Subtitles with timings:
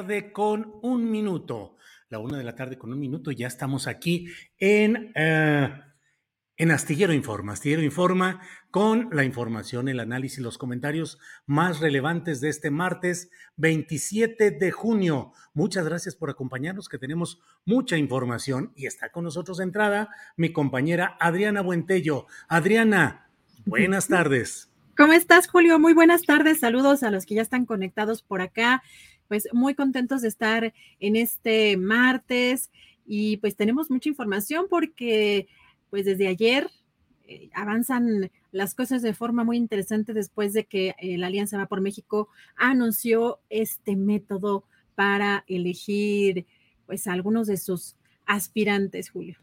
[0.00, 1.76] Tarde con un minuto.
[2.08, 3.32] La una de la tarde con un minuto.
[3.32, 5.78] Ya estamos aquí en, eh,
[6.56, 7.52] en Astillero Informa.
[7.52, 8.40] Astillero Informa
[8.70, 14.70] con la información, el análisis y los comentarios más relevantes de este martes 27 de
[14.70, 15.32] junio.
[15.52, 20.50] Muchas gracias por acompañarnos, que tenemos mucha información y está con nosotros de entrada mi
[20.50, 22.26] compañera Adriana Buentello.
[22.48, 23.28] Adriana,
[23.66, 24.70] buenas tardes.
[24.96, 25.78] ¿Cómo estás, Julio?
[25.78, 26.60] Muy buenas tardes.
[26.60, 28.82] Saludos a los que ya están conectados por acá
[29.30, 32.68] pues muy contentos de estar en este martes
[33.06, 35.46] y pues tenemos mucha información porque
[35.88, 36.68] pues desde ayer
[37.28, 41.66] eh, avanzan las cosas de forma muy interesante después de que eh, la Alianza Va
[41.66, 44.64] por México anunció este método
[44.96, 46.46] para elegir
[46.86, 47.94] pues algunos de sus
[48.26, 49.38] aspirantes, Julio.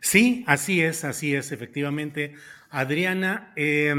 [0.00, 2.34] Sí, así es, así es, efectivamente.
[2.70, 3.94] Adriana, eh,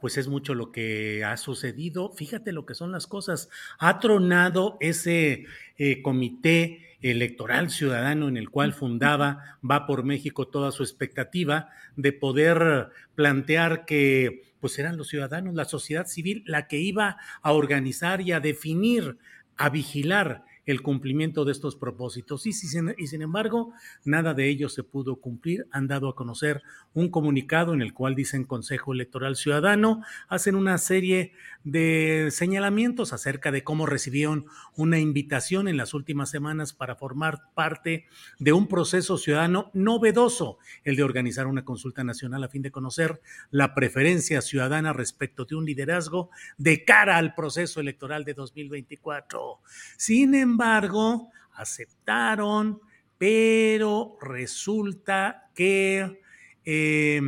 [0.00, 2.12] pues es mucho lo que ha sucedido.
[2.12, 3.48] Fíjate lo que son las cosas.
[3.78, 10.72] Ha tronado ese eh, comité electoral ciudadano en el cual fundaba Va por México toda
[10.72, 16.78] su expectativa de poder plantear que pues eran los ciudadanos, la sociedad civil, la que
[16.78, 19.16] iba a organizar y a definir,
[19.56, 22.44] a vigilar el cumplimiento de estos propósitos.
[22.44, 23.72] Y, sin, embargo,
[24.04, 25.66] nada de ello se pudo cumplir.
[25.70, 26.62] Han dado a conocer
[26.92, 31.32] un comunicado en el cual dicen Consejo Electoral Ciudadano, hacen una serie
[31.64, 34.44] de señalamientos acerca de cómo recibieron
[34.76, 38.04] una invitación en las últimas semanas para formar parte
[38.38, 43.22] de un proceso ciudadano novedoso, el de organizar una consulta nacional a fin de conocer
[43.50, 49.60] la preferencia ciudadana respecto de un liderazgo de cara al proceso electoral de 2024.
[49.96, 50.57] Sin embargo,
[51.54, 52.80] aceptaron,
[53.18, 56.20] pero resulta que
[56.64, 57.20] eh,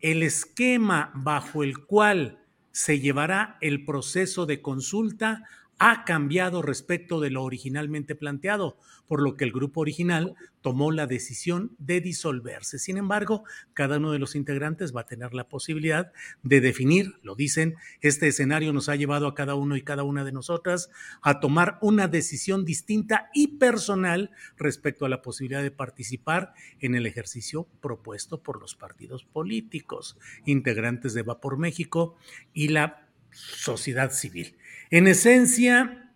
[0.00, 2.38] el esquema bajo el cual
[2.70, 5.44] se llevará el proceso de consulta
[5.78, 11.06] ha cambiado respecto de lo originalmente planteado, por lo que el grupo original tomó la
[11.06, 12.78] decisión de disolverse.
[12.78, 13.44] Sin embargo,
[13.74, 16.12] cada uno de los integrantes va a tener la posibilidad
[16.42, 20.24] de definir, lo dicen, este escenario nos ha llevado a cada uno y cada una
[20.24, 20.88] de nosotras
[21.20, 27.06] a tomar una decisión distinta y personal respecto a la posibilidad de participar en el
[27.06, 30.16] ejercicio propuesto por los partidos políticos,
[30.46, 32.16] integrantes de Va por México
[32.54, 34.56] y la sociedad civil.
[34.90, 36.10] En esencia,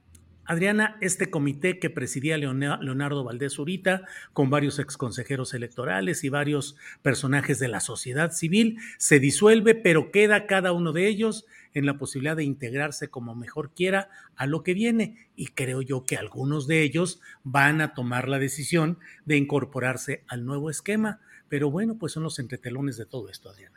[0.44, 4.02] Adriana, este comité que presidía Leonardo Valdés Urita,
[4.32, 10.46] con varios exconsejeros electorales y varios personajes de la sociedad civil, se disuelve, pero queda
[10.46, 14.72] cada uno de ellos en la posibilidad de integrarse como mejor quiera a lo que
[14.72, 15.28] viene.
[15.34, 20.46] Y creo yo que algunos de ellos van a tomar la decisión de incorporarse al
[20.46, 21.20] nuevo esquema.
[21.48, 23.75] Pero bueno, pues son los entretelones de todo esto, Adriana.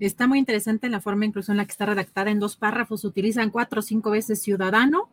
[0.00, 3.04] Está muy interesante la forma incluso en la que está redactada en dos párrafos.
[3.04, 5.10] Utilizan cuatro o cinco veces ciudadano,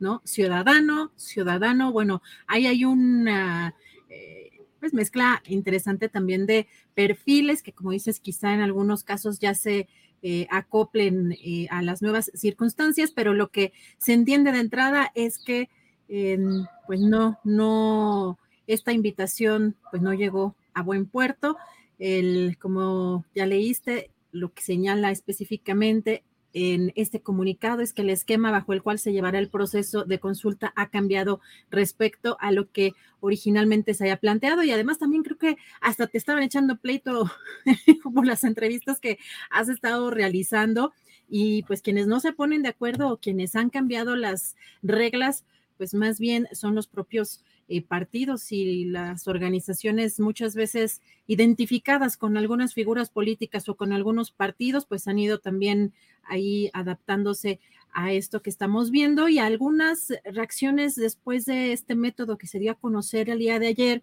[0.00, 0.22] ¿no?
[0.24, 1.92] Ciudadano, ciudadano.
[1.92, 3.74] Bueno, ahí hay una
[4.08, 4.50] eh,
[4.80, 9.86] pues mezcla interesante también de perfiles que, como dices, quizá en algunos casos ya se
[10.22, 15.38] eh, acoplen eh, a las nuevas circunstancias, pero lo que se entiende de entrada es
[15.38, 15.68] que
[16.86, 21.56] pues no, no, esta invitación pues no llegó a buen puerto.
[21.98, 26.24] El, como ya leíste, lo que señala específicamente
[26.54, 30.20] en este comunicado es que el esquema bajo el cual se llevará el proceso de
[30.20, 31.40] consulta ha cambiado
[31.70, 34.62] respecto a lo que originalmente se había planteado.
[34.62, 37.30] Y además también creo que hasta te estaban echando pleito
[38.14, 39.18] por las entrevistas que
[39.50, 40.92] has estado realizando.
[41.28, 45.44] Y pues quienes no se ponen de acuerdo o quienes han cambiado las reglas,
[45.78, 52.36] pues más bien son los propios eh, partidos y las organizaciones muchas veces identificadas con
[52.36, 55.92] algunas figuras políticas o con algunos partidos, pues han ido también
[56.24, 57.60] ahí adaptándose
[57.92, 62.72] a esto que estamos viendo y algunas reacciones después de este método que se dio
[62.72, 64.02] a conocer el día de ayer.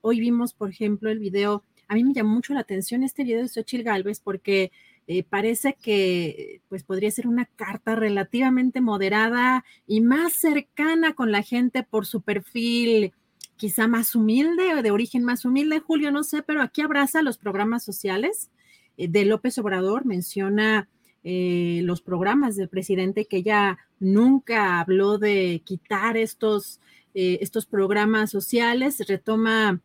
[0.00, 3.42] Hoy vimos, por ejemplo, el video, a mí me llamó mucho la atención este video
[3.42, 4.72] de Xochitl Galvez porque
[5.12, 11.42] eh, parece que pues podría ser una carta relativamente moderada y más cercana con la
[11.42, 13.12] gente por su perfil
[13.56, 17.38] quizá más humilde o de origen más humilde, Julio, no sé, pero aquí abraza los
[17.38, 18.52] programas sociales
[18.96, 20.88] eh, de López Obrador, menciona
[21.24, 26.78] eh, los programas del presidente que ya nunca habló de quitar estos,
[27.14, 29.80] estos programas sociales, retoma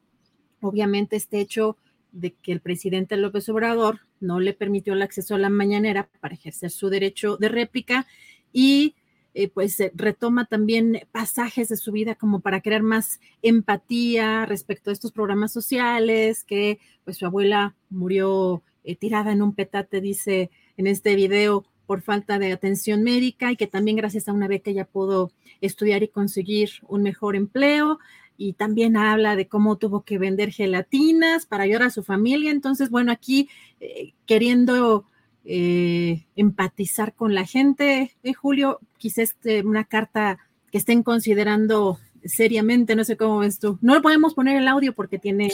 [0.62, 1.78] obviamente este hecho
[2.16, 6.34] de que el presidente López Obrador no le permitió el acceso a la mañanera para
[6.34, 8.08] ejercer su derecho de réplica
[8.54, 8.96] y
[9.34, 14.94] eh, pues retoma también pasajes de su vida como para crear más empatía respecto a
[14.94, 20.88] estos programas sociales, que pues su abuela murió eh, tirada en un petate, dice en
[20.88, 24.86] este video, por falta de atención médica y que también gracias a una beca ya
[24.86, 28.00] pudo estudiar y conseguir un mejor empleo
[28.38, 32.52] y también habla de cómo tuvo que vender gelatinas para ayudar a su familia.
[32.52, 33.50] Entonces, bueno, aquí
[33.80, 35.06] eh, queriendo
[35.46, 40.40] eh, empatizar con la gente, eh, Julio, quizás una carta
[40.72, 43.78] que estén considerando seriamente, no sé cómo ves tú.
[43.82, 45.52] No podemos poner el audio porque tiene,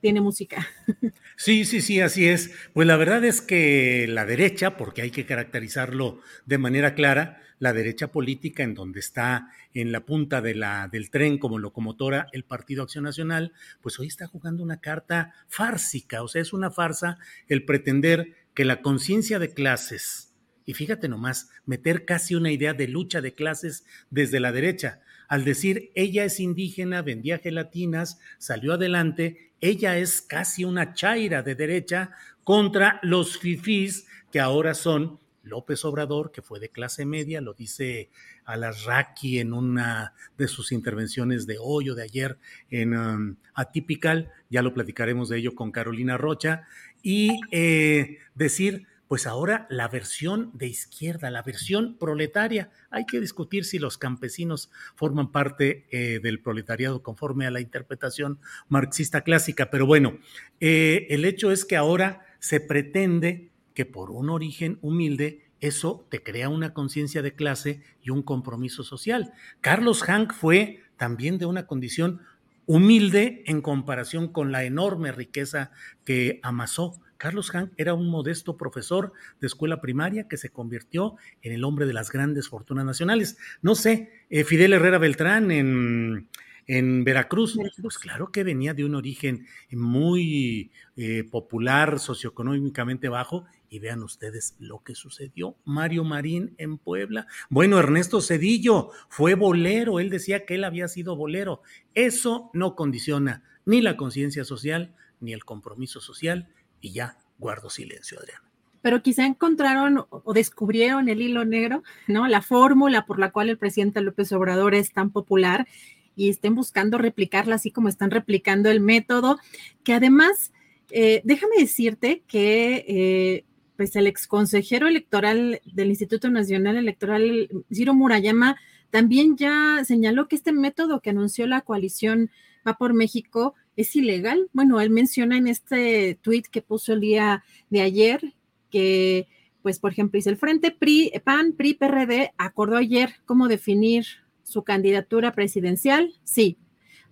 [0.00, 0.66] tiene música.
[1.34, 2.52] Sí, sí, sí, así es.
[2.72, 7.72] Pues la verdad es que la derecha, porque hay que caracterizarlo de manera clara, la
[7.72, 13.04] derecha política, en donde está en la punta del tren como locomotora el Partido Acción
[13.04, 18.34] Nacional, pues hoy está jugando una carta fársica, o sea, es una farsa el pretender
[18.52, 20.34] que la conciencia de clases,
[20.66, 24.98] y fíjate nomás, meter casi una idea de lucha de clases desde la derecha,
[25.28, 31.54] al decir ella es indígena, vendía gelatinas, salió adelante, ella es casi una chaira de
[31.54, 32.10] derecha
[32.42, 38.10] contra los fifís que ahora son López Obrador, que fue de clase media, lo dice
[38.44, 42.38] Alasraqui en una de sus intervenciones de hoy o de ayer
[42.70, 46.66] en um, Atypical, ya lo platicaremos de ello con Carolina Rocha,
[47.02, 53.66] y eh, decir, pues ahora la versión de izquierda, la versión proletaria, hay que discutir
[53.66, 59.84] si los campesinos forman parte eh, del proletariado conforme a la interpretación marxista clásica, pero
[59.84, 60.18] bueno,
[60.60, 66.22] eh, el hecho es que ahora se pretende que por un origen humilde eso te
[66.22, 69.32] crea una conciencia de clase y un compromiso social.
[69.60, 72.20] Carlos Hank fue también de una condición
[72.66, 75.70] humilde en comparación con la enorme riqueza
[76.04, 77.00] que amasó.
[77.16, 81.86] Carlos Hank era un modesto profesor de escuela primaria que se convirtió en el hombre
[81.86, 83.38] de las grandes fortunas nacionales.
[83.62, 86.28] No sé, eh, Fidel Herrera Beltrán en
[86.66, 93.78] en Veracruz, pues claro que venía de un origen muy eh, popular, socioeconómicamente bajo, y
[93.78, 95.56] vean ustedes lo que sucedió.
[95.64, 97.26] Mario Marín en Puebla.
[97.48, 101.62] Bueno, Ernesto Cedillo fue bolero, él decía que él había sido bolero.
[101.94, 106.48] Eso no condiciona ni la conciencia social, ni el compromiso social,
[106.82, 108.44] y ya guardo silencio, Adriana
[108.82, 112.26] pero quizá encontraron o descubrieron el hilo negro, ¿no?
[112.26, 115.68] La fórmula por la cual el presidente López Obrador es tan popular
[116.16, 119.38] y estén buscando replicarla así como están replicando el método,
[119.84, 120.52] que además,
[120.90, 123.44] eh, déjame decirte que eh,
[123.76, 128.56] pues el exconsejero electoral del Instituto Nacional Electoral, Ciro Murayama,
[128.90, 132.30] también ya señaló que este método que anunció la coalición
[132.66, 134.48] Va por México es ilegal.
[134.52, 138.34] Bueno, él menciona en este tweet que puso el día de ayer
[138.70, 139.26] que,
[139.62, 144.06] pues, por ejemplo, dice el Frente PRI, PAN, PRI, PRD acordó ayer cómo definir
[144.42, 146.14] su candidatura presidencial?
[146.24, 146.58] Sí.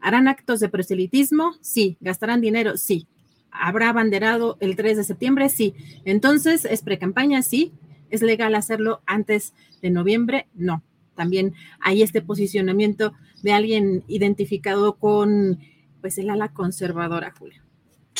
[0.00, 1.54] ¿Harán actos de proselitismo?
[1.60, 1.96] Sí.
[2.00, 2.76] ¿Gastarán dinero?
[2.76, 3.06] Sí.
[3.50, 5.48] ¿Habrá banderado el 3 de septiembre?
[5.48, 5.74] Sí.
[6.04, 7.42] Entonces, ¿es precampaña?
[7.42, 7.72] Sí.
[8.10, 10.46] ¿Es legal hacerlo antes de noviembre?
[10.54, 10.82] No.
[11.14, 15.58] También hay este posicionamiento de alguien identificado con
[16.00, 17.62] pues el ala conservadora, Julio.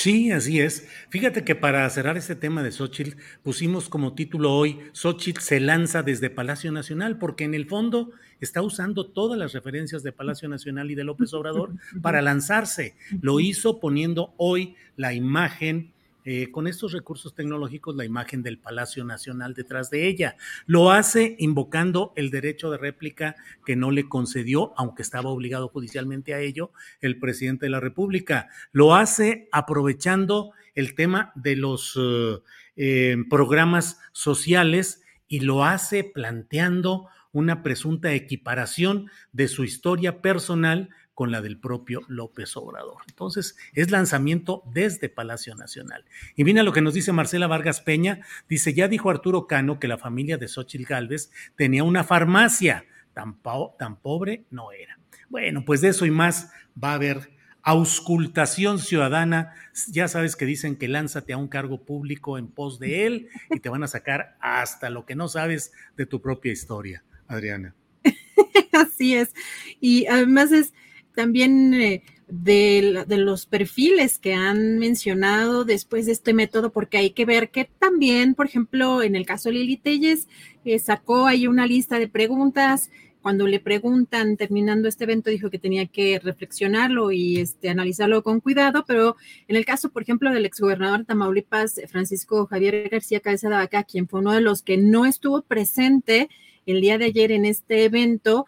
[0.01, 0.89] Sí, así es.
[1.11, 6.03] Fíjate que para cerrar este tema de Xochitl, pusimos como título hoy, Xochitl se lanza
[6.03, 10.91] desde Palacio Nacional, porque en el fondo está usando todas las referencias de Palacio Nacional
[10.91, 12.95] y de López Obrador para lanzarse.
[13.21, 15.93] Lo hizo poniendo hoy la imagen
[16.25, 20.37] eh, con estos recursos tecnológicos la imagen del Palacio Nacional detrás de ella.
[20.67, 26.35] Lo hace invocando el derecho de réplica que no le concedió, aunque estaba obligado judicialmente
[26.35, 28.49] a ello, el presidente de la República.
[28.73, 32.39] Lo hace aprovechando el tema de los eh,
[32.77, 40.89] eh, programas sociales y lo hace planteando una presunta equiparación de su historia personal
[41.21, 42.97] con la del propio López Obrador.
[43.07, 46.07] Entonces, es lanzamiento desde Palacio Nacional.
[46.35, 49.87] Y viene lo que nos dice Marcela Vargas Peña, dice, ya dijo Arturo Cano que
[49.87, 53.37] la familia de Xochitl Gálvez tenía una farmacia, tan,
[53.79, 54.99] tan pobre no era.
[55.29, 57.29] Bueno, pues de eso y más va a haber
[57.61, 59.53] auscultación ciudadana.
[59.91, 63.61] Ya sabes que dicen que lánzate a un cargo público en pos de él y
[63.61, 67.75] te van a sacar hasta lo que no sabes de tu propia historia, Adriana.
[68.73, 69.35] Así es.
[69.83, 70.73] Y además es
[71.21, 77.27] también eh, de, los perfiles que han mencionado después de este método, porque hay que
[77.27, 80.29] ver que también, por ejemplo, en el caso de Lili Telles,
[80.65, 82.91] eh, sacó ahí una lista de preguntas.
[83.21, 88.41] Cuando le preguntan, terminando este evento, dijo que tenía que reflexionarlo y este, analizarlo con
[88.41, 93.51] cuidado, pero en el caso, por ejemplo, del exgobernador de Tamaulipas, Francisco Javier García Cabeza
[93.51, 96.31] de Vaca, quien fue uno de los que no estuvo presente
[96.65, 98.47] el día de ayer en este evento,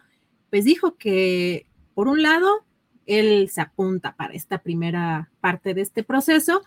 [0.48, 2.64] pues dijo que por un lado,
[3.06, 6.62] él se apunta para esta primera parte de este proceso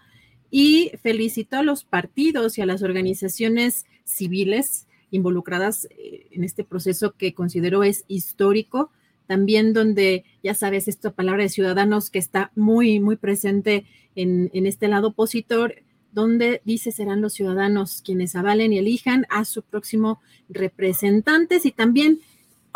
[0.51, 7.13] y felicitó a los partidos y a las organizaciones civiles involucradas eh, en este proceso
[7.17, 8.91] que considero es histórico,
[9.27, 14.65] también donde, ya sabes, esta palabra de ciudadanos que está muy, muy presente en, en
[14.65, 15.75] este lado opositor,
[16.11, 22.19] donde dice serán los ciudadanos quienes avalen y elijan a su próximo representantes y también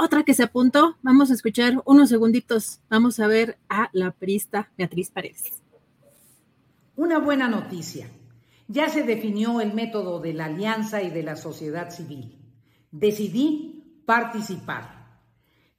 [0.02, 4.72] otra que se apuntó, vamos a escuchar unos segunditos, vamos a ver a la perista
[4.78, 5.62] Beatriz Paredes.
[6.96, 8.10] Una buena noticia.
[8.70, 12.40] Ya se definió el método de la alianza y de la sociedad civil.
[12.92, 15.20] Decidí participar.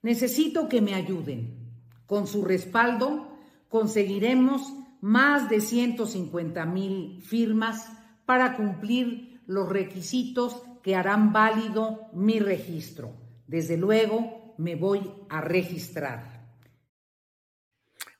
[0.03, 1.73] Necesito que me ayuden.
[2.05, 3.35] Con su respaldo
[3.69, 7.91] conseguiremos más de 150 mil firmas
[8.27, 13.20] para cumplir los requisitos que harán válido mi registro.
[13.51, 16.47] Desde luego me voy a registrar.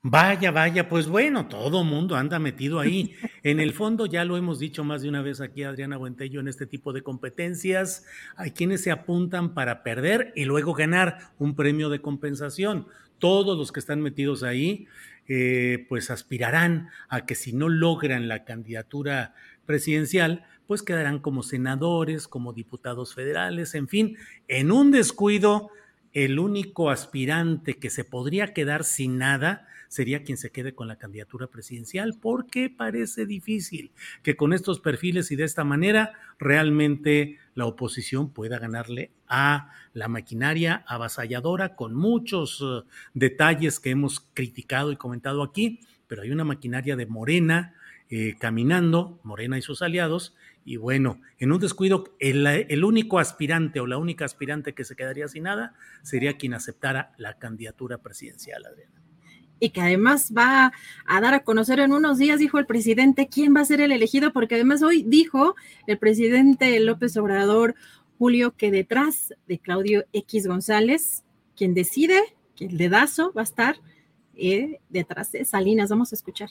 [0.03, 3.15] Vaya, vaya, pues bueno, todo mundo anda metido ahí.
[3.43, 6.50] En el fondo, ya lo hemos dicho más de una vez aquí, Adriana Buentello, en
[6.50, 11.89] este tipo de competencias, hay quienes se apuntan para perder y luego ganar un premio
[11.89, 12.88] de compensación.
[13.17, 14.85] Todos los que están metidos ahí,
[15.27, 19.33] eh, pues aspirarán a que si no logran la candidatura
[19.65, 24.15] presidencial, pues quedarán como senadores, como diputados federales, en fin,
[24.47, 25.69] en un descuido,
[26.13, 30.95] el único aspirante que se podría quedar sin nada sería quien se quede con la
[30.95, 33.91] candidatura presidencial, porque parece difícil
[34.23, 40.07] que con estos perfiles y de esta manera realmente la oposición pueda ganarle a la
[40.07, 46.45] maquinaria avasalladora con muchos uh, detalles que hemos criticado y comentado aquí, pero hay una
[46.45, 47.75] maquinaria de Morena
[48.13, 53.87] eh, caminando, Morena y sus aliados, y bueno, en un descuido, el, único aspirante o
[53.87, 59.01] la única aspirante que se quedaría sin nada sería quien aceptara la candidatura presidencial, Adriana.
[59.59, 60.71] Y que además va
[61.05, 63.91] a dar a conocer en unos días, dijo el presidente, quién va a ser el
[63.91, 65.55] elegido, porque además hoy dijo
[65.87, 67.75] el presidente López Obrador,
[68.17, 71.23] Julio, que detrás de Claudio X González,
[71.55, 72.19] quien decide,
[72.55, 73.77] que el dedazo va a estar
[74.35, 75.89] eh, detrás de Salinas.
[75.89, 76.49] Vamos a escuchar.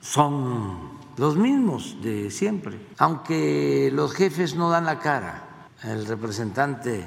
[0.00, 5.68] Son los mismos de siempre, aunque los jefes no dan la cara.
[5.82, 7.06] El representante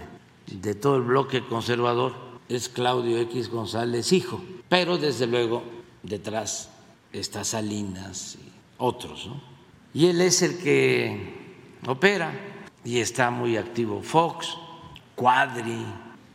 [0.52, 2.14] de todo el bloque conservador
[2.48, 5.64] es Claudio X González, hijo, pero desde luego
[6.04, 6.70] detrás
[7.12, 9.30] está Salinas y otros.
[9.94, 11.58] Y él es el que
[11.88, 12.32] opera
[12.84, 14.56] y está muy activo Fox,
[15.16, 15.86] Cuadri.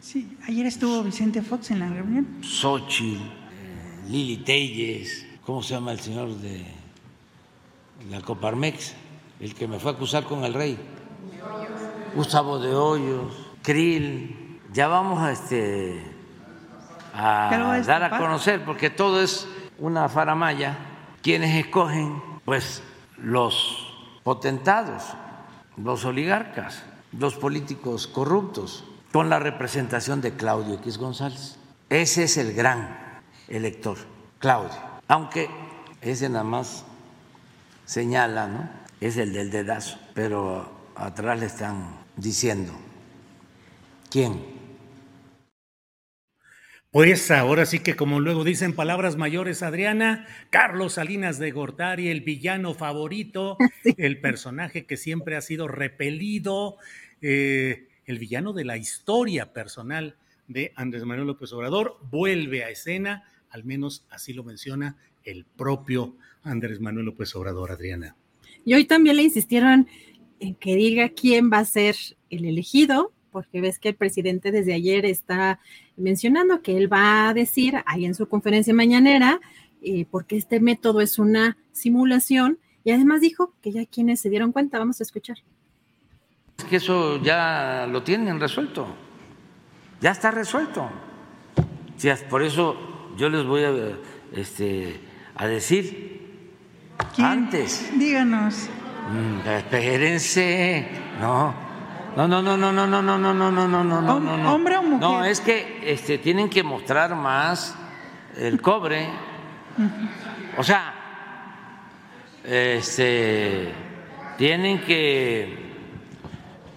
[0.00, 2.38] Sí, ayer estuvo Vicente Fox en la reunión.
[2.42, 3.20] Xochitl,
[4.08, 6.62] Lili Telles, ¿cómo se llama el señor de
[8.10, 8.92] la Coparmex,
[9.40, 10.78] el que me fue a acusar con el rey.
[12.14, 16.04] Gustavo de Hoyos, Krill, ya vamos a este
[17.14, 20.76] a dar a conocer porque todo es una faramaya.
[21.22, 22.82] Quienes escogen, pues
[23.16, 23.86] los
[24.24, 25.02] potentados,
[25.78, 26.82] los oligarcas,
[27.18, 31.58] los políticos corruptos, con la representación de Claudio X González.
[31.88, 33.96] Ese es el gran elector,
[34.40, 34.87] Claudio.
[35.08, 35.48] Aunque
[36.02, 36.84] ese nada más
[37.86, 38.70] señala, ¿no?
[39.00, 42.72] Es el del dedazo, pero atrás le están diciendo.
[44.10, 44.58] ¿Quién?
[46.90, 52.22] Pues ahora sí que como luego dicen palabras mayores, Adriana, Carlos Salinas de Gortari, el
[52.22, 53.56] villano favorito,
[53.96, 56.76] el personaje que siempre ha sido repelido,
[57.22, 60.16] eh, el villano de la historia personal
[60.48, 66.14] de Andrés Manuel López Obrador, vuelve a escena, al menos así lo menciona el propio
[66.42, 68.16] Andrés Manuel López Obrador, Adriana.
[68.64, 69.88] Y hoy también le insistieron
[70.40, 71.96] en que diga quién va a ser
[72.30, 75.60] el elegido, porque ves que el presidente desde ayer está
[75.96, 79.40] mencionando que él va a decir ahí en su conferencia mañanera,
[79.82, 84.52] eh, porque este método es una simulación, y además dijo que ya quienes se dieron
[84.52, 85.38] cuenta, vamos a escuchar.
[86.58, 88.86] Es que eso ya lo tienen resuelto,
[90.00, 90.90] ya está resuelto.
[92.30, 92.87] por eso
[93.18, 93.72] yo les voy a,
[94.32, 95.00] este,
[95.34, 96.22] a decir
[97.18, 97.90] antes.
[97.98, 98.68] Díganos.
[99.44, 100.86] espérense,
[101.20, 101.52] no.
[102.16, 104.54] No, no, no, no, no, no, no, no, no, no, no, no, no, no.
[104.54, 105.00] ¿Hombre o mujer?
[105.00, 107.76] No, es que este, tienen que mostrar más
[108.36, 109.08] el cobre.
[110.56, 110.94] O sea,
[112.44, 113.72] este,
[114.36, 115.72] tienen que,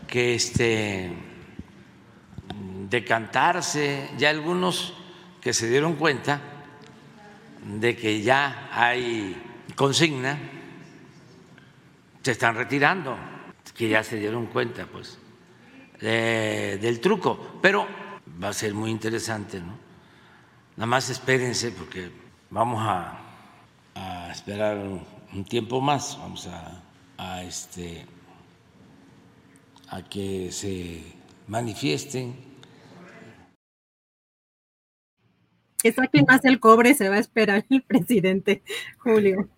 [0.07, 1.11] que este,
[2.89, 4.09] decantarse.
[4.17, 5.00] Ya algunos
[5.41, 6.39] que se dieron cuenta
[7.79, 9.35] de que ya hay
[9.75, 10.37] consigna,
[12.21, 13.17] se están retirando,
[13.75, 15.17] que ya se dieron cuenta, pues
[15.99, 17.87] del truco, pero
[18.41, 19.77] va a ser muy interesante, ¿no?
[20.75, 22.09] Nada más espérense porque
[22.49, 23.17] vamos a,
[24.31, 26.47] esperar un, tiempo más, vamos
[27.17, 28.05] a, este,
[29.89, 31.03] a que se
[31.47, 32.50] manifiesten.
[35.81, 38.61] Que saquen más el cobre, se va a esperar el presidente
[38.97, 39.49] Julio.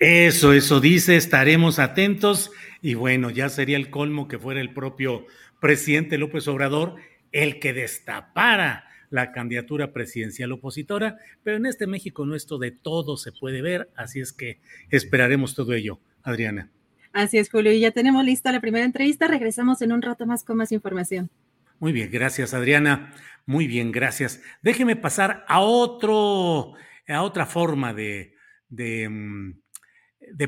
[0.00, 2.50] Eso, eso dice, estaremos atentos
[2.82, 5.26] y bueno, ya sería el colmo que fuera el propio
[5.60, 6.96] presidente López Obrador
[7.32, 13.32] el que destapara la candidatura presidencial opositora, pero en este México nuestro de todo se
[13.32, 14.58] puede ver, así es que
[14.90, 16.00] esperaremos todo ello.
[16.26, 16.70] Adriana.
[17.12, 20.44] Así es, Julio, y ya tenemos lista la primera entrevista, regresamos en un rato más
[20.44, 21.30] con más información.
[21.78, 23.12] Muy bien, gracias Adriana.
[23.46, 24.42] Muy bien, gracias.
[24.60, 26.74] Déjeme pasar a otro,
[27.06, 28.34] a otra forma de,
[28.68, 29.60] de, mm,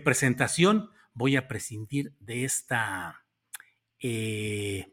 [0.05, 0.91] presentación.
[1.15, 3.25] Voy a prescindir de esta
[4.01, 4.93] eh,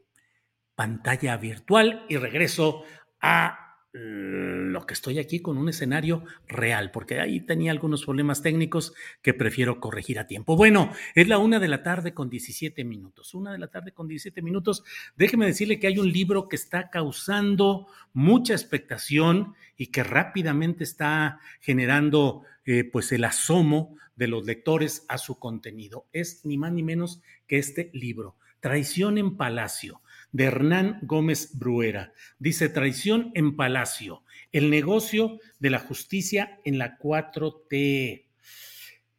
[0.76, 2.84] pantalla virtual y regreso
[3.20, 8.92] a lo que estoy aquí con un escenario real, porque ahí tenía algunos problemas técnicos
[9.22, 10.56] que prefiero corregir a tiempo.
[10.56, 13.32] Bueno, es la una de la tarde con 17 minutos.
[13.34, 14.84] Una de la tarde con 17 minutos.
[15.16, 21.38] Déjeme decirle que hay un libro que está causando mucha expectación y que rápidamente está
[21.60, 26.06] generando eh, pues el asomo de los lectores a su contenido.
[26.12, 30.00] Es ni más ni menos que este libro, Traición en Palacio
[30.36, 32.12] de Hernán Gómez Bruera.
[32.38, 34.22] Dice traición en Palacio,
[34.52, 38.26] el negocio de la justicia en la 4T.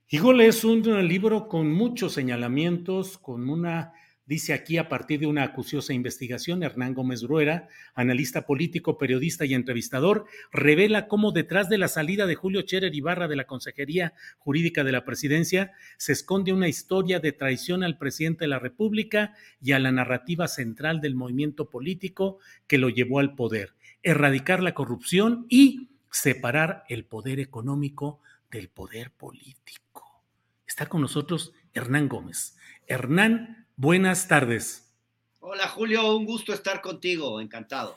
[0.09, 3.93] Híjole, es un libro con muchos señalamientos, con una
[4.27, 9.53] Dice aquí, a partir de una acuciosa investigación, Hernán Gómez Ruera, analista político, periodista y
[9.53, 14.83] entrevistador, revela cómo detrás de la salida de Julio Cherer Ibarra de la Consejería Jurídica
[14.83, 19.71] de la Presidencia se esconde una historia de traición al presidente de la República y
[19.71, 25.45] a la narrativa central del movimiento político que lo llevó al poder, erradicar la corrupción
[25.47, 28.19] y separar el poder económico
[28.51, 30.21] del poder político.
[30.67, 32.57] Está con nosotros Hernán Gómez.
[32.87, 34.91] Hernán Buenas tardes.
[35.39, 37.95] Hola Julio, un gusto estar contigo, encantado.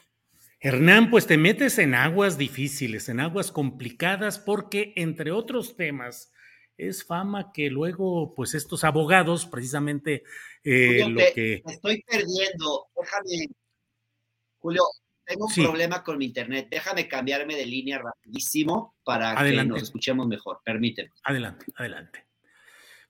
[0.60, 6.34] Hernán, pues te metes en aguas difíciles, en aguas complicadas, porque entre otros temas
[6.76, 10.22] es fama que luego, pues estos abogados, precisamente
[10.64, 11.62] eh, lo que...
[11.66, 13.48] estoy perdiendo, déjame,
[14.58, 14.82] Julio,
[15.24, 20.26] tengo un problema con mi internet, déjame cambiarme de línea rapidísimo para que nos escuchemos
[20.26, 21.08] mejor, permíteme.
[21.24, 22.26] Adelante, adelante.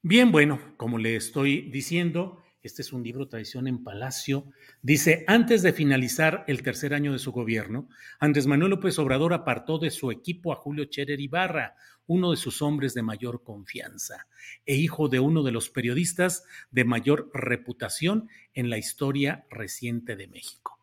[0.02, 4.46] Bien, bueno, como le estoy diciendo, este es un libro Tradición en Palacio.
[4.82, 9.78] Dice, antes de finalizar el tercer año de su gobierno, Andrés Manuel López Obrador apartó
[9.78, 11.74] de su equipo a Julio Cherer Ibarra,
[12.06, 14.26] uno de sus hombres de mayor confianza
[14.66, 20.28] e hijo de uno de los periodistas de mayor reputación en la historia reciente de
[20.28, 20.78] México.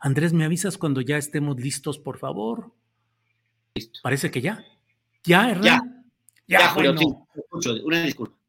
[0.00, 2.72] Andrés, ¿me avisas cuando ya estemos listos, por favor?
[3.74, 4.00] Listo.
[4.02, 4.64] Parece que ya.
[5.22, 6.04] ¿Ya, Hernán?
[6.48, 6.94] Ya, ya, Julio,
[7.84, 8.41] una disculpa.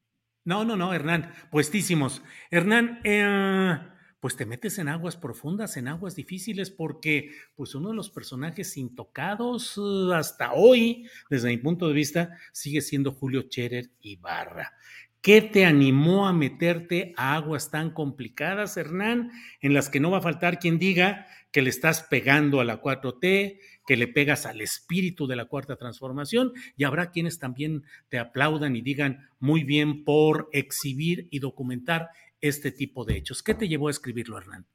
[0.45, 2.21] No, no, no, Hernán, puestísimos.
[2.51, 3.77] Hernán, eh,
[4.19, 8.77] pues te metes en aguas profundas, en aguas difíciles, porque pues uno de los personajes
[8.77, 14.73] intocados uh, hasta hoy, desde mi punto de vista, sigue siendo Julio Cherer Ibarra.
[15.21, 20.17] ¿Qué te animó a meterte a aguas tan complicadas, Hernán, en las que no va
[20.17, 24.59] a faltar quien diga que le estás pegando a la 4T, que le pegas al
[24.59, 30.03] espíritu de la cuarta transformación y habrá quienes también te aplaudan y digan muy bien
[30.03, 32.09] por exhibir y documentar
[32.41, 33.43] este tipo de hechos.
[33.43, 34.65] ¿Qué te llevó a escribirlo, Hernán?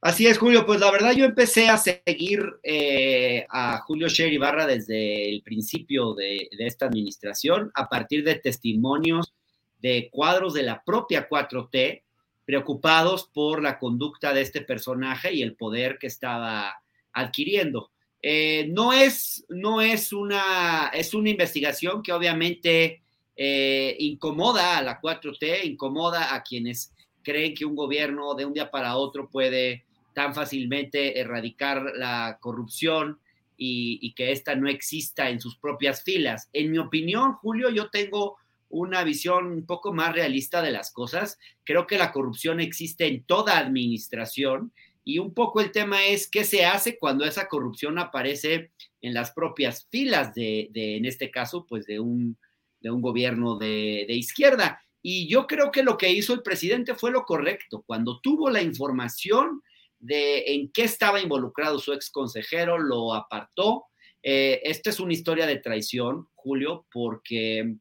[0.00, 0.64] Así es, Julio.
[0.64, 6.14] Pues la verdad yo empecé a seguir eh, a Julio Sher Ibarra desde el principio
[6.14, 9.34] de, de, esta administración, a partir de testimonios
[9.78, 12.04] de cuadros de la propia 4T,
[12.46, 16.80] preocupados por la conducta de este personaje y el poder que estaba
[17.12, 17.90] adquiriendo.
[18.22, 23.02] Eh, no, es, no es, una, es una investigación que obviamente
[23.36, 28.70] eh, incomoda a la 4T, incomoda a quienes creen que un gobierno de un día
[28.70, 33.20] para otro puede tan fácilmente erradicar la corrupción
[33.58, 36.48] y, que ésta no exista en sus propias filas.
[36.52, 38.36] En mi opinión, Julio, yo tengo
[38.68, 41.38] una visión un poco más realista de las cosas.
[41.64, 44.72] Creo que la corrupción existe en toda administración
[45.04, 49.30] y un poco el tema es qué se hace cuando esa corrupción aparece en las
[49.30, 52.36] propias filas de, en este caso, pues de un,
[52.80, 54.82] de un gobierno de, de, izquierda.
[55.02, 57.84] Y yo creo que lo que hizo el presidente fue lo correcto.
[57.86, 59.62] Cuando tuvo la información
[60.00, 63.84] de en qué estaba involucrado su ex consejero, lo apartó.
[64.22, 67.76] Eh, esta es una historia de traición, Julio, porque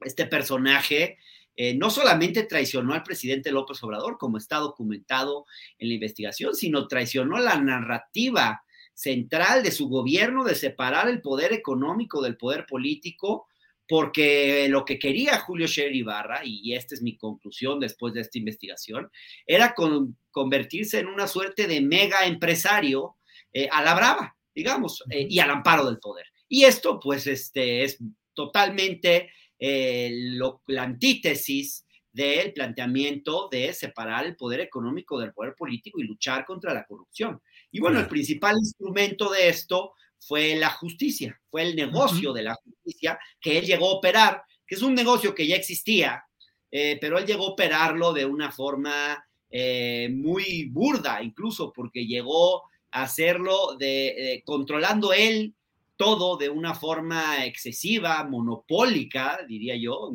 [0.00, 1.18] este personaje
[1.56, 5.46] eh, no solamente traicionó al presidente López Obrador, como está documentado
[5.78, 11.52] en la investigación, sino traicionó la narrativa central de su gobierno de separar el poder
[11.52, 13.46] económico del poder político,
[13.88, 18.38] porque lo que quería Julio Scherer Ibarra, y esta es mi conclusión después de esta
[18.38, 19.10] investigación,
[19.46, 23.16] era con, convertirse en una suerte de mega empresario
[23.52, 26.26] eh, a la brava, digamos, eh, y al amparo del poder.
[26.48, 27.98] Y esto, pues, este, es
[28.34, 36.00] totalmente eh, lo, la antítesis del planteamiento de separar el poder económico del poder político
[36.00, 37.42] y luchar contra la corrupción.
[37.70, 42.54] Y bueno, el principal instrumento de esto fue la justicia, fue el negocio de la
[42.54, 46.24] justicia que él llegó a operar, que es un negocio que ya existía,
[46.70, 52.62] eh, pero él llegó a operarlo de una forma eh, muy burda, incluso porque llegó
[52.92, 55.54] a hacerlo de, controlando él
[55.96, 60.10] todo de una forma excesiva, monopólica, diría yo,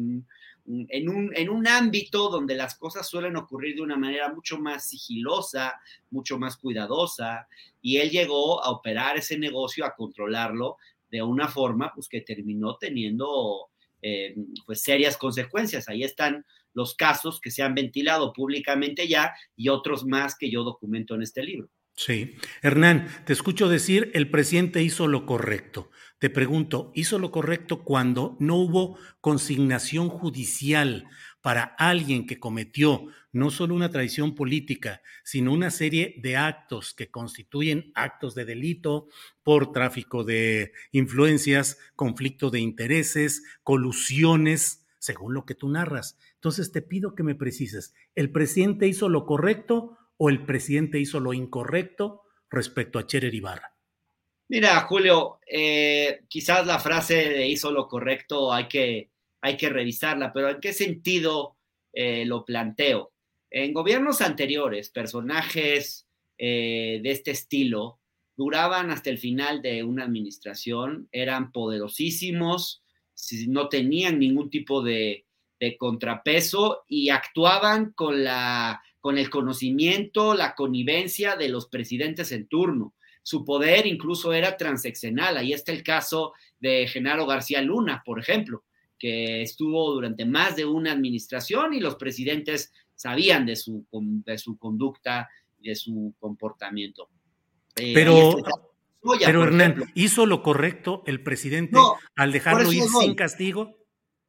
[0.68, 4.88] en un, en un ámbito donde las cosas suelen ocurrir de una manera mucho más
[4.88, 5.80] sigilosa,
[6.12, 7.48] mucho más cuidadosa,
[7.82, 10.78] y él llegó a operar ese negocio, a controlarlo
[11.10, 13.70] de una forma pues, que terminó teniendo
[14.02, 15.90] eh, pues, serias consecuencias.
[15.90, 20.64] Ahí están los casos que se han ventilado públicamente ya y otros más que yo
[20.64, 21.70] documento en este libro.
[22.04, 22.36] Sí.
[22.64, 25.92] Hernán, te escucho decir, el presidente hizo lo correcto.
[26.18, 31.06] Te pregunto, ¿hizo lo correcto cuando no hubo consignación judicial
[31.42, 37.12] para alguien que cometió no solo una traición política, sino una serie de actos que
[37.12, 39.08] constituyen actos de delito
[39.44, 46.18] por tráfico de influencias, conflicto de intereses, colusiones, según lo que tú narras?
[46.34, 51.20] Entonces te pido que me precises, ¿el presidente hizo lo correcto o el presidente hizo
[51.20, 53.76] lo incorrecto respecto a Cherer Ibarra?
[54.50, 59.10] Mira, Julio, eh, quizás la frase de hizo lo correcto hay que,
[59.42, 61.58] hay que revisarla, pero ¿en qué sentido
[61.92, 63.14] eh, lo planteo?
[63.50, 66.08] En gobiernos anteriores, personajes
[66.38, 68.00] eh, de este estilo
[68.38, 72.84] duraban hasta el final de una administración, eran poderosísimos,
[73.48, 75.26] no tenían ningún tipo de,
[75.60, 82.48] de contrapeso y actuaban con la con el conocimiento, la connivencia de los presidentes en
[82.48, 82.94] turno.
[83.24, 85.38] Su poder incluso era transeccional.
[85.38, 88.64] Ahí está el caso de Genaro García Luna, por ejemplo,
[88.98, 94.58] que estuvo durante más de una administración y los presidentes sabían de su, de su
[94.58, 95.28] conducta
[95.62, 97.10] de su comportamiento.
[97.76, 98.36] Eh, pero,
[99.20, 101.78] pero Hernán, ¿hizo lo correcto el presidente
[102.16, 103.78] al dejarlo ir sin castigo?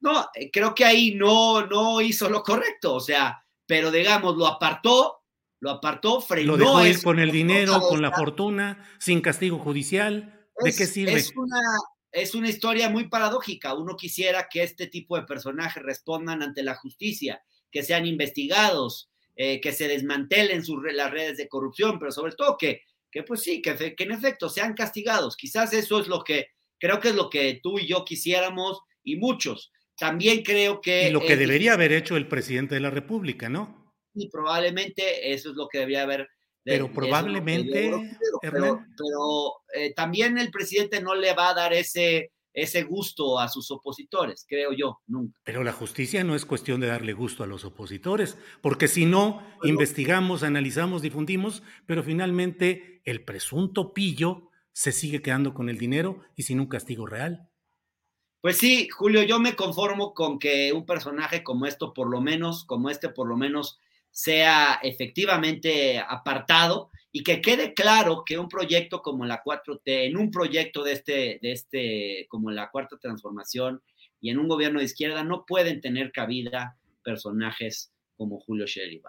[0.01, 2.95] No, eh, creo que ahí no, no hizo lo correcto.
[2.95, 5.23] O sea, pero digamos, lo apartó,
[5.61, 6.57] lo apartó, frenó.
[6.57, 10.49] Lo dejó ir con el dinero, con la fortuna, sin castigo judicial.
[10.59, 11.15] ¿De qué sirve?
[11.15, 11.61] Es una,
[12.11, 13.75] es una historia muy paradójica.
[13.75, 19.61] Uno quisiera que este tipo de personajes respondan ante la justicia, que sean investigados, eh,
[19.61, 23.63] que se desmantelen sus, las redes de corrupción, pero sobre todo que, que pues sí,
[23.63, 25.37] que, que en efecto sean castigados.
[25.37, 26.49] Quizás eso es lo que,
[26.79, 31.09] creo que es lo que tú y yo quisiéramos y muchos también creo que...
[31.09, 33.83] Y lo que debería haber hecho el presidente de la República, ¿no?
[34.15, 36.29] y probablemente eso es lo que debería haber.
[36.65, 37.93] pero probablemente,
[38.41, 38.81] pero,
[39.75, 44.45] eh, también el presidente no le va a dar ese, ese gusto a sus opositores,
[44.49, 45.39] creo yo, nunca.
[45.45, 49.43] Pero la justicia no es cuestión de darle gusto a los opositores, porque si no,
[49.65, 56.45] investigamos, analizamos, difundimos, pero finalmente el presunto pillo se sigue quedando con el dinero y
[56.45, 57.49] sin un castigo real.
[58.43, 62.65] Pues sí, Julio, yo me conformo con que un personaje como esto, por lo menos,
[62.65, 63.79] como este, por lo menos,
[64.11, 70.33] sea efectivamente apartado y que quede claro que un proyecto como la 4T, en un
[70.33, 73.81] proyecto de este, de este, como la cuarta transformación
[74.21, 79.01] y en un gobierno de izquierda, no pueden tener cabida personajes como Julio Scherer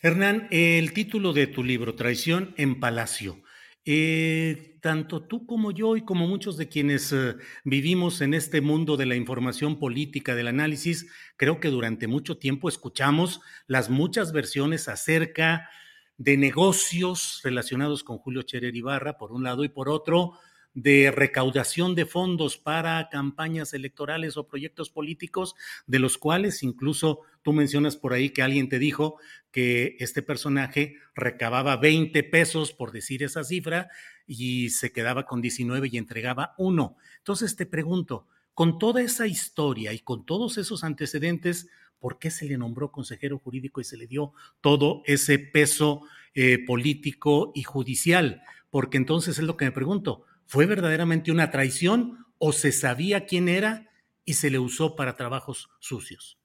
[0.00, 3.42] Hernán, el título de tu libro, Traición en Palacio,
[3.88, 8.96] eh, tanto tú como yo y como muchos de quienes eh, vivimos en este mundo
[8.96, 14.88] de la información política, del análisis, creo que durante mucho tiempo escuchamos las muchas versiones
[14.88, 15.70] acerca
[16.18, 20.32] de negocios relacionados con Julio Cherer Ibarra, por un lado, y por otro,
[20.76, 25.54] de recaudación de fondos para campañas electorales o proyectos políticos,
[25.86, 29.16] de los cuales incluso tú mencionas por ahí que alguien te dijo
[29.50, 33.88] que este personaje recababa 20 pesos, por decir esa cifra,
[34.26, 36.98] y se quedaba con 19 y entregaba uno.
[37.16, 42.44] Entonces te pregunto, con toda esa historia y con todos esos antecedentes, ¿por qué se
[42.44, 46.02] le nombró consejero jurídico y se le dio todo ese peso
[46.34, 48.42] eh, político y judicial?
[48.68, 53.48] Porque entonces es lo que me pregunto, ¿Fue verdaderamente una traición o se sabía quién
[53.48, 53.90] era
[54.24, 56.38] y se le usó para trabajos sucios?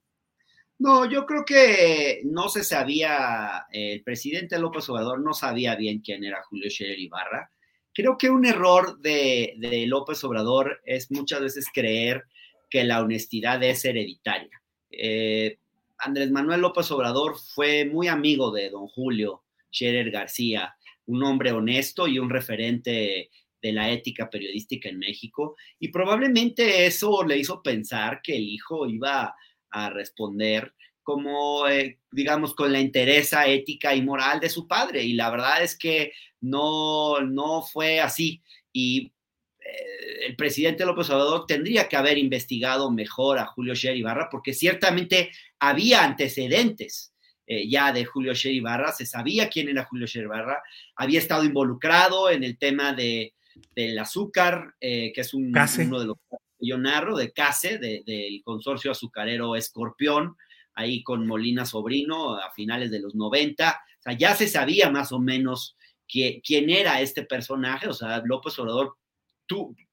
[0.80, 6.24] No, yo creo que no se sabía, el presidente López Obrador no sabía bien quién
[6.24, 7.52] era Julio Scherer Ibarra.
[7.94, 9.54] Creo que un error de,
[9.88, 12.24] López Obrador es muchas veces creer
[12.68, 14.60] que la honestidad es hereditaria.
[14.90, 15.60] Eh,
[16.00, 22.08] Andrés Manuel López Obrador fue muy amigo de don Julio Scherer García, un hombre honesto
[22.08, 23.30] y un referente
[23.62, 28.88] de la ética periodística en México y probablemente eso le hizo pensar que el hijo
[28.88, 29.36] iba
[29.70, 35.04] a responder como, eh, digamos, con la interesa ética y moral de su padre.
[35.04, 38.42] Y la verdad es que no, no fue así.
[38.72, 39.12] Y
[39.60, 44.54] eh, el presidente López Obrador tendría que haber investigado mejor a Julio Sher Ibarra, porque
[44.54, 47.14] ciertamente había antecedentes
[47.48, 50.62] eh, ya de Julio Sher Ibarra, se sabía quién era Julio Sher Ibarra,
[50.96, 53.34] había estado involucrado en el tema de,
[53.76, 58.42] del azúcar, eh, que es un, uno de los que yo narro, de CASE, del
[58.44, 60.36] consorcio azucarero Escorpión,
[60.74, 63.82] ahí con Molina Sobrino a finales de los 90.
[64.00, 65.76] O sea, ya se sabía más o menos
[66.08, 68.98] quién era este personaje, o sea, López Obrador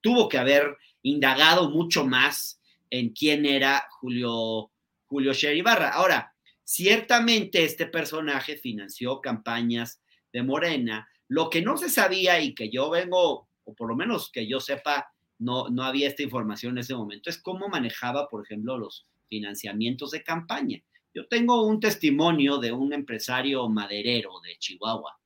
[0.01, 4.71] tuvo que haber indagado mucho más en quién era Julio,
[5.07, 5.91] Julio Ibarra.
[5.91, 10.01] Ahora, ciertamente este personaje financió campañas
[10.33, 11.09] de Morena.
[11.29, 14.61] Lo que no se sabía y que yo vengo o por lo menos que yo
[14.61, 19.07] sepa, no, no había esta información en ese momento, es cómo manejaba, por ejemplo, los
[19.29, 20.83] financiamientos de campaña.
[21.15, 25.19] Yo tengo un testimonio de un empresario maderero de Chihuahua,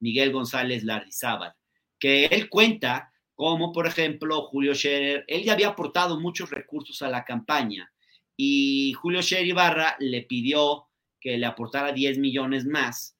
[0.00, 1.54] Miguel González Lardizábal,
[1.98, 7.08] que él cuenta cómo, por ejemplo, Julio Scherer, él ya había aportado muchos recursos a
[7.08, 7.92] la campaña
[8.36, 10.88] y Julio Scherer Ibarra le pidió
[11.20, 13.13] que le aportara 10 millones más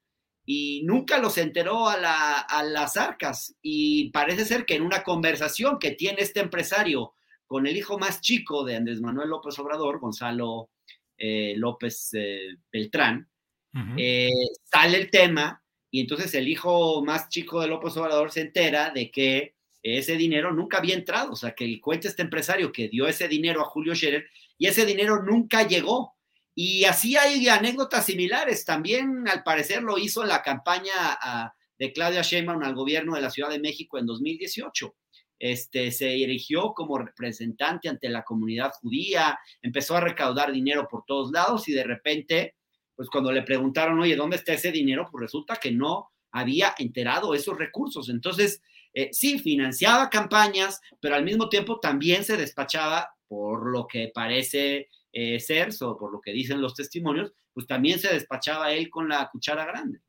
[0.45, 3.55] y nunca los enteró a, las arcas.
[3.61, 7.13] Y parece ser que en una conversación que tiene este empresario
[7.47, 10.69] con el hijo más chico de Andrés Manuel López Obrador, Gonzalo
[11.17, 13.29] eh, López eh, Beltrán,
[13.97, 14.29] eh,
[14.63, 19.11] sale el tema y entonces el hijo más chico de López Obrador se entera de
[19.11, 23.07] que ese dinero nunca había entrado, o sea, que el cuenta este empresario que dio
[23.07, 24.25] ese dinero a Julio Scherer
[24.57, 26.14] y ese dinero nunca llegó.
[26.55, 28.63] Y así hay anécdotas similares.
[28.63, 33.21] También, al parecer, lo hizo en la campaña ah, de Claudia Sheinbaum al gobierno de
[33.21, 34.95] la Ciudad de México en 2018.
[35.37, 41.29] Este, se erigió como representante ante la comunidad judía, empezó a recaudar dinero por todos
[41.31, 42.55] lados y de repente,
[42.95, 45.09] pues cuando le preguntaron, oye, ¿dónde está ese dinero?
[45.11, 48.07] Pues resulta que no había enterado esos recursos.
[48.07, 48.61] Entonces,
[48.93, 54.87] eh, sí, financiaba campañas, pero al mismo tiempo también se despachaba, por lo que parece
[55.15, 55.39] eh,
[55.81, 59.65] o por lo que dicen los testimonios, pues también se despachaba él con la cuchara
[59.65, 60.01] grande.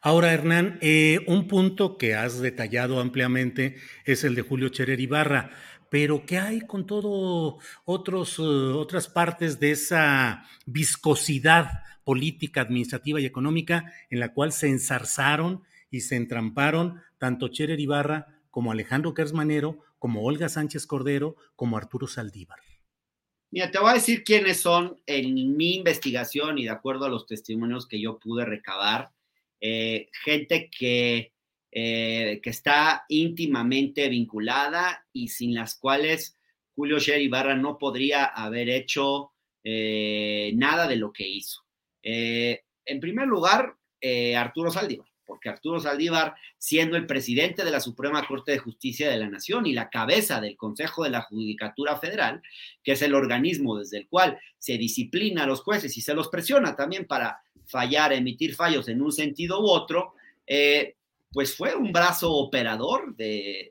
[0.00, 5.50] Ahora, Hernán, eh, un punto que has detallado ampliamente es el de Julio Cherer Ibarra,
[5.90, 13.26] pero ¿qué hay con todo otros, eh, otras partes de esa viscosidad política, administrativa y
[13.26, 19.80] económica en la cual se ensarzaron y se entramparon tanto Cherer Ibarra como Alejandro Kersmanero,
[19.98, 22.69] como Olga Sánchez Cordero, como Arturo Saldívar?
[23.52, 27.26] Mira, te voy a decir quiénes son en mi investigación y de acuerdo a los
[27.26, 29.10] testimonios que yo pude recabar,
[29.60, 31.32] eh, gente que,
[31.72, 36.38] eh, que está íntimamente vinculada y sin las cuales
[36.76, 39.32] Julio Sher Ibarra no podría haber hecho
[39.64, 41.64] eh, nada de lo que hizo.
[42.02, 43.76] en primer lugar,
[44.36, 49.16] Arturo Saldívar porque Arturo Saldívar, siendo el presidente de la Suprema Corte de Justicia de
[49.16, 52.42] la Nación y la cabeza del Consejo de la Judicatura Federal,
[52.82, 56.30] que es el organismo desde el cual se disciplina a los jueces y se los
[56.30, 60.14] presiona también para fallar, emitir fallos en un sentido u otro,
[60.48, 60.96] eh,
[61.30, 63.70] pues fue un brazo operador de,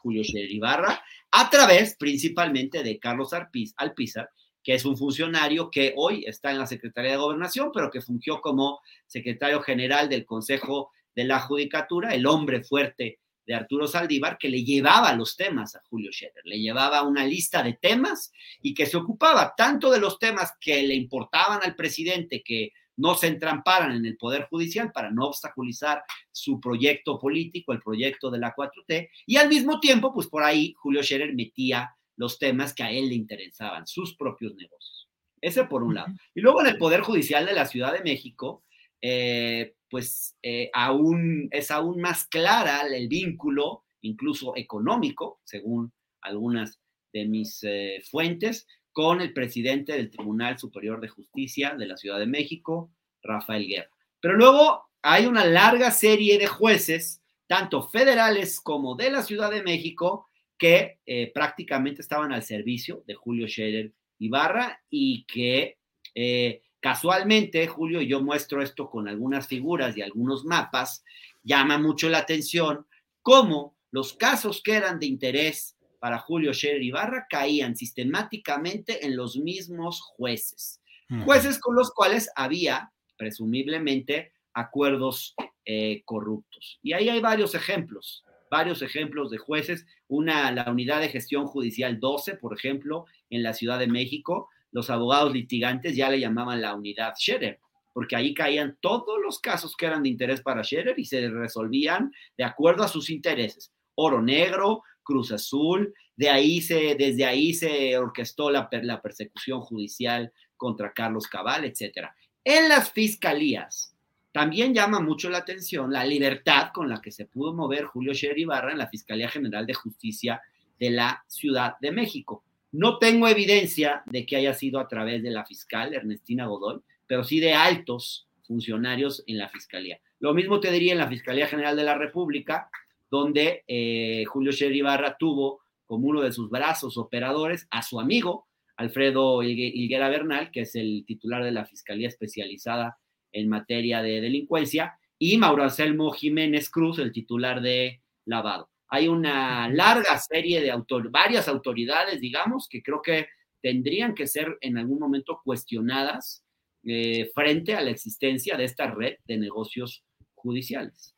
[0.00, 4.30] Julio Scherer Ibarra a través principalmente de Carlos Alpizar,
[4.68, 8.42] que es un funcionario que hoy está en la Secretaría de Gobernación, pero que fungió
[8.42, 14.50] como secretario general del Consejo de la Judicatura, el hombre fuerte de Arturo Saldívar, que
[14.50, 18.84] le llevaba los temas a Julio Scherer, le llevaba una lista de temas y que
[18.84, 23.92] se ocupaba tanto de los temas que le importaban al presidente, que no se entramparan
[23.92, 29.08] en el Poder Judicial para no obstaculizar su proyecto político, el proyecto de la 4T,
[29.24, 33.08] y al mismo tiempo, pues por ahí Julio Scherer metía los temas que a él
[33.08, 35.08] le interesaban, sus propios negocios.
[35.40, 36.08] Ese por un lado.
[36.34, 38.64] Y luego en el Poder Judicial de la Ciudad de México,
[39.00, 46.80] eh, pues eh, aún, es aún más clara el vínculo, incluso económico, según algunas
[47.12, 52.18] de mis eh, fuentes, con el presidente del Tribunal Superior de Justicia de la Ciudad
[52.18, 52.90] de México,
[53.22, 53.90] Rafael Guerra.
[54.20, 59.62] Pero luego hay una larga serie de jueces, tanto federales como de la Ciudad de
[59.62, 60.27] México,
[60.58, 65.78] que eh, prácticamente estaban al servicio de Julio Scherer Ibarra y que
[66.14, 71.04] eh, casualmente, Julio, y yo muestro esto con algunas figuras y algunos mapas,
[71.44, 72.86] llama mucho la atención
[73.22, 79.36] cómo los casos que eran de interés para Julio Scherer Ibarra caían sistemáticamente en los
[79.36, 80.80] mismos jueces,
[81.24, 86.78] jueces con los cuales había presumiblemente acuerdos eh, corruptos.
[86.82, 92.00] Y ahí hay varios ejemplos varios ejemplos de jueces, una, la unidad de gestión judicial
[92.00, 96.74] 12, por ejemplo, en la Ciudad de México, los abogados litigantes ya le llamaban la
[96.74, 97.58] unidad Scherer,
[97.94, 102.12] porque ahí caían todos los casos que eran de interés para Scherer y se resolvían
[102.36, 103.72] de acuerdo a sus intereses.
[103.94, 110.32] Oro Negro, Cruz Azul, de ahí se, desde ahí se orquestó la, la persecución judicial
[110.56, 112.08] contra Carlos Cabal, etc.
[112.44, 113.94] En las fiscalías,
[114.38, 118.38] también llama mucho la atención la libertad con la que se pudo mover Julio Scherer
[118.38, 120.40] Ibarra en la Fiscalía General de Justicia
[120.78, 122.44] de la Ciudad de México.
[122.70, 127.24] No tengo evidencia de que haya sido a través de la fiscal Ernestina Godoy, pero
[127.24, 129.98] sí de altos funcionarios en la Fiscalía.
[130.20, 132.70] Lo mismo te diría en la Fiscalía General de la República,
[133.10, 138.46] donde eh, Julio Scherer Ibarra tuvo como uno de sus brazos operadores a su amigo
[138.76, 142.98] Alfredo Higuera Bernal, que es el titular de la Fiscalía Especializada
[143.32, 148.70] en materia de delincuencia, y Mauro Anselmo Jiménez Cruz, el titular de lavado.
[148.88, 153.28] Hay una larga serie de autor varias autoridades, digamos, que creo que
[153.60, 156.44] tendrían que ser en algún momento cuestionadas
[156.84, 161.14] eh, frente a la existencia de esta red de negocios judiciales.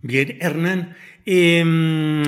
[0.00, 2.22] Bien, Hernán, em,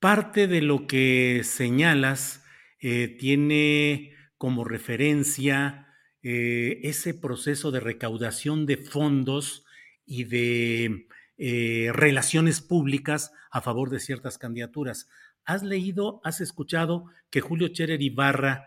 [0.00, 2.44] parte de lo que señalas
[2.80, 5.85] eh, tiene como referencia
[6.28, 9.64] eh, ese proceso de recaudación de fondos
[10.04, 11.06] y de
[11.38, 15.08] eh, relaciones públicas a favor de ciertas candidaturas.
[15.44, 18.66] ¿Has leído, has escuchado que Julio Cherer Ibarra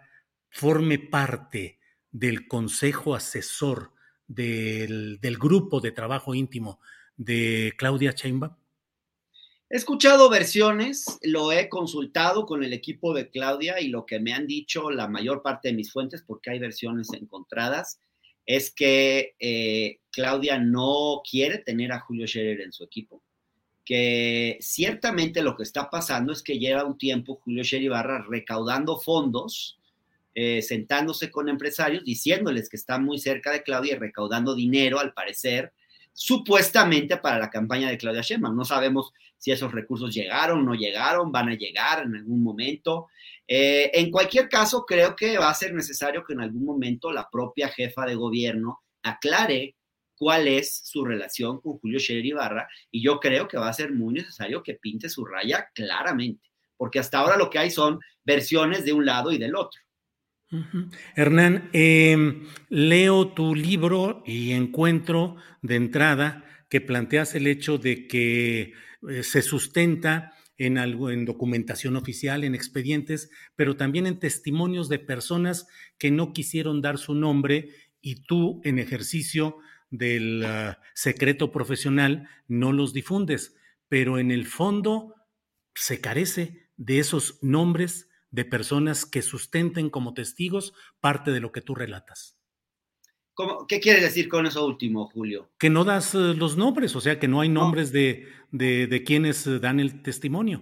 [0.49, 3.91] forme parte del consejo asesor
[4.25, 6.79] del, del grupo de trabajo íntimo
[7.17, 8.55] de Claudia Sheinbaum?
[9.71, 14.33] He escuchado versiones, lo he consultado con el equipo de Claudia y lo que me
[14.33, 17.99] han dicho la mayor parte de mis fuentes, porque hay versiones encontradas,
[18.47, 23.21] es que eh, Claudia no quiere tener a Julio Scherer en su equipo,
[23.85, 27.91] que ciertamente lo que está pasando es que lleva un tiempo Julio Scherer
[28.27, 29.77] recaudando fondos,
[30.33, 35.13] eh, sentándose con empresarios, diciéndoles que está muy cerca de Claudia y recaudando dinero, al
[35.13, 35.73] parecer,
[36.21, 38.53] supuestamente para la campaña de Claudia Sheinbaum.
[38.53, 43.07] No sabemos si esos recursos llegaron, no llegaron, van a llegar en algún momento.
[43.47, 47.29] Eh, en cualquier caso, creo que va a ser necesario que en algún momento la
[47.29, 49.77] propia jefa de gobierno aclare
[50.13, 53.93] cuál es su relación con Julio Scherer Ibarra y yo creo que va a ser
[53.93, 58.83] muy necesario que pinte su raya claramente, porque hasta ahora lo que hay son versiones
[58.83, 59.79] de un lado y del otro.
[61.15, 68.73] Hernán, em, leo tu libro y encuentro de entrada que planteas el hecho de que
[69.09, 74.99] eh, se sustenta en, algo, en documentación oficial, en expedientes, pero también en testimonios de
[74.99, 77.69] personas que no quisieron dar su nombre
[78.01, 79.57] y tú en ejercicio
[79.89, 83.55] del uh, secreto profesional no los difundes,
[83.87, 85.15] pero en el fondo
[85.73, 91.61] se carece de esos nombres de personas que sustenten como testigos parte de lo que
[91.61, 92.37] tú relatas.
[93.33, 95.49] ¿Cómo, ¿Qué quieres decir con eso último, Julio?
[95.57, 97.99] Que no das uh, los nombres, o sea, que no hay nombres no.
[97.99, 100.61] De, de, de, quienes uh, dan el testimonio.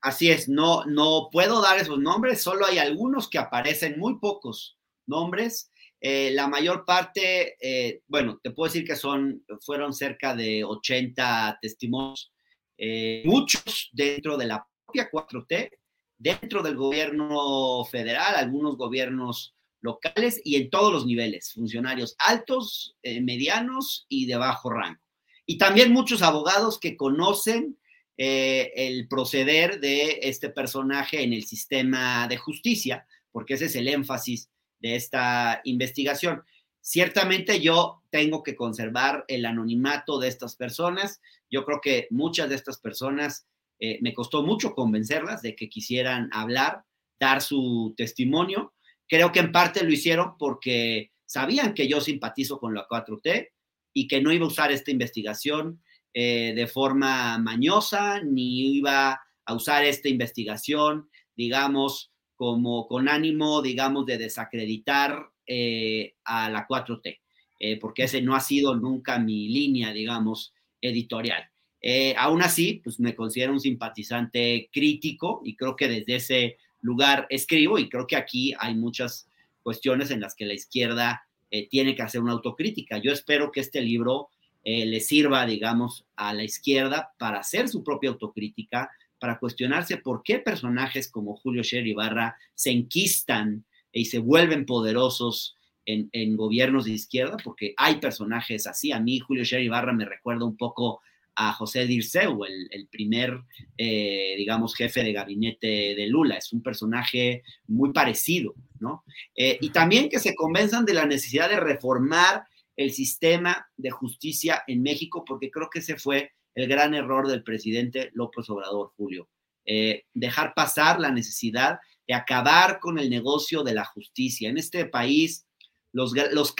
[0.00, 4.78] Así es, no, no puedo dar esos nombres, solo hay algunos que aparecen, muy pocos
[5.06, 5.70] nombres.
[6.00, 11.58] Eh, la mayor parte, eh, bueno, te puedo decir que son, fueron cerca de 80
[11.60, 12.32] testimonios,
[12.78, 15.70] eh, muchos dentro de la propia 4T,
[16.18, 23.20] dentro del gobierno federal, algunos gobiernos locales y en todos los niveles, funcionarios altos, eh,
[23.20, 25.00] medianos y de bajo rango.
[25.44, 27.78] Y también muchos abogados que conocen
[28.18, 33.88] eh, el proceder de este personaje en el sistema de justicia, porque ese es el
[33.88, 34.48] énfasis
[34.80, 36.42] de esta investigación.
[36.80, 41.20] Ciertamente yo tengo que conservar el anonimato de estas personas.
[41.50, 43.46] Yo creo que muchas de estas personas
[43.80, 46.84] eh, me costó mucho convencerlas de que quisieran hablar,
[47.18, 48.74] dar su testimonio.
[49.08, 53.50] Creo que en parte lo hicieron porque sabían que yo simpatizo con la 4T
[53.92, 55.82] y que no iba a usar esta investigación
[56.18, 64.06] eh, de forma mañosa, ni iba a usar esta investigación, digamos, como con ánimo, digamos,
[64.06, 67.20] de desacreditar eh, a la 4T,
[67.60, 71.50] eh, porque ese no ha sido nunca mi línea, digamos, editorial.
[71.88, 77.28] Eh, aún así, pues me considero un simpatizante crítico y creo que desde ese lugar
[77.30, 79.28] escribo y creo que aquí hay muchas
[79.62, 82.98] cuestiones en las que la izquierda eh, tiene que hacer una autocrítica.
[82.98, 84.30] Yo espero que este libro
[84.64, 90.24] eh, le sirva, digamos, a la izquierda para hacer su propia autocrítica, para cuestionarse por
[90.24, 96.90] qué personajes como Julio Sher Ibarra se enquistan y se vuelven poderosos en, gobiernos de
[96.90, 98.90] izquierda, porque hay personajes así.
[98.90, 101.00] A mí Julio Sher Ibarra me recuerda un poco
[101.36, 103.42] a José Dirceu, el, el primer,
[103.76, 106.38] eh, digamos, jefe de gabinete de Lula.
[106.38, 109.04] Es un personaje muy parecido, ¿no?
[109.36, 114.64] Eh, y también que se convenzan de la necesidad de reformar el sistema de justicia
[114.66, 119.28] en México, porque creo que ese fue el gran error del presidente López Obrador, Julio.
[119.66, 124.48] Eh, dejar pasar la necesidad de acabar con el negocio de la justicia.
[124.48, 125.46] En este país,
[125.92, 126.54] los, los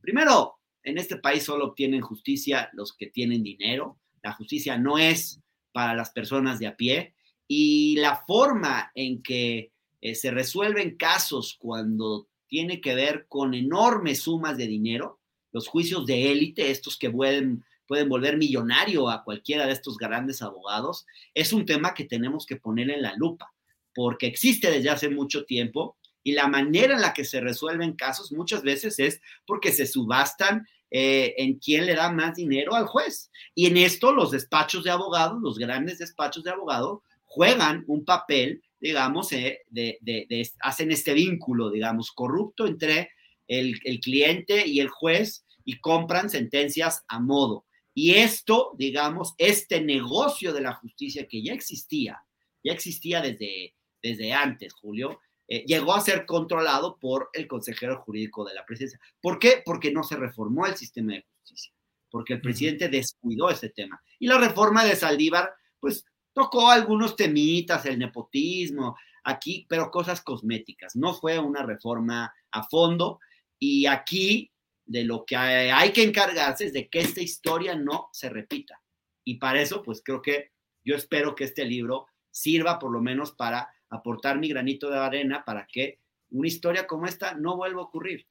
[0.00, 5.40] primero, en este país solo obtienen justicia los que tienen dinero, la justicia no es
[5.70, 7.14] para las personas de a pie
[7.46, 9.70] y la forma en que
[10.00, 15.20] eh, se resuelven casos cuando tiene que ver con enormes sumas de dinero,
[15.52, 20.40] los juicios de élite, estos que pueden, pueden volver millonario a cualquiera de estos grandes
[20.40, 21.04] abogados,
[21.34, 23.52] es un tema que tenemos que poner en la lupa,
[23.94, 28.32] porque existe desde hace mucho tiempo y la manera en la que se resuelven casos
[28.32, 30.66] muchas veces es porque se subastan
[30.96, 33.28] eh, en quién le da más dinero al juez.
[33.52, 38.62] Y en esto los despachos de abogados, los grandes despachos de abogados, juegan un papel,
[38.78, 43.10] digamos, eh, de, de, de, hacen este vínculo, digamos, corrupto entre
[43.48, 47.66] el, el cliente y el juez y compran sentencias a modo.
[47.92, 52.22] Y esto, digamos, este negocio de la justicia que ya existía,
[52.62, 58.44] ya existía desde, desde antes, Julio, eh, llegó a ser controlado por el consejero jurídico
[58.44, 59.00] de la presidencia.
[59.20, 59.62] ¿Por qué?
[59.64, 61.72] Porque no se reformó el sistema de justicia,
[62.10, 64.02] porque el presidente descuidó ese tema.
[64.18, 70.96] Y la reforma de Saldívar, pues tocó algunos temitas, el nepotismo, aquí, pero cosas cosméticas.
[70.96, 73.20] No fue una reforma a fondo.
[73.58, 74.50] Y aquí
[74.86, 78.80] de lo que hay que encargarse es de que esta historia no se repita.
[79.24, 80.52] Y para eso, pues creo que
[80.84, 85.44] yo espero que este libro sirva por lo menos para aportar mi granito de arena
[85.44, 88.26] para que una historia como esta no vuelva a ocurrir.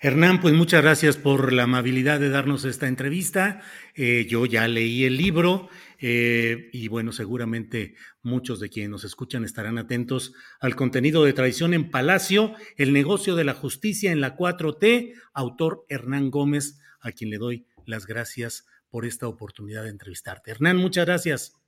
[0.00, 3.62] Hernán, pues muchas gracias por la amabilidad de darnos esta entrevista.
[3.94, 5.68] Eh, yo ya leí el libro
[5.98, 11.74] eh, y bueno, seguramente muchos de quienes nos escuchan estarán atentos al contenido de Tradición
[11.74, 17.30] en Palacio, el negocio de la justicia en la 4T, autor Hernán Gómez, a quien
[17.30, 20.50] le doy las gracias por esta oportunidad de entrevistarte.
[20.50, 21.63] Hernán, muchas gracias.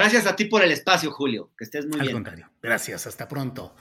[0.00, 1.50] Gracias a ti por el espacio, Julio.
[1.56, 2.08] Que estés muy Al bien.
[2.08, 2.50] Al contrario.
[2.62, 3.06] Gracias.
[3.06, 3.74] Hasta pronto.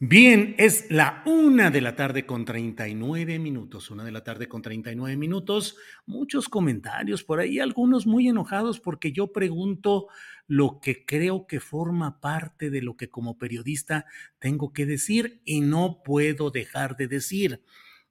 [0.00, 3.90] Bien, es la una de la tarde con 39 minutos.
[3.90, 5.76] Una de la tarde con 39 minutos.
[6.06, 10.08] Muchos comentarios por ahí, algunos muy enojados porque yo pregunto
[10.48, 14.06] lo que creo que forma parte de lo que como periodista
[14.40, 17.62] tengo que decir y no puedo dejar de decir.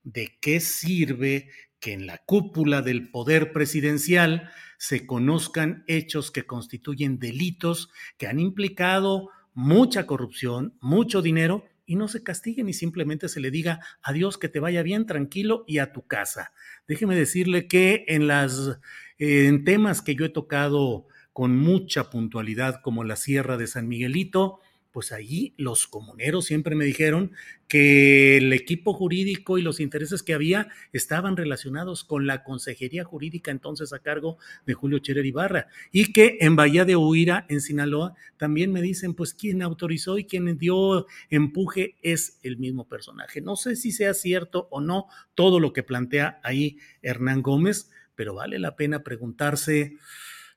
[0.03, 4.49] ¿De qué sirve que en la cúpula del poder presidencial
[4.83, 12.09] se conozcan hechos que constituyen delitos que han implicado mucha corrupción, mucho dinero y no
[12.09, 15.93] se castiguen y simplemente se le diga adiós, que te vaya bien, tranquilo y a
[15.93, 16.51] tu casa.
[16.85, 18.81] Déjeme decirle que en las
[19.19, 24.59] en temas que yo he tocado con mucha puntualidad, como la Sierra de San Miguelito,
[24.93, 27.31] pues allí los comuneros siempre me dijeron
[27.67, 33.49] que el equipo jurídico y los intereses que había estaban relacionados con la consejería jurídica
[33.49, 34.37] entonces a cargo
[34.67, 39.15] de Julio Cherer Ibarra y que en Bahía de Huira, en Sinaloa, también me dicen
[39.15, 43.41] pues quien autorizó y quien dio empuje es el mismo personaje.
[43.41, 48.35] No sé si sea cierto o no todo lo que plantea ahí Hernán Gómez, pero
[48.35, 49.97] vale la pena preguntarse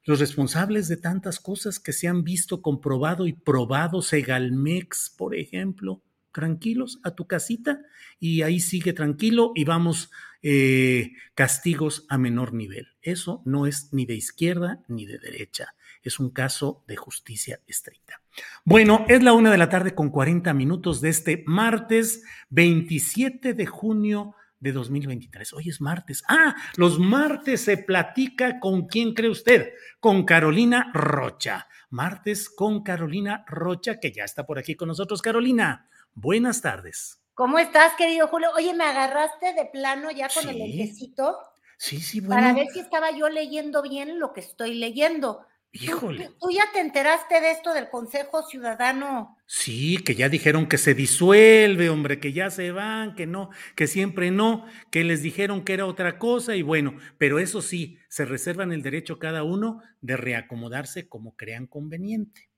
[0.07, 6.01] los responsables de tantas cosas que se han visto comprobado y probado, Segalmex, por ejemplo,
[6.33, 7.81] tranquilos a tu casita
[8.21, 10.11] y ahí sigue tranquilo y vamos
[10.43, 12.89] eh, castigos a menor nivel.
[13.03, 18.21] Eso no es ni de izquierda ni de derecha, es un caso de justicia estricta.
[18.65, 23.67] Bueno, es la una de la tarde con 40 minutos de este martes 27 de
[23.67, 25.53] junio de 2023.
[25.53, 26.23] Hoy es martes.
[26.29, 29.73] Ah, los martes se platica con quién cree usted?
[30.01, 31.69] Con Carolina Rocha.
[31.91, 35.23] Martes con Carolina Rocha, que ya está por aquí con nosotros.
[35.23, 37.23] Carolina, buenas tardes.
[37.35, 38.49] ¿Cómo estás, querido Julio?
[38.57, 41.37] Oye, me agarraste de plano ya con el lentecito.
[41.77, 42.35] Sí, sí, bueno.
[42.35, 45.47] Para ver si estaba yo leyendo bien lo que estoy leyendo.
[45.81, 46.31] Híjole.
[46.41, 49.39] ¿Tú, ya te enteraste de esto del Consejo Ciudadano?
[49.47, 53.87] Sí, que ya dijeron que se disuelve, hombre, que ya se van, que no, que
[53.87, 58.24] siempre no, que les dijeron que era otra cosa y bueno, pero eso sí, se
[58.24, 62.49] reservan el derecho cada uno de reacomodarse como crean conveniente.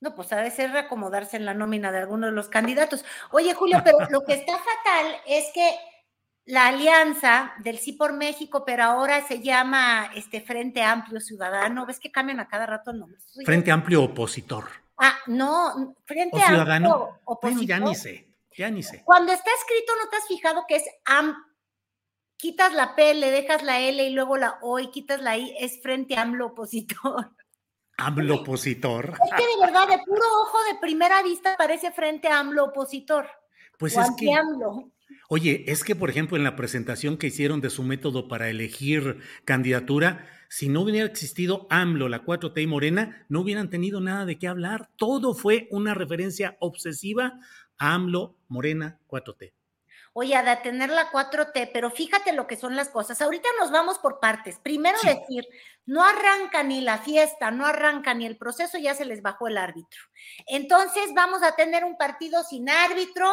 [0.00, 3.04] No, pues de ser reacomodarse en la nómina de alguno de los candidatos.
[3.32, 5.70] Oye, Julio, pero lo que está fatal es que
[6.46, 11.86] la alianza del Sí por México, pero ahora se llama este Frente Amplio Ciudadano.
[11.86, 13.24] ¿Ves que cambian a cada rato nombres?
[13.44, 14.64] Frente Amplio Opositor.
[14.96, 16.92] Ah, no, Frente ¿O Ciudadano?
[16.92, 17.66] Amplio Opositor.
[17.66, 19.02] Bueno, ya ni sé, ya ni sé.
[19.04, 21.34] Cuando está escrito, ¿no te has fijado que es AM?
[22.36, 25.54] Quitas la P, le dejas la L y luego la O y quitas la I,
[25.58, 27.32] es Frente Amplio Opositor.
[28.00, 29.12] AMLO Opositor.
[29.24, 33.28] Es que de verdad, de puro ojo de primera vista parece Frente AMLO Opositor.
[33.78, 34.32] Pues o es que...
[34.32, 34.90] anti-AMLO.
[35.32, 39.20] Oye, es que, por ejemplo, en la presentación que hicieron de su método para elegir
[39.44, 44.40] candidatura, si no hubiera existido AMLO, la 4T y Morena, no hubieran tenido nada de
[44.40, 44.90] qué hablar.
[44.96, 47.38] Todo fue una referencia obsesiva
[47.78, 49.52] a AMLO, Morena, 4T.
[50.14, 53.22] Oye, a detener la 4T, pero fíjate lo que son las cosas.
[53.22, 54.58] Ahorita nos vamos por partes.
[54.58, 55.06] Primero Sí.
[55.06, 55.44] decir,
[55.86, 59.58] no arranca ni la fiesta, no arranca ni el proceso, ya se les bajó el
[59.58, 60.00] árbitro.
[60.48, 63.28] Entonces vamos a tener un partido sin árbitro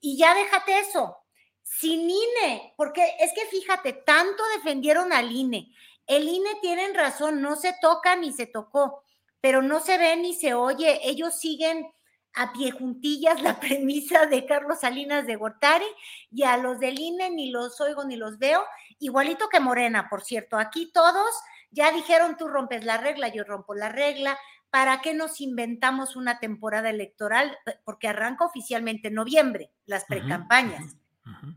[0.00, 1.18] y ya déjate eso,
[1.64, 5.74] sin INE, porque es que fíjate, tanto defendieron al INE.
[6.06, 9.02] El INE tienen razón, no se toca ni se tocó,
[9.40, 11.00] pero no se ve ni se oye.
[11.02, 11.90] Ellos siguen
[12.34, 15.86] a pie juntillas la premisa de Carlos Salinas de Gortari
[16.30, 18.62] y a los del INE ni los oigo ni los veo,
[18.98, 20.58] igualito que Morena, por cierto.
[20.58, 21.34] Aquí todos
[21.70, 24.38] ya dijeron tú rompes la regla, yo rompo la regla.
[24.70, 27.56] ¿Para qué nos inventamos una temporada electoral?
[27.84, 30.96] Porque arranca oficialmente en noviembre, las precampañas.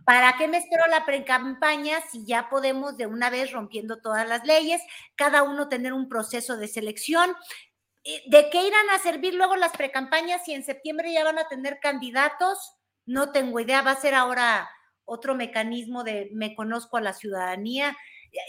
[0.05, 4.45] ¿Para qué me espero la precampaña si ya podemos de una vez rompiendo todas las
[4.45, 4.81] leyes,
[5.15, 7.35] cada uno tener un proceso de selección?
[8.03, 11.47] Eh, ¿De qué irán a servir luego las precampañas si en septiembre ya van a
[11.49, 12.75] tener candidatos?
[13.05, 14.69] No tengo idea, va a ser ahora
[15.03, 17.97] otro mecanismo de me conozco a la ciudadanía.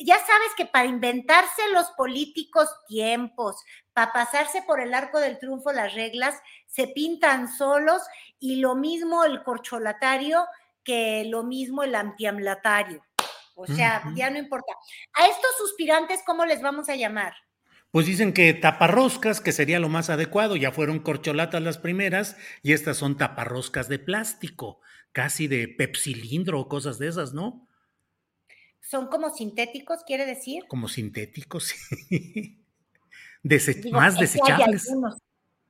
[0.05, 5.73] Ya sabes que para inventarse los políticos tiempos, para pasarse por el arco del triunfo
[5.73, 8.03] las reglas, se pintan solos
[8.39, 10.47] y lo mismo el corcholatario
[10.89, 13.05] que lo mismo el antiamlatario.
[13.55, 14.73] O sea, ya no importa.
[15.13, 17.35] A estos suspirantes, ¿cómo les vamos a llamar?
[17.91, 22.73] Pues dicen que taparroscas, que sería lo más adecuado, ya fueron corcholatas las primeras y
[22.73, 24.81] estas son taparroscas de plástico,
[25.13, 27.69] casi de pepsilindro o cosas de esas, ¿no?
[28.81, 30.65] ¿Son como sintéticos, quiere decir?
[30.69, 31.65] Como sintéticos,
[32.09, 32.65] sí.
[33.43, 34.89] Dese- Digo, más hay desechables.
[34.89, 35.19] algunos.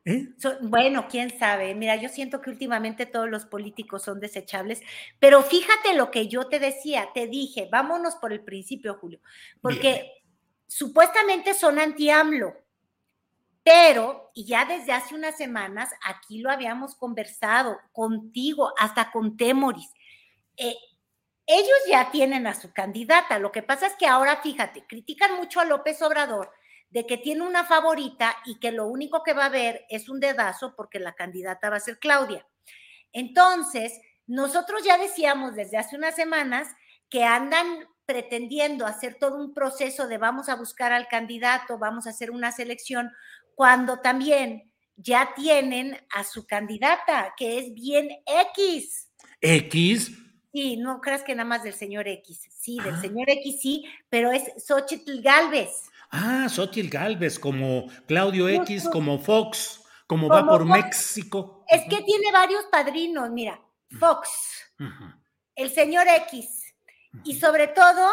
[0.09, 0.29] ¿Eh?
[0.63, 1.75] Bueno, quién sabe.
[1.75, 4.81] Mira, yo siento que últimamente todos los políticos son desechables,
[5.19, 9.21] pero fíjate lo que yo te decía, te dije, vámonos por el principio, Julio,
[9.61, 10.13] porque
[10.67, 12.55] supuestamente son anti-AMLO,
[13.63, 19.93] pero, y ya desde hace unas semanas, aquí lo habíamos conversado contigo, hasta con Temoris,
[20.57, 20.75] eh,
[21.47, 23.39] ellos ya tienen a su candidata.
[23.39, 26.51] Lo que pasa es que ahora, fíjate, critican mucho a López Obrador
[26.91, 30.21] de que tiene una favorita y que lo único que va a haber es un
[30.21, 32.47] dedazo porque la candidata va a ser Claudia.
[33.13, 36.69] Entonces, nosotros ya decíamos desde hace unas semanas
[37.09, 37.67] que andan
[38.07, 42.53] pretendiendo hacer todo un proceso de vamos a buscar al candidato, vamos a hacer una
[42.53, 43.11] selección,
[43.55, 48.09] cuando también ya tienen a su candidata, que es bien
[48.55, 49.11] X.
[49.41, 50.11] X.
[50.53, 52.49] Sí, no creas que nada más del señor X.
[52.51, 55.71] Sí, del señor X sí, pero es Xochitl Galvez.
[56.11, 61.65] Ah, Xochitl Galvez, como Claudio X, como Fox, como, va por México.
[61.69, 63.61] Es que tiene varios padrinos, mira,
[63.99, 64.29] Fox,
[65.55, 66.75] el señor X,
[67.25, 68.09] y sobre todo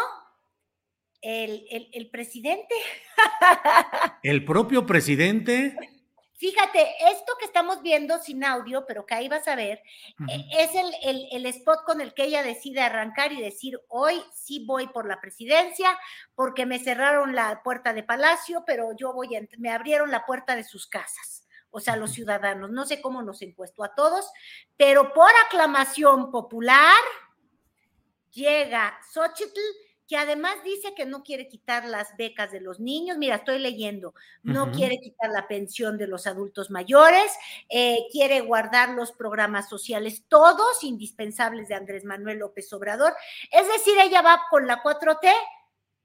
[1.22, 2.74] el, el presidente.
[4.22, 5.95] el propio presidente.
[6.38, 9.82] Fíjate, esto que estamos viendo sin audio, pero que ahí vas a ver,
[10.28, 14.62] e, es el, el, spot con el que ella decide arrancar y decir, hoy sí
[14.66, 15.98] voy por la presidencia,
[16.34, 20.56] porque me cerraron la puerta de Palacio, pero yo voy, a, me abrieron la puerta
[20.56, 22.70] de sus casas, o sea, los ciudadanos.
[22.70, 24.30] No sé cómo nos encuestó a todos,
[24.76, 27.00] pero por aclamación popular
[28.30, 33.36] llega Xochitl que además dice que no quiere quitar las becas de los niños, mira,
[33.36, 37.32] estoy leyendo, no quiere quitar la pensión de los adultos mayores,
[37.68, 43.14] eh, quiere guardar los programas sociales, todos indispensables de Andrés Manuel López Obrador.
[43.50, 45.28] Es decir, ella va con la 4T,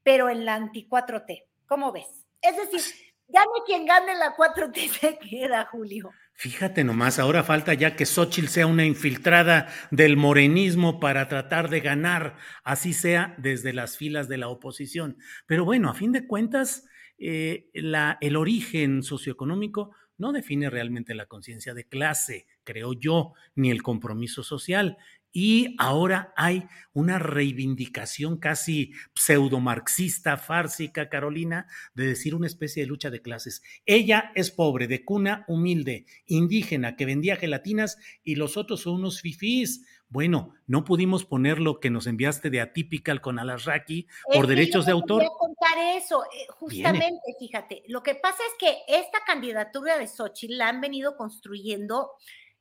[0.03, 1.45] pero en la anti 4T.
[1.67, 2.25] ¿Cómo ves?
[2.41, 2.81] Es decir,
[3.27, 6.11] gane quien gane la 4T se queda, Julio.
[6.33, 11.81] Fíjate nomás, ahora falta ya que Xochitl sea una infiltrada del morenismo para tratar de
[11.81, 15.17] ganar, así sea desde las filas de la oposición.
[15.45, 16.87] Pero bueno, a fin de cuentas,
[17.19, 23.83] eh, el origen socioeconómico no define realmente la conciencia de clase, creo yo, ni el
[23.83, 24.97] compromiso social.
[25.31, 33.09] Y ahora hay una reivindicación casi pseudo-marxista, fársica, Carolina, de decir una especie de lucha
[33.09, 33.61] de clases.
[33.85, 39.21] Ella es pobre, de cuna humilde, indígena, que vendía gelatinas y los otros son unos
[39.21, 39.85] fifís.
[40.09, 44.91] Bueno, no pudimos poner lo que nos enviaste de Atypical con Alasraki por derechos de
[44.91, 45.23] autor.
[45.23, 47.83] Voy a contar eso, eh, justamente, fíjate.
[47.87, 52.11] Lo que pasa es que esta candidatura de Xochitl la han venido construyendo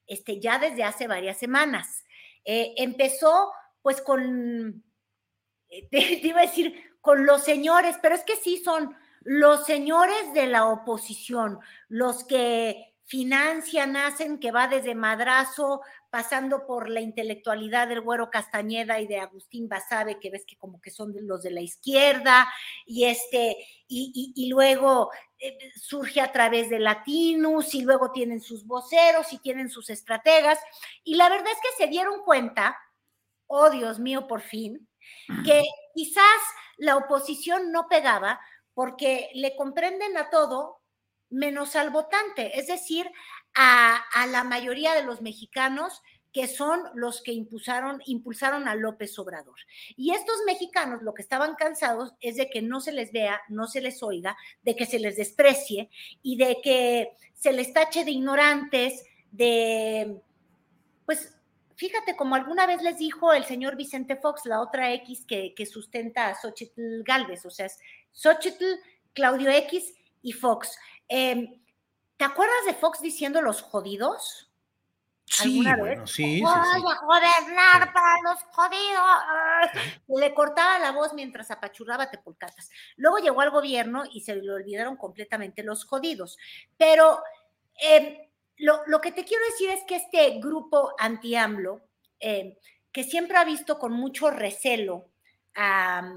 [0.07, 2.05] este, ya desde hace varias semanas.
[2.45, 4.82] Eh, empezó pues con,
[5.68, 10.32] eh, te, iba a decir, con los señores, pero es que sí son los señores
[10.34, 15.80] de la oposición, los que financian, hacen, que va desde Madrazo,
[16.11, 20.80] pasando por la intelectualidad del Güero Castañeda y de Agustín Basabe, que ves que como
[20.80, 22.49] que son los de la izquierda,
[22.86, 23.57] y este,
[23.88, 25.11] y, luego
[25.76, 30.59] surge a través de Latinus, y luego tienen sus voceros y tienen sus estrategas,
[31.05, 32.76] y la verdad es que se dieron cuenta,
[33.47, 34.88] oh Dios mío, por fin,
[35.45, 35.64] que
[35.95, 36.24] quizás
[36.76, 38.41] la oposición no pegaba
[38.74, 40.80] porque le comprenden a todo
[41.28, 43.11] menos al votante, es decir,
[43.55, 46.03] a, la mayoría de los mexicanos
[46.33, 49.59] que son los que impulsaron, impulsaron a López Obrador.
[49.97, 53.66] Y estos mexicanos lo que estaban cansados es de que no se les vea, no
[53.66, 55.91] se les oiga, de que se les desprecie
[56.22, 60.20] y de que se les tache de ignorantes, de,
[61.05, 61.37] pues,
[61.76, 66.28] fíjate, como alguna vez les dijo el señor Vicente Fox, la otra X que, sustenta
[66.28, 67.78] a Xochitl Galvez, o sea, es
[68.12, 68.64] Xochitl,
[69.14, 70.78] Claudio X y Fox.
[71.09, 71.61] Em,
[72.16, 74.49] ¿Te acuerdas de Fox diciendo los jodidos?
[75.31, 80.20] Sí, bueno, sí, Voy a gobernar para los jodidos.
[80.20, 82.68] Le cortaba la voz mientras apachurraba tepulcatas.
[82.97, 86.37] Luego llegó al gobierno y se le olvidaron completamente los jodidos.
[86.76, 87.22] Pero
[87.81, 88.18] em,
[88.57, 91.81] lo, que te quiero decir es que este grupo anti-AMLO,
[92.18, 92.57] em,
[92.91, 95.11] que siempre ha visto con mucho recelo
[95.55, 96.12] a,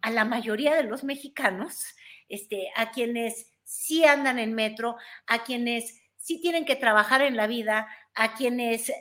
[0.00, 1.94] a la mayoría de los mexicanos,
[2.30, 4.96] este, a quienes sí andan en metro,
[5.26, 7.86] a quienes sí tienen que trabajar en la vida,
[8.16, 8.92] a quienes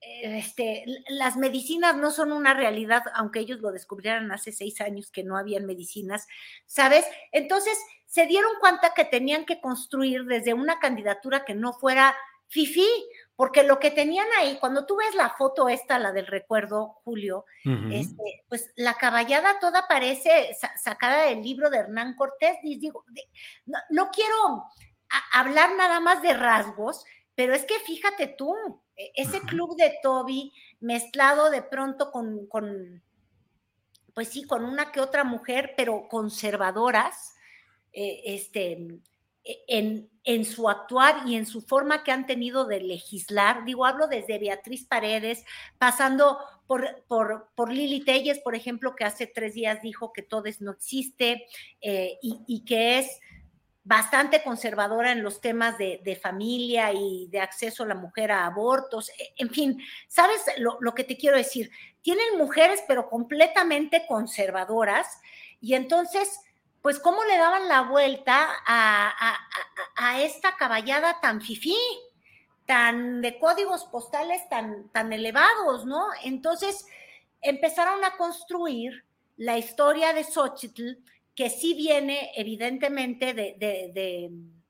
[0.00, 5.24] este, las medicinas no son una realidad, aunque ellos lo descubrieran hace seis años que
[5.24, 6.26] no habían medicinas,
[6.66, 7.04] ¿sabes?
[7.32, 12.16] Entonces se dieron cuenta que tenían que construir desde una candidatura que no fuera
[12.48, 12.88] FIFI,
[13.34, 17.44] porque lo que tenían ahí, cuando tú ves la foto esta, la del recuerdo, Julio,
[17.90, 23.04] este, pues la caballada toda parece sacada del libro de Hernán Cortés, y digo,
[23.90, 24.64] no, quiero
[25.32, 27.04] hablar nada más de rasgos,
[27.36, 28.56] pero es que fíjate tú,
[28.96, 33.02] e, ese club de Toby mezclado de pronto con, con,
[34.14, 37.36] pues sí, con una que otra mujer, pero conservadoras,
[37.92, 38.72] eh, este,
[39.44, 43.64] e, en, en, su actuar y en su forma que han tenido de legislar.
[43.64, 45.44] Digo, hablo desde Beatriz Paredes,
[45.78, 50.60] pasando por, por, por Lili Telles, por ejemplo, que hace tres días dijo que Todes
[50.60, 51.46] no existe
[51.80, 53.20] eh, y, que es
[53.86, 59.10] bastante conservadora en los temas de, familia y de acceso a la mujer a abortos.
[59.10, 61.70] E, en fin, ¿sabes lo, que te quiero decir?
[62.02, 65.20] Tienen mujeres, pero completamente conservadoras.
[65.60, 66.40] Y entonces,
[66.82, 71.76] pues, ¿cómo le daban la vuelta a esta caballada tan fifí?
[72.66, 76.08] tan de códigos postales tan, tan elevados, ¿no?
[76.24, 76.84] Entonces
[77.40, 79.04] empezaron a construir
[79.36, 80.98] la historia de Xochitl,
[81.36, 83.54] que sí viene evidentemente de,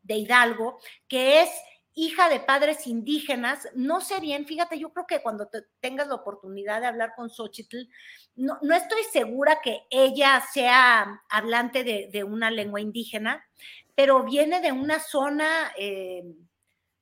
[0.03, 1.51] de, Hidalgo, que es
[1.95, 6.17] hija de padres indígenas, no sé bien, fíjate, yo creo que cuando te tengas la
[6.17, 7.89] oportunidad de hablar con Xochitl,
[8.35, 13.47] no, no estoy segura que ella sea hablante de, una lengua indígena,
[13.95, 16.23] pero viene de una zona eh,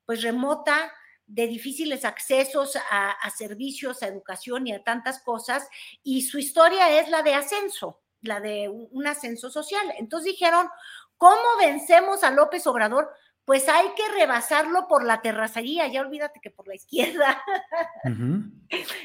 [0.07, 0.93] pues remota,
[1.27, 5.67] de difíciles accesos a, servicios, a educación y a tantas cosas,
[6.03, 9.93] y su historia es la de ascenso, la de un ascenso social.
[9.99, 10.69] Entonces dijeron,
[11.17, 13.11] ¿cómo vencemos a López Obrador?
[13.45, 17.43] Pues hay que rebasarlo por la terracería, ya olvídate que por la izquierda.
[18.05, 18.53] Uh -huh.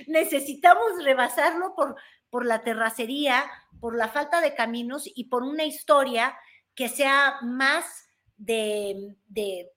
[0.07, 1.95] Necesitamos rebasarlo por,
[2.30, 3.49] por la terracería,
[3.80, 6.38] por la falta de caminos y por una historia
[6.76, 9.72] que sea más de, de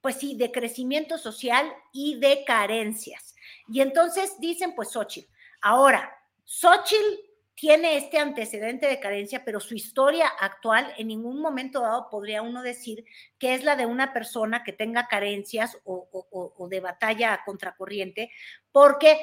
[0.00, 3.34] pues sí, de crecimiento social y de carencias.
[3.68, 5.30] Y entonces dicen, pues Xochitl.
[5.60, 6.12] Ahora,
[6.44, 12.42] Xochitl tiene este antecedente de carencia, pero su historia actual en ningún momento dado podría
[12.42, 13.04] uno decir
[13.38, 18.30] que es la de una persona que tenga carencias o, o, o de batalla contracorriente,
[18.72, 19.18] porque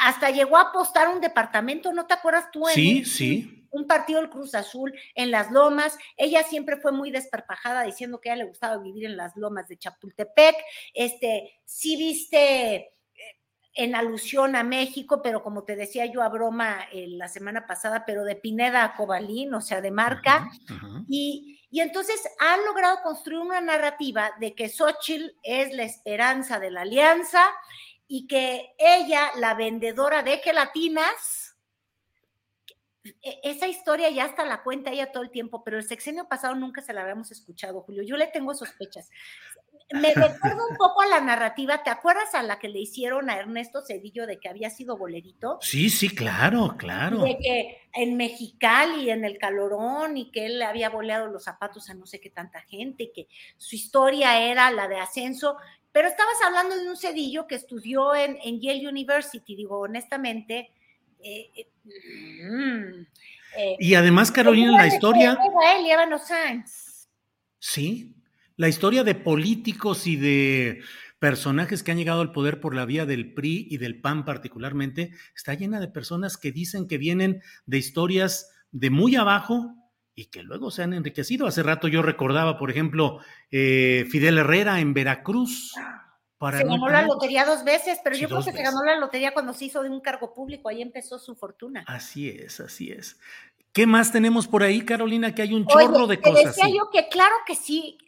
[0.00, 2.68] hasta llegó a apostar un departamento, ¿no te acuerdas tú?
[2.68, 3.68] En sí, sí.
[3.70, 5.98] Un partido del Cruz Azul en las lomas.
[6.16, 9.68] Ella siempre fue muy desparpajada diciendo que a ella le gustaba vivir en las lomas
[9.68, 10.56] de Chapultepec.
[10.94, 12.95] Este, sí viste
[13.76, 18.04] en alusión a México, pero como te decía yo a broma eh, la semana pasada,
[18.06, 20.48] pero de Pineda a Cobalín, o sea, de marca.
[20.48, 21.04] Uh -huh, uh -huh.
[21.08, 26.70] Y, y, entonces han logrado construir una narrativa de que Xochitl es la esperanza de
[26.70, 27.50] la alianza
[28.08, 31.46] y que ella, la vendedora de gelatinas,
[33.42, 36.82] esa historia ya hasta la cuenta ella todo el tiempo, pero el sexenio pasado nunca
[36.82, 38.02] se la habíamos escuchado, Julio.
[38.02, 39.10] Yo le tengo sospechas.
[39.92, 43.38] Me recuerdo un poco a la narrativa, ¿te acuerdas a la que le hicieron a
[43.38, 45.58] Ernesto Cedillo de que había sido bolerito?
[45.62, 47.22] Sí, sí, claro, claro.
[47.22, 51.88] De que en Mexicali, en el Calorón, y que él le había boleado los zapatos
[51.88, 55.56] a no sé qué tanta gente, y que su historia era la de ascenso,
[55.92, 60.72] pero estabas hablando de un Cedillo que estudió en, en Yale University, digo, honestamente.
[61.22, 61.68] Eh, eh,
[62.42, 63.06] mm,
[63.56, 65.30] eh, y además, Carolina, la historia.
[65.30, 65.38] Él.
[67.58, 68.14] Sí,
[68.56, 70.82] la historia de políticos y de
[71.18, 75.12] personajes que han llegado al poder por la vía del PRI y del PAN particularmente,
[75.34, 79.74] está llena de personas que dicen que vienen de historias de muy abajo
[80.14, 81.46] y que luego se han enriquecido.
[81.46, 85.74] Hace rato yo recordaba, por ejemplo, eh, Fidel Herrera en Veracruz.
[86.38, 88.60] Para se ganó la lotería dos veces, pero sí, yo creo que veces.
[88.60, 91.82] se ganó la lotería cuando se hizo de un cargo público, ahí empezó su fortuna.
[91.86, 93.18] Así es, así es.
[93.72, 95.34] ¿Qué más tenemos por ahí, Carolina?
[95.34, 96.40] Que hay un chorro de cosas.
[96.40, 96.76] Te decía sí.
[96.76, 97.98] yo que claro que sí,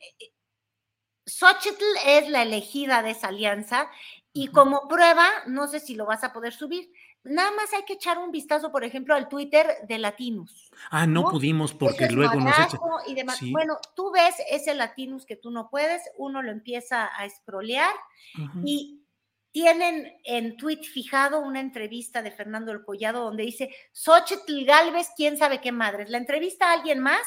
[1.29, 3.89] Xochitl es la elegida de esa alianza
[4.33, 6.91] y como prueba, no sé si lo vas a poder subir.
[7.25, 10.71] Nada más hay que echar un vistazo, por ejemplo, al Twitter de Latinus.
[10.91, 11.31] Ah, no, ¿no?
[11.31, 12.79] pudimos porque luego nos echa...
[13.07, 13.39] y demás.
[13.39, 13.53] Sí.
[13.53, 17.93] Bueno, tú ves ese Latinus que tú no puedes, uno lo empieza a scrollear
[18.39, 18.63] uh -huh.
[18.65, 19.03] y
[19.51, 25.37] tienen en tweet fijado una entrevista de Fernando El Collado donde dice Xochitl Galvez, quién
[25.37, 26.11] sabe qué madres.
[26.11, 27.27] La entrevista a alguien más,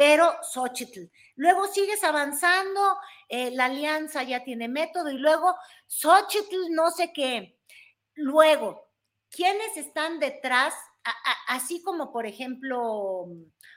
[0.00, 1.10] pero Xochitl.
[1.36, 2.80] Luego sigues avanzando,
[3.28, 5.54] eh, la alianza ya tiene método y luego
[5.88, 7.58] Xochitl no sé qué.
[8.14, 8.88] Luego,
[9.28, 10.72] ¿quiénes están detrás?
[11.48, 13.26] Así como, por ejemplo,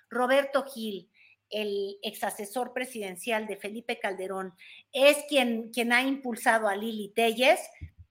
[0.09, 1.11] Roberto Gil,
[1.49, 4.53] el ex asesor presidencial de Felipe Calderón,
[4.93, 7.59] es quien, quien ha impulsado a Lili Telles.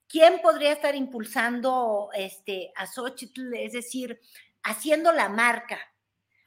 [0.07, 3.55] ¿Quién podría estar impulsando este, a Xochitl?
[3.55, 4.21] Es decir,
[4.63, 5.92] haciendo la marca.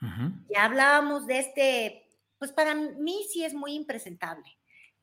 [0.02, 0.46] Uh -huh.
[0.50, 4.58] Ya hablábamos de este, pues para mí sí es muy impresentable,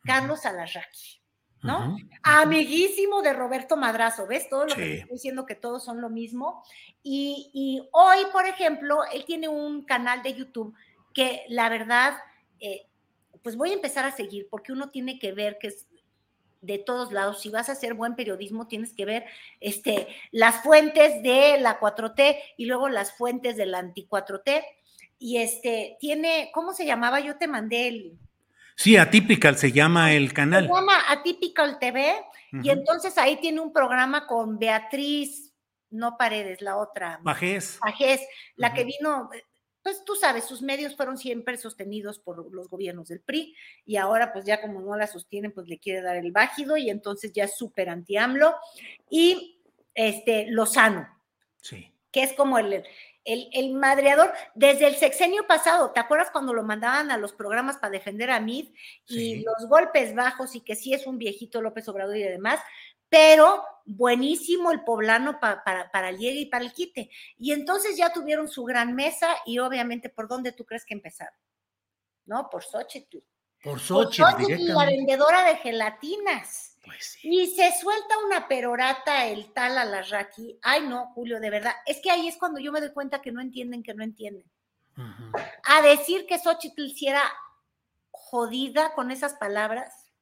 [0.05, 1.23] Carlos Alarraqui.
[1.63, 1.79] ¿no?
[1.79, 2.09] Uh -huh.
[2.25, 4.49] Amiguísimo de Roberto Madrazo, ¿ves?
[4.49, 4.77] Todo lo sí.
[4.77, 6.63] que estoy diciendo que todos son lo mismo.
[7.03, 10.75] Y, y, hoy, por ejemplo, él tiene un canal de YouTube
[11.15, 12.19] que la verdad,
[12.59, 12.87] eh,
[13.43, 15.87] pues voy a empezar a seguir porque uno tiene que ver que es
[16.63, 19.25] de todos lados, si vas a hacer buen periodismo, tienes que ver
[19.61, 24.65] este, las fuentes de la 4T y luego las fuentes de la anti-4T.
[25.25, 27.21] Y este, tiene, ¿cómo se llamaba?
[27.21, 28.19] Yo te mandé el,
[28.75, 30.67] Sí, Atypical se llama el canal.
[30.67, 32.13] Se llama Atypical TV
[32.53, 32.65] uh -huh.
[32.65, 35.53] y entonces ahí tiene un programa con Beatriz,
[35.91, 37.21] no Paredes, la otra.
[37.23, 37.79] Pajés.
[37.81, 38.21] Pajés,
[38.57, 38.75] la uh -huh.
[38.75, 39.31] que vino,
[39.85, 43.55] pues tú sabes, sus medios fueron siempre sostenidos por los gobiernos del PRI
[43.87, 46.91] y ahora pues ya como no la sostienen, pues le quiere dar el bájido y
[46.91, 48.57] entonces ya es súper anti-AMLO.
[49.09, 49.61] Y
[49.95, 51.07] este, Lozano,
[51.61, 51.93] Sí.
[52.11, 52.83] que es como el,
[53.25, 55.93] el, el madreador desde el sexenio pasado.
[55.93, 58.71] ¿Te acuerdas cuando lo mandaban a los programas para defender a Mid
[59.07, 59.45] y Sí.
[59.45, 62.61] los golpes bajos y que sí es un viejito López Obrador y demás?
[63.09, 67.11] Pero buenísimo el poblano pa- para, para el llegue y para el quite.
[67.37, 71.35] Y entonces ya tuvieron su gran mesa y obviamente, ¿por dónde tú crees que empezaron?
[72.25, 72.49] ¿No?
[72.49, 73.19] Por Xochitl.
[73.63, 76.72] Por Por Xochitl, Xochitl, la vendedora de gelatinas.
[76.83, 77.29] Pues sí.
[77.31, 80.59] Y se suelta una perorata el tal Alarraqui.
[80.63, 81.75] Ay, no, Julio, de verdad.
[81.87, 84.51] Es que ahí es cuando yo me doy cuenta que no entienden, que no entienden.
[85.65, 87.23] A decir que Xochitl si era
[88.11, 90.13] jodida con esas palabras.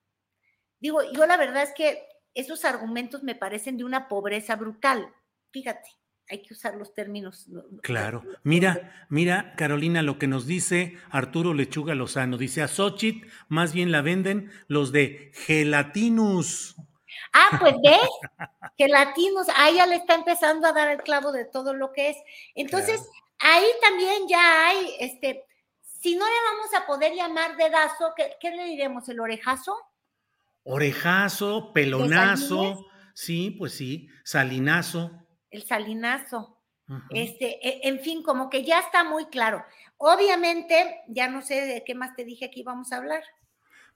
[0.78, 5.12] Digo, yo la verdad es que esos argumentos me parecen de una pobreza brutal.
[5.50, 5.90] Fíjate,
[6.30, 7.48] hay que usar los términos.
[7.48, 8.22] no- no- Claro.
[8.44, 12.38] Mira, mira, Carolina, lo que nos dice Arturo Lechuga Lozano.
[12.38, 16.76] Dice a Xochitl, más bien la venden los de Gelatinus.
[17.32, 18.00] Ah, pues ves,
[18.78, 22.10] que latinos, ahí ya le está empezando a dar el clavo de todo lo que
[22.10, 22.16] es.
[22.54, 23.00] Entonces,
[23.40, 25.44] ahí también ya hay, este,
[25.82, 29.08] si no le vamos a poder llamar dedazo, ¿qué, qué le diremos?
[29.08, 29.76] ¿El orejazo?
[30.62, 32.86] Orejazo, pelonazo.
[33.14, 34.08] Sí, pues sí.
[34.24, 35.19] Salinazo.
[35.50, 36.56] El salinazo.
[37.10, 39.64] Este, e- en fin, como que ya está muy claro.
[39.96, 43.22] Obviamente, ya no sé de qué más te dije que íbamos a hablar.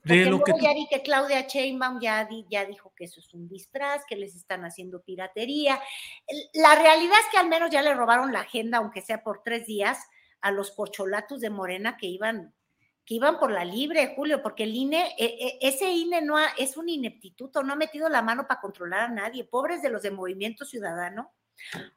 [0.04, 3.04] De lo que luego tú- ya vi que Claudia Sheinbaum ya, di- ya dijo que
[3.04, 5.80] eso es un disfraz, que les están haciendo piratería.
[6.52, 9.66] La realidad es que al menos ya le robaron la agenda, aunque sea por tres
[9.66, 9.98] días,
[10.40, 12.54] a los corcholatos de Morena que iban,
[13.06, 16.52] que iban por la libre, Julio, porque el INE, e- e- ese INE no ha-
[16.58, 19.44] es un ineptituto, no ha metido la mano para controlar a nadie.
[19.44, 21.32] Pobres de los de Movimiento Ciudadano.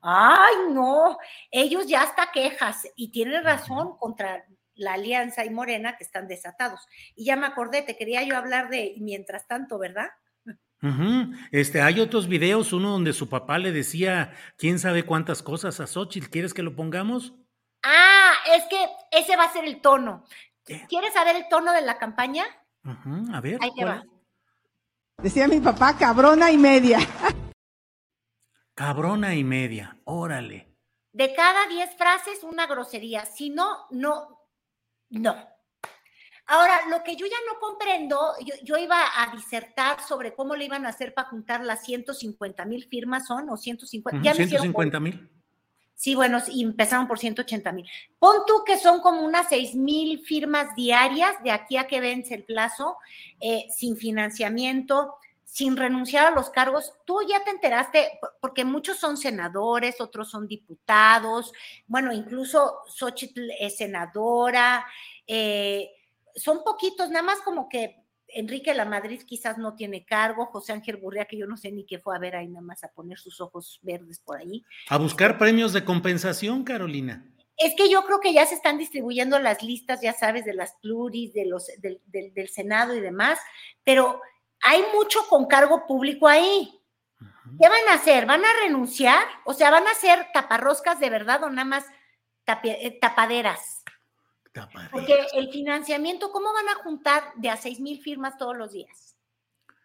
[0.01, 1.18] Ay, no,
[1.51, 4.45] ellos ya hasta quejas y tienen razón contra
[4.76, 6.88] la Alianza y Morena que están desatados.
[7.16, 10.10] Y ya me acordé, te quería yo hablar de mientras tanto, ¿verdad?
[11.51, 15.88] Este, hay otros videos, uno donde su papá le decía quién sabe cuántas cosas a
[15.88, 16.30] Xochitl.
[16.30, 17.34] ¿Quieres que lo pongamos?
[17.84, 20.24] Ah, es que ese va a ser el tono.
[20.88, 22.45] ¿Quieres saber el tono de la campaña?
[23.34, 23.58] A ver.
[23.62, 24.03] Ahí te ¿cuál va.
[25.18, 26.99] Decía mi papá, cabrona y media.
[28.78, 29.98] Cabrona y media.
[30.04, 30.68] Órale.
[31.12, 33.26] De cada 10 frases, una grosería.
[33.26, 34.44] Si no, no,
[35.10, 35.36] no.
[36.46, 40.66] Ahora, lo que yo ya no comprendo, yo, yo iba a disertar sobre cómo le
[40.66, 43.50] iban a hacer para juntar las 150 mil firmas, ¿son?
[43.50, 44.16] O 150.
[44.16, 45.28] Ujú, ya me hicieron 150 mil.
[45.96, 47.90] Sí, bueno, y empezaron por 180 mil.
[48.20, 52.36] Pon tú que son como unas 6 mil firmas diarias de aquí a que vence
[52.36, 52.98] el plazo,
[53.40, 55.16] eh, sin financiamiento,
[55.50, 56.93] sin renunciar a los cargos.
[57.06, 61.54] Tú ya te enteraste, por- porque muchos son senadores, otros son diputados,
[61.88, 64.86] bueno, incluso Xochitl es senadora,
[65.26, 65.89] eh,
[66.36, 67.95] son poquitos, nada más como que
[68.28, 71.86] Enrique La Madrid quizás no tiene cargo, José Ángel Gurria, que yo no sé ni
[71.86, 74.64] qué fue a ver ahí nada más a poner sus ojos verdes por ahí.
[74.89, 77.26] A buscar premios de compensación, Carolina.
[77.56, 80.74] Es que yo creo que ya se están distribuyendo las listas, ya sabes, de las
[80.82, 83.39] pluris, de los, del, del- del Senado y demás,
[83.86, 84.22] pero
[84.68, 86.74] hay mucho con cargo público ahí.
[87.20, 88.26] ¿Qué van a hacer?
[88.26, 89.24] ¿Van a renunciar?
[89.45, 91.86] O sea, ¿van a hacer taparroscas de verdad o nada más
[92.65, 93.84] eh, tapaderas?
[94.91, 99.15] Porque el financiamiento, ¿cómo van a juntar de a seis mil firmas todos los días?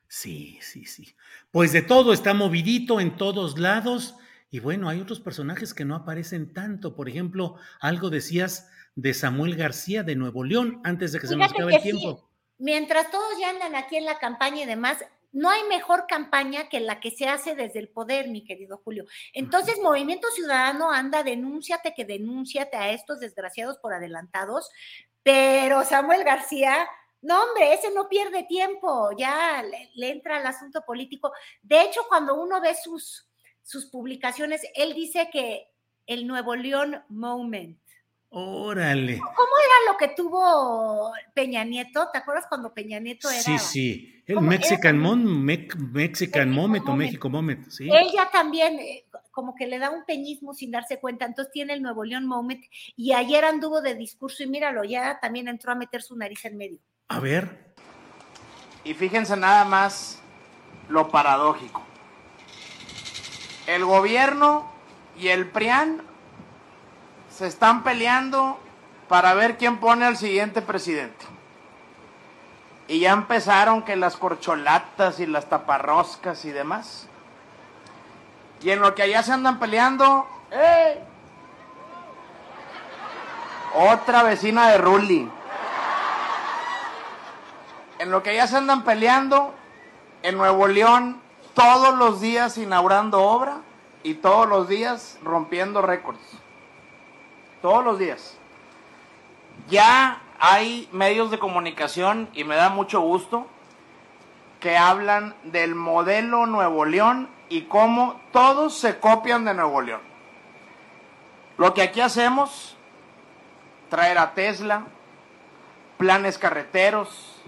[0.09, 1.15] Sí, sí, sí.
[1.53, 4.17] Pues de todo está movidito en todos lados.
[4.51, 6.97] Y bueno, hay otros personajes que no aparecen tanto.
[6.97, 11.53] Por ejemplo, algo decías de Samuel García de Nuevo León antes de que se nos
[11.53, 12.32] acabe el sí, tiempo.
[12.63, 16.79] Mientras todos ya andan aquí en la campaña y demás, no hay mejor campaña que
[16.79, 19.05] la que se hace desde el poder, mi querido Julio.
[19.33, 24.71] Entonces, Movimiento Ciudadano anda, denúnciate que denúnciate a estos desgraciados por adelantados,
[25.25, 26.89] pero Samuel García,
[27.21, 31.33] no hombre, ese no pierde tiempo, ya le, le entra al asunto político.
[31.63, 33.29] De hecho, cuando uno ve sus,
[33.63, 35.69] sus publicaciones, él dice que
[36.07, 37.82] el Nuevo León Moment.
[38.35, 39.19] Órale.
[39.19, 42.09] ¿Cómo era lo que tuvo Peña Nieto?
[42.11, 43.43] ¿Te acuerdas cuando Peña Nieto era?
[43.43, 44.23] Sí, sí.
[44.27, 47.69] El ¿Cómo era Mexican, Mon, Mexican Moment o México Moment.
[47.69, 47.91] Sí.
[47.93, 51.83] Ella también eh, como que le da un peñismo sin darse cuenta, entonces tiene el
[51.83, 52.65] Nuevo León Moment
[52.97, 56.57] y ayer anduvo de discurso y míralo, ya también entró a meter su nariz en
[56.57, 56.79] medio.
[57.09, 57.75] A ver.
[58.83, 60.23] Y fíjense nada más
[60.89, 61.85] lo paradójico.
[63.67, 64.73] El gobierno
[65.19, 66.12] y el PRIAN
[67.43, 68.57] se están peleando
[69.09, 71.27] para ver quién pone al siguiente presidente.
[72.87, 77.09] Y ya empezaron que las corcholatas y las taparroscas y demás.
[78.61, 81.03] Y en lo que allá se andan peleando, ¡eh!
[83.75, 85.29] Otra vecina de Rulli.
[87.99, 89.53] En lo que ya se andan peleando,
[90.23, 91.21] en Nuevo León,
[91.55, 93.57] todos los días inaugurando obra
[94.05, 96.42] y todos los días rompiendo récords.
[97.63, 98.37] Todos los días.
[99.69, 103.47] Ya hay medios de comunicación y me da mucho gusto
[104.59, 110.01] que hablan del modelo Nuevo León y cómo todos se copian de Nuevo León.
[111.59, 112.77] Lo que aquí hacemos,
[113.89, 114.85] traer a Tesla,
[115.99, 117.41] planes carreteros,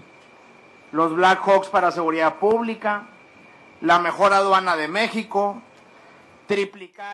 [0.93, 3.07] los Black Hawks para seguridad pública,
[3.81, 5.61] la mejor aduana de México,
[6.47, 7.13] triplicar.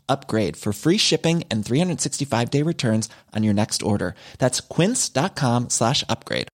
[0.11, 4.13] upgrade for free shipping and 365 day returns on your next order.
[4.37, 6.47] That's quince.com slash upgrade.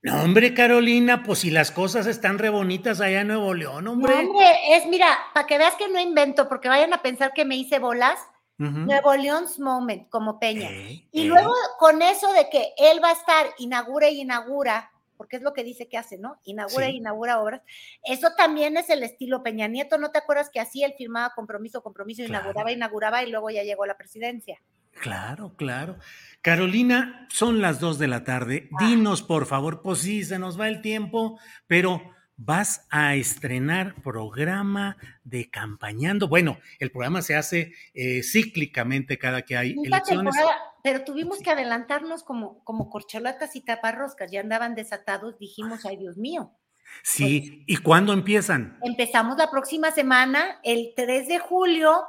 [0.00, 4.14] No, hombre, Carolina, pues si las cosas están re bonitas allá en Nuevo León, hombre.
[4.14, 7.44] No, hombre, es, mira, para que veas que no invento, porque vayan a pensar que
[7.44, 8.18] me hice bolas.
[8.60, 10.68] Nuevo Leon's Moment, como Peña.
[11.12, 15.42] y luego con eso de que él va a estar, inaugura y inaugura, porque es
[15.42, 16.40] lo que dice que hace, ¿no?
[16.44, 16.96] Inaugura Sí.
[16.96, 17.60] inaugura obras.
[18.04, 21.82] Eso también es el estilo Peña Nieto, ¿no te acuerdas que así él firmaba compromiso,
[21.82, 22.44] compromiso, Claro.
[22.44, 24.58] inauguraba, inauguraba y luego ya llegó a la presidencia?
[25.00, 25.98] Claro, claro.
[26.42, 28.68] Carolina, son las dos de la tarde.
[28.80, 32.00] Dinos, por favor, pues sí, se nos va el tiempo, pero
[32.38, 36.28] vas a estrenar programa de campañando.
[36.28, 40.34] Bueno, el programa se hace eh, cíclicamente cada que hay elecciones.
[40.82, 46.16] pero tuvimos que adelantarnos como, como corcholatas y taparroscas, ya andaban desatados, dijimos, ay Dios
[46.16, 46.52] mío.
[47.02, 48.78] Sí, ¿y cuándo empiezan?
[48.82, 52.02] Empezamos la próxima semana, el 3 de julio,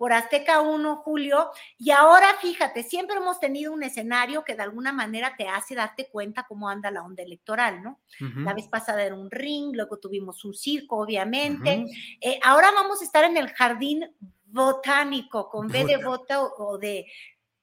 [0.00, 4.92] por Azteca 1, Julio, y ahora fíjate, siempre hemos tenido un escenario que de alguna
[4.92, 8.00] manera te hace darte cuenta cómo anda la onda electoral, ¿no?
[8.46, 11.84] La vez pasada era un ring, luego tuvimos un circo, obviamente.
[12.22, 14.10] Eh, ahora vamos a estar en el jardín
[14.46, 17.04] botánico, con B de bota o, o de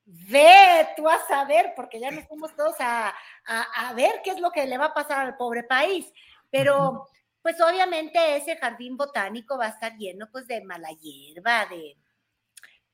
[0.05, 3.09] ve tú a saber, porque ya nos fuimos todos a,
[3.47, 6.11] a- a ver qué es lo que le va a pasar al pobre país.
[6.51, 7.07] Pero,
[7.41, 11.97] pues obviamente ese jardín botánico va a estar lleno pues de mala hierba, de,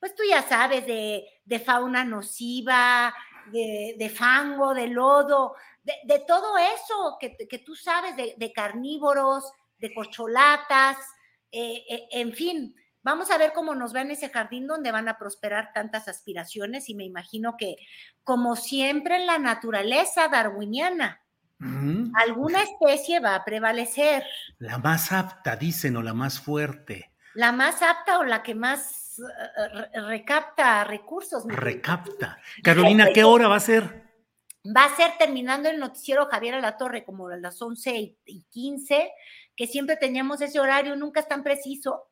[0.04, 3.16] pues tú ya sabes, de, de fauna nociva,
[3.54, 8.52] de, de fango, de lodo, de, de todo eso que, que tú sabes, de, de
[8.52, 10.98] carnívoros, de corcholatas,
[11.54, 12.76] eh, eh, en fin.
[13.02, 16.90] Vamos a ver cómo nos va en ese jardín donde van a prosperar tantas aspiraciones
[16.90, 17.78] y me imagino que,
[18.26, 21.22] como siempre en la naturaleza darwiniana,
[22.16, 24.26] alguna especie va a prevalecer,
[24.58, 27.14] La más apta, dicen, o la más fuerte.
[27.36, 31.44] la más apta o la que más eh, re- recapta recursos.
[31.48, 32.40] Recapta.
[32.64, 34.04] Carolina, ¿qué hora va a ser?
[34.66, 39.12] Va a ser terminando el noticiero Javier Alatorre como a las 11 y- y 15,
[39.56, 42.08] que siempre teníamos ese horario, nunca es tan preciso,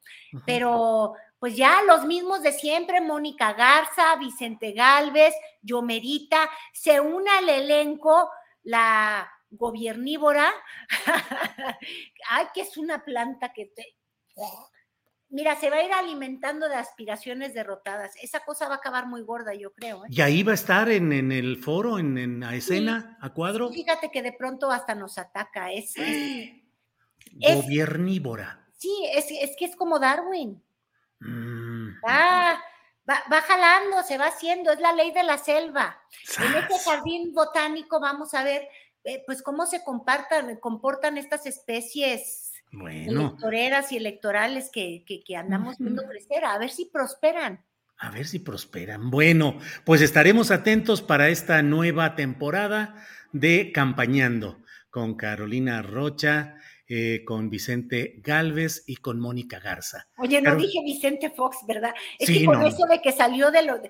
[0.45, 7.49] pero pues ya los mismos de siempre, Mónica Garza, Vicente Galvez, Yomerita, se une al
[7.49, 8.29] elenco
[8.63, 10.51] la gobernívora,
[12.29, 13.97] ay, que es una planta que te...
[15.31, 18.11] Mira, se va a ir alimentando de aspiraciones derrotadas.
[18.21, 20.03] Esa cosa va a acabar muy gorda, yo creo.
[20.05, 20.09] ¿eh?
[20.11, 23.69] Y ahí va a estar en, en el foro, en, en la escena, a cuadro.
[23.71, 25.71] Fíjate que de pronto hasta nos ataca.
[25.71, 26.51] Es, es-
[27.39, 28.67] es- Gobernívora.
[28.77, 30.61] sí, es, es que es como Darwin.
[31.19, 31.89] Mm.
[32.05, 32.61] Va,
[33.09, 35.97] va, va jalando, se va haciendo, es la ley de la selva.
[36.43, 38.67] En este jardín botánico vamos a ver
[39.03, 45.35] eh, pues cómo se compartan, comportan estas especies Bueno, electoreras y electorales que, que- que
[45.35, 47.63] andamos viendo crecer, a ver si prosperan.
[47.97, 49.11] a ver si prosperan.
[49.11, 52.95] Bueno, pues estaremos atentos para esta nueva temporada
[53.31, 54.59] de Campañando
[54.89, 56.55] con Carolina Rocha.
[56.93, 60.09] Eh, con Vicente Galvez y con Mónica Garza.
[60.17, 61.93] Oye, no Pero- dije Vicente Fox, ¿verdad?
[62.19, 62.67] Es Sí, que con no.
[62.67, 63.79] eso de que salió de lo.
[63.79, 63.89] de-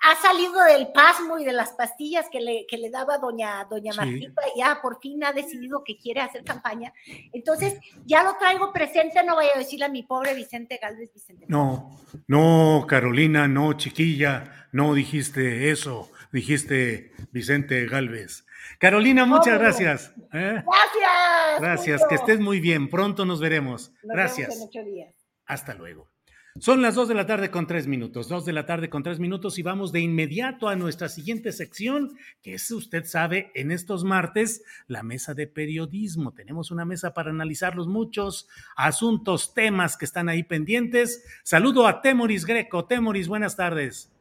[0.00, 3.92] ha- salido del pasmo y de las pastillas que le, que le daba doña, doña
[3.92, 3.98] Sí.
[3.98, 6.92] Martita, ya por fin ha decidido que quiere hacer campaña.
[7.34, 11.44] Entonces, ya lo traigo presente, no vaya a decirle a mi pobre Vicente Galvez, Vicente.
[11.48, 18.46] No, no, Carolina, no, chiquilla, no dijiste eso, dijiste Vicente Galvez.
[18.78, 19.58] Carolina, muchas No.
[19.60, 20.12] gracias.
[20.32, 20.62] ¿eh?
[20.64, 21.12] Gracias.
[21.60, 22.08] Gracias, Julio.
[22.08, 22.88] que estés muy bien.
[22.88, 23.92] Pronto nos veremos.
[24.02, 24.48] Nos Gracias.
[24.48, 25.14] vemos en ocho días.
[25.46, 26.12] Hasta luego.
[26.58, 29.18] Son las 2 de la tarde con 3 minutos, 2 de la tarde con 3
[29.18, 34.04] minutos y vamos de inmediato a nuestra siguiente sección, que es, usted sabe, en estos
[34.04, 36.34] martes, la mesa de periodismo.
[36.34, 41.24] Tenemos una mesa para analizar los muchos asuntos, temas que están ahí pendientes.
[41.42, 42.84] Saludo a Temoris Greco.
[42.84, 44.11] Temoris, buenas tardes.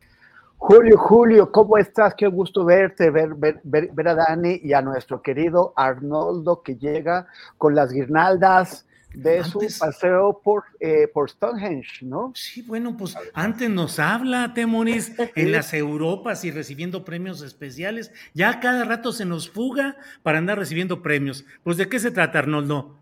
[0.64, 2.14] Julio, Julio, ¿cómo estás?
[2.14, 6.76] Qué gusto verte, ver, ver, ver, ver a Dani y a nuestro querido Arnoldo que
[6.76, 7.26] llega
[7.58, 12.32] con las guirnaldas de su paseo por, eh, por Stonehenge, ¿no?
[12.36, 18.12] Sí, bueno, pues antes nos habla Temoris en las Europas y recibiendo premios especiales.
[18.36, 21.44] Ya cada rato se nos fuga para andar recibiendo premios.
[21.64, 23.01] Pues ¿de qué se trata, Arnoldo?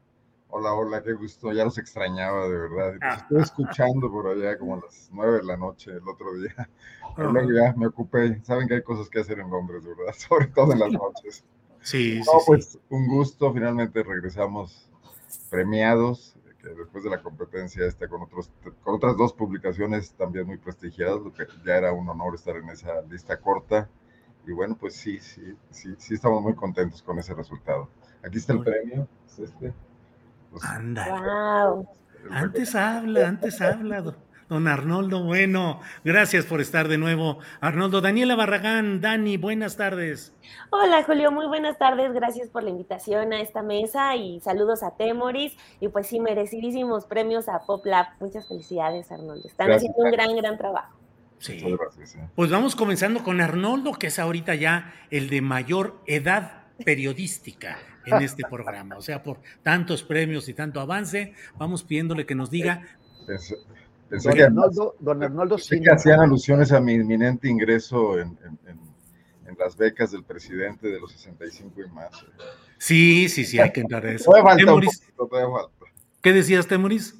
[0.51, 2.95] Hola, hola, qué gusto, ya los extrañaba de verdad.
[2.99, 6.67] Los estoy escuchando por allá como a las nueve de la noche el otro día.
[7.15, 8.41] Pero luego ya me ocupé.
[8.43, 11.43] Saben que hay cosas que hacer en Londres, verdad, sobre todo en las noches.
[11.81, 14.89] Sí, No, sí, pues un gusto, finalmente regresamos
[15.51, 18.49] premiados, que después de la competencia esta con, otros,
[18.83, 22.69] con otras dos publicaciones también muy prestigiadas, lo que ya era un honor estar en
[22.69, 23.87] esa lista corta.
[24.47, 27.87] Y bueno, pues sí, sí, sí, sí estamos muy contentos con ese resultado.
[28.23, 29.73] Aquí está el premio, es este.
[30.51, 31.73] Pues, Anda.
[32.31, 34.17] Antes habla, antes habla, don-
[34.49, 35.23] don Arnoldo.
[35.23, 37.39] Bueno, gracias por estar de nuevo.
[37.61, 40.33] Arnoldo, Daniela Barragán, Dani, buenas tardes.
[40.71, 44.95] Hola Julio, muy buenas tardes, gracias por la invitación a esta mesa y saludos a
[44.97, 48.07] Temoris y pues sí, merecidísimos premios a PopLab.
[48.19, 49.91] Muchas felicidades Arnoldo, están Gracias.
[49.91, 50.95] haciendo un gran, gran trabajo.
[51.37, 51.63] Sí.
[52.35, 58.21] Pues vamos comenzando con Arnoldo, que es ahorita ya el de mayor edad periodística en
[58.21, 58.97] este programa.
[58.97, 62.85] O sea, por tantos premios y tanto avance, vamos pidiéndole que nos diga.
[63.27, 63.55] Pensé,
[64.09, 65.95] pensé Don que, Arnoldo, don Arnoldo pensé que Senior.
[65.95, 68.89] hacían alusiones a mi inminente ingreso en, en- en-
[69.49, 72.11] en las becas del presidente de los 65 y más.
[72.77, 74.31] Sí, sí, sí, hay que entrar a eso.
[74.31, 75.85] Falta Temoris, poquito, falta.
[76.21, 77.15] ¿Qué decías, Temoris?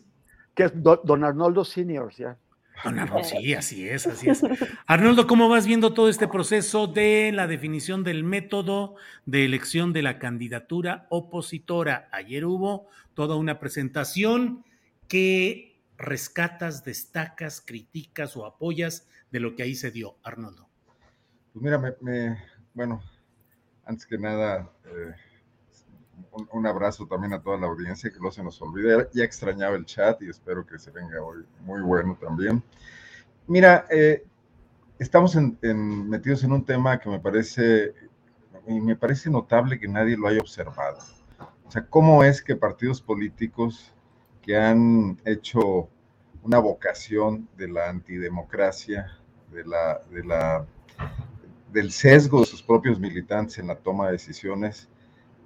[0.53, 2.37] Que es do- don Arnoldo Senior, ya.
[2.83, 4.41] Don Arnoldo, sí, así es, así es.
[4.87, 10.01] Arnoldo, ¿cómo vas viendo todo este proceso de la definición del método de elección de
[10.01, 12.07] la candidatura opositora?
[12.11, 14.63] Ayer hubo toda una presentación
[15.07, 20.69] que rescatas, destacas, criticas o apoyas de lo que ahí se dio, Arnoldo.
[21.53, 22.37] Pues mira, me, me-
[22.73, 23.01] bueno,
[23.85, 25.13] antes que nada, eh,
[26.31, 29.07] un, un abrazo también a toda la audiencia, que no se nos olvide.
[29.13, 32.63] Ya extrañaba el chat y espero que se venga hoy muy bueno también.
[33.47, 34.25] Mira, eh,
[34.99, 37.93] estamos en- en- metidos en un tema que me parece,
[38.67, 40.99] y me parece notable que nadie lo haya observado.
[41.67, 43.93] O sea, ¿cómo es que partidos políticos
[44.41, 45.89] que han hecho
[46.43, 49.17] una vocación de la antidemocracia,
[49.51, 50.65] de la, de la,
[51.71, 54.89] del sesgo de sus propios militantes en la toma de decisiones,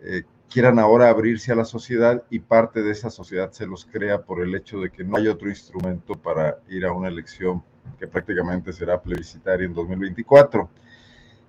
[0.01, 4.23] eh, quieran ahora abrirse a la sociedad y parte de esa sociedad se los crea
[4.23, 7.63] por el hecho de que no hay otro instrumento para ir a una elección
[7.99, 10.69] que prácticamente será plebiscitaria en 2024.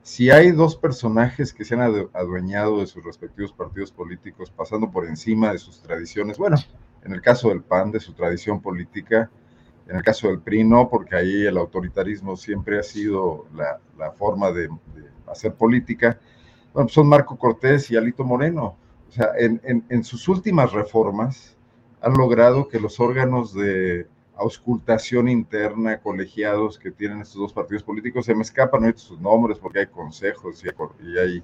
[0.02, 4.90] Si hay dos personajes que se han adu- adueñado de sus respectivos partidos políticos, pasando
[4.90, 6.56] por encima de sus tradiciones, bueno,
[7.04, 9.30] en el caso del PAN, de su tradición política,
[9.88, 14.12] en el caso del PRI no, porque ahí el autoritarismo siempre ha sido la, la
[14.12, 16.18] forma de, de hacer política.
[16.72, 18.76] Bueno, pues son Marco Cortés y Alito Moreno.
[19.14, 21.56] O sea, en, en- en sus últimas reformas
[22.00, 24.06] han logrado que los órganos de
[24.36, 29.58] auscultación interna, colegiados que tienen estos dos partidos políticos, se me escapan ahorita sus nombres
[29.58, 30.74] porque hay consejos y hay,
[31.14, 31.42] y hay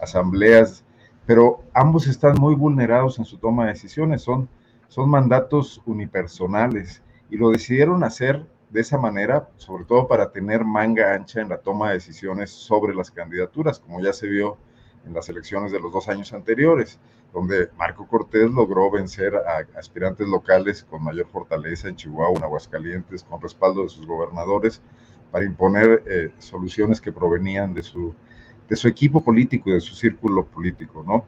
[0.00, 0.82] asambleas,
[1.26, 4.48] pero ambos están muy vulnerados en su toma de decisiones, son,
[4.88, 11.12] son mandatos unipersonales y lo decidieron hacer de esa manera, sobre todo para tener manga
[11.12, 14.56] ancha en la toma de decisiones sobre las candidaturas, como ya se vio
[15.06, 16.98] en las elecciones de los dos años anteriores,
[17.32, 23.24] donde Marco Cortés logró vencer a aspirantes locales con mayor fortaleza en Chihuahua, en Aguascalientes,
[23.24, 24.82] con respaldo de sus gobernadores,
[25.30, 28.14] para imponer eh, soluciones que provenían de su,
[28.68, 31.24] de su equipo político y de su círculo político, ¿no?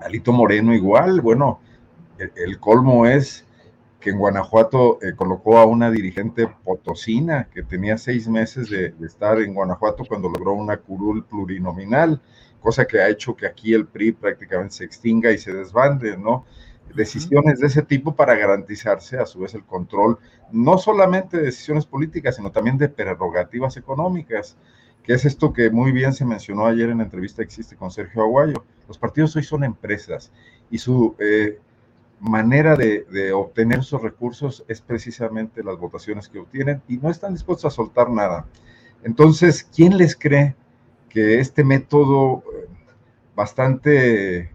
[0.00, 1.60] Alito Moreno igual, bueno,
[2.18, 3.46] el, el colmo es
[4.00, 9.06] que en Guanajuato eh, colocó a una dirigente potosina que tenía seis meses de, de
[9.06, 12.20] estar en Guanajuato cuando logró una curul plurinominal,
[12.60, 16.44] cosa que ha hecho que aquí el PRI prácticamente se extinga y se desbande, ¿no?
[16.94, 20.18] decisiones de ese tipo para garantizarse a su vez el control
[20.52, 24.56] no solamente de decisiones políticas, sino también de prerrogativas económicas,
[25.02, 27.90] que es esto que muy bien se mencionó ayer en la entrevista que existe con
[27.90, 28.64] Sergio Aguayo.
[28.88, 30.32] Los partidos hoy son empresas
[30.70, 31.58] y su eh,
[32.18, 37.32] manera de, de, obtener esos recursos es precisamente las votaciones que obtienen y no están
[37.32, 38.46] dispuestos a soltar nada.
[39.02, 40.54] Entonces, ¿quién les cree
[41.08, 42.42] que este método
[43.34, 44.50] bastante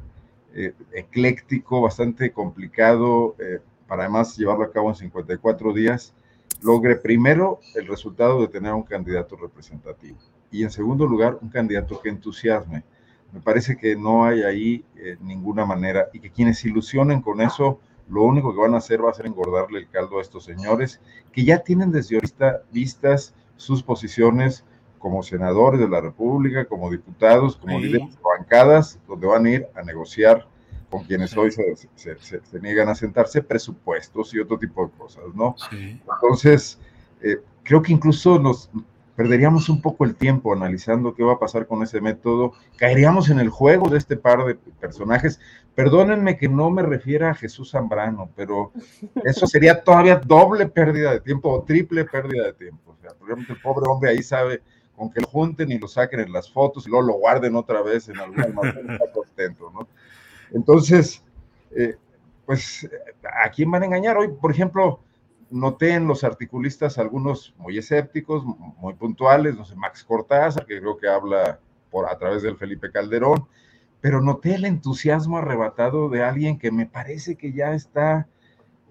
[0.54, 6.14] eh, ecléctico, bastante complicado, eh, para además llevarlo a cabo en 54 días,
[6.62, 10.18] logre primero el resultado de tener un candidato representativo
[10.52, 12.84] y en segundo lugar un candidato que entusiasme.
[13.34, 17.80] Me parece que no hay ahí eh, ninguna manera y que quienes ilusionen con eso,
[18.08, 21.02] lo único que van a hacer va a ser engordarle el caldo a estos señores
[21.34, 24.64] que ya tienen desde ahorita vistas sus posiciones
[25.06, 27.86] como senadores de la República, como diputados, como sí.
[27.86, 30.48] líderes de bancadas, donde van a ir a negociar
[30.90, 34.92] con quienes hoy se, se, se, se, niegan a sentarse presupuestos y otro tipo de
[34.98, 35.54] cosas, ¿no?
[35.70, 36.02] Sí.
[36.12, 36.80] Entonces,
[37.22, 38.72] eh, creo que incluso nos
[39.16, 43.40] perderíamos un poco el tiempo analizando qué va a pasar con ese método, caeríamos en
[43.40, 45.40] el juego de este par de personajes.
[45.76, 48.72] Perdónenme que no me refiera a Jesús Zambrano, pero
[49.24, 52.96] eso sería todavía doble pérdida de tiempo o triple pérdida de tiempo.
[52.98, 54.64] O sea, probablemente el pobre hombre ahí sabe
[54.96, 57.82] con que lo junten y lo saquen en las fotos y luego lo guarden otra
[57.82, 59.88] vez en algún almacén, está contento, ¿no?
[60.52, 61.24] Entonces,
[61.72, 61.96] eh,
[62.46, 62.90] pues,
[63.44, 64.18] ¿a quién van a engañar?
[64.18, 65.00] Hoy, por ejemplo,
[65.50, 70.98] noté en los articulistas algunos muy escépticos, muy puntuales, no sé, Max Cortázar, que creo
[70.98, 71.60] que habla
[71.92, 73.48] por, a través del Felipe Calderón,
[74.02, 78.28] pero noté el entusiasmo arrebatado de alguien que me parece que ya está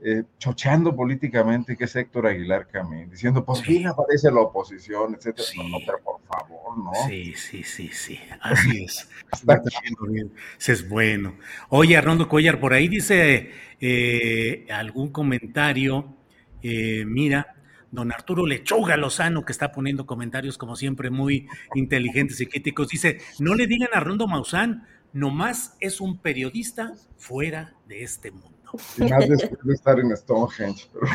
[0.06, 5.48] eh, chocheando políticamente, que es Héctor Aguilar Camín, diciendo, pues bien aparece la oposición, etcétera.
[5.48, 5.58] Sí.
[5.58, 6.92] No, pero por favor, ¿no?
[7.08, 9.08] Sí, sí, sí, sí, así es.
[9.32, 9.62] Está
[10.06, 10.30] bien.
[10.60, 11.36] Ese es bueno.
[11.70, 13.50] Oye, Arnoldo Cuellar, por ahí dice
[13.80, 16.14] eh, algún comentario,
[16.62, 17.56] eh, mira,
[17.90, 23.22] don Arturo Lechuga Lozano, que está poniendo comentarios como siempre muy inteligentes y críticos, dice,
[23.38, 28.53] no le digan a Arnoldo Maussan, nomás es un periodista fuera de este mundo.
[28.98, 30.88] Y más después de estar en Stonehenge.
[30.92, 31.06] Pero...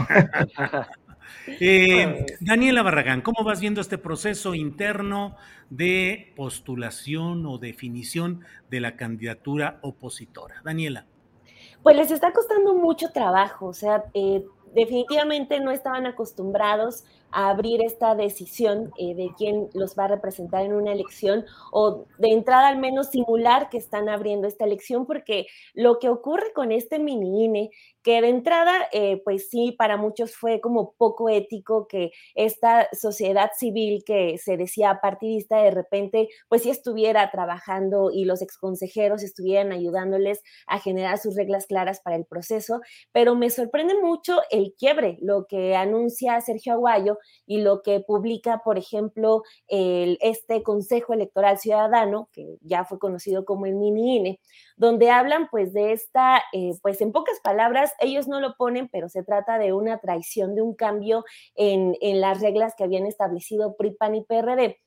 [1.48, 5.36] eh, Daniela Barragán, ¿cómo vas viendo este proceso interno
[5.70, 10.62] de postulación o definición de la candidatura opositora?
[10.64, 11.06] Daniela.
[11.84, 17.82] Pues les está costando mucho trabajo, o sea, eh, definitivamente no estaban acostumbrados a abrir
[17.82, 22.68] esta decisión eh, de quién los va a representar en una elección o de entrada
[22.68, 27.46] al menos simular que están abriendo esta elección porque lo que ocurre con este mini
[27.46, 27.72] INE
[28.04, 33.52] que de entrada, eh, pues sí, para muchos fue como poco ético que esta sociedad
[33.58, 39.72] civil que se decía partidista de repente, pues sí estuviera trabajando y los exconsejeros estuvieran
[39.72, 42.82] ayudándoles a generar sus reglas claras para el proceso,
[43.12, 48.62] pero me sorprende mucho el quiebre, lo que anuncia Sergio Aguayo y lo que publica,
[48.64, 54.40] por ejemplo, este Consejo Electoral Ciudadano, que ya fue conocido como el mini INE,
[54.78, 59.10] donde hablan pues de esta, eh, pues en pocas palabras, ellos no lo ponen, pero
[59.10, 61.26] se trata de una traición, de un cambio
[61.56, 64.78] en, en las reglas que habían establecido PRI, PAN y PRD.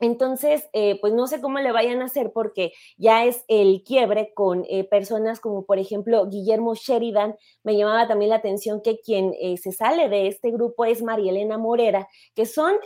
[0.00, 4.32] Entonces, eh, pues no sé cómo le vayan a hacer porque ya es el quiebre
[4.34, 7.36] con eh, personas como por ejemplo Guillermo Sheridan.
[7.62, 11.30] Me llamaba también la atención que quien eh, se sale de este grupo es María
[11.30, 12.76] Elena Morera, que son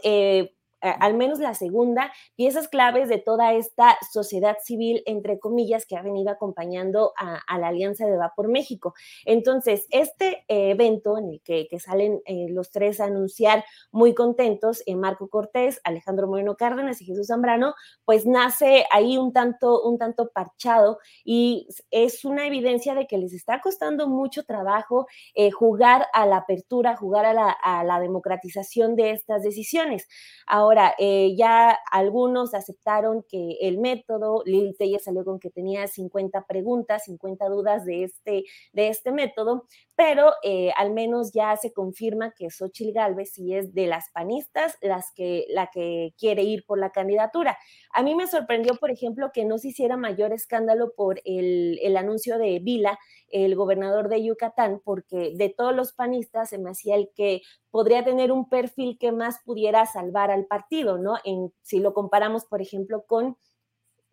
[0.85, 6.02] al menos la segunda, piezas claves de toda esta sociedad civil, entre comillas, que ha
[6.02, 8.94] venido acompañando a, la Alianza de Va por México.
[9.24, 14.15] Entonces, este eh, evento en el que, que salen eh, los tres a anunciar muy
[14.15, 17.74] contentos, eh, Marco Cortés, Alejandro Moreno Cárdenas y Jesús Zambrano,
[18.05, 23.32] pues nace ahí un tanto, un tanto parchado y es una evidencia de que les
[23.32, 25.06] está costando mucho trabajo
[25.52, 30.06] jugar a la apertura, jugar a la, a la democratización de estas decisiones.
[30.47, 35.86] Ahora, Ahora, eh, ya algunos aceptaron que el método, Lil Teller salió con que tenía
[35.86, 38.42] 50 preguntas, 50 dudas de este,
[38.72, 43.75] de este método, pero eh, al menos ya se confirma que Xochil Gálvez sí es
[43.75, 47.57] de las panistas las que, la que quiere ir por la candidatura.
[47.93, 51.97] A mí me sorprendió, por ejemplo, que no se hiciera mayor escándalo por el, el
[51.97, 52.99] anuncio de Vila,
[53.29, 58.05] el gobernador de Yucatán, porque de todos los panistas se me hacía el que podría
[58.05, 61.19] tener un perfil que más pudiera salvar al partido, ¿no?
[61.25, 63.37] En, si lo comparamos, por ejemplo, con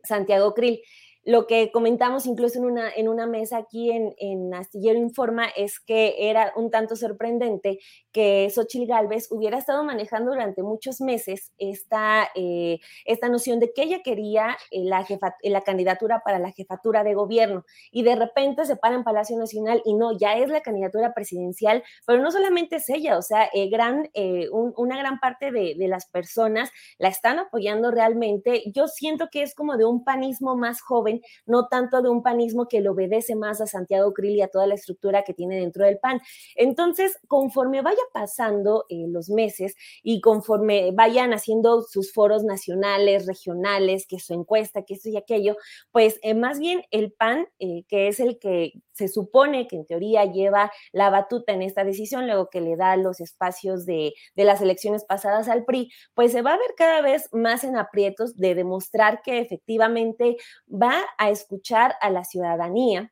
[0.03, 0.81] Santiago Krill.
[1.23, 5.79] Lo que comentamos incluso en una, en una mesa aquí en, en Astillero Informa es
[5.79, 7.79] que era un tanto sorprendente
[8.11, 13.83] que Xochitl Galvez hubiera estado manejando durante muchos meses esta, eh, esta noción de que
[13.83, 15.05] ella quería eh, la,
[15.43, 19.81] la candidatura para la jefatura de gobierno y de repente se para en Palacio Nacional
[19.85, 23.69] y no, ya es la candidatura presidencial, pero no solamente es ella, o sea, eh,
[23.69, 24.09] gran,
[24.51, 28.63] una gran parte de, de las personas la están apoyando realmente.
[28.73, 31.10] Yo siento que es como de un panismo más joven
[31.45, 34.67] no tanto de un panismo que le obedece más a Santiago Krill y a toda
[34.67, 36.21] la estructura que tiene dentro del PAN.
[36.55, 44.05] Entonces, conforme vaya pasando eh, los meses y conforme vayan haciendo sus foros nacionales, regionales,
[44.07, 45.57] que su encuesta, que esto y aquello,
[45.91, 49.85] pues eh, más bien el PAN, eh, que es el que se supone que en
[49.85, 54.43] teoría lleva la batuta en esta decisión, luego que le da los espacios de, de
[54.43, 58.37] las elecciones pasadas al PRI, pues se va a ver cada vez más en aprietos
[58.37, 60.37] de demostrar que efectivamente
[60.69, 63.11] va a escuchar a la ciudadanía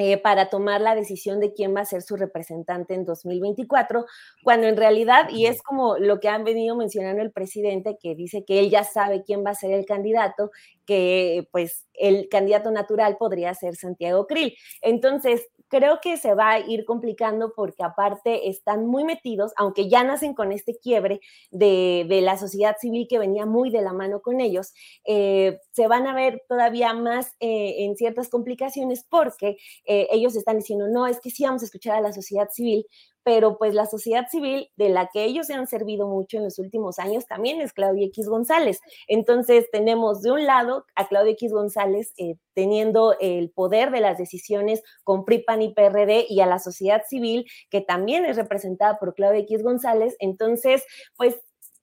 [0.00, 4.06] eh, para tomar la decisión de quién va a ser su representante en 2024,
[4.44, 8.44] cuando en realidad, y es como lo que han venido mencionando el presidente, que dice
[8.44, 10.52] que él ya sabe quién va a ser el candidato,
[10.86, 14.54] que pues el candidato natural podría ser Santiago Krill.
[14.82, 20.02] Entonces, creo que se va a ir complicando porque aparte están muy metidos, aunque ya
[20.04, 21.20] nacen con este quiebre
[21.50, 24.72] de, la sociedad civil que venía muy de la mano con ellos,
[25.04, 30.58] eh, se van a ver todavía más eh, en ciertas complicaciones porque eh, ellos están
[30.58, 32.86] diciendo, no, es que sí vamos a escuchar a la sociedad civil,
[33.22, 36.58] pero pues la sociedad civil de la que ellos se han servido mucho en los
[36.58, 38.80] últimos años también es Claudia X González.
[39.06, 44.18] Entonces tenemos de un lado a Claudia X González eh, teniendo el poder de las
[44.18, 49.14] decisiones con PRIPAN y PRD y a la sociedad civil que también es representada por
[49.14, 50.16] Claudia X González.
[50.18, 50.84] Entonces,
[51.16, 51.36] pues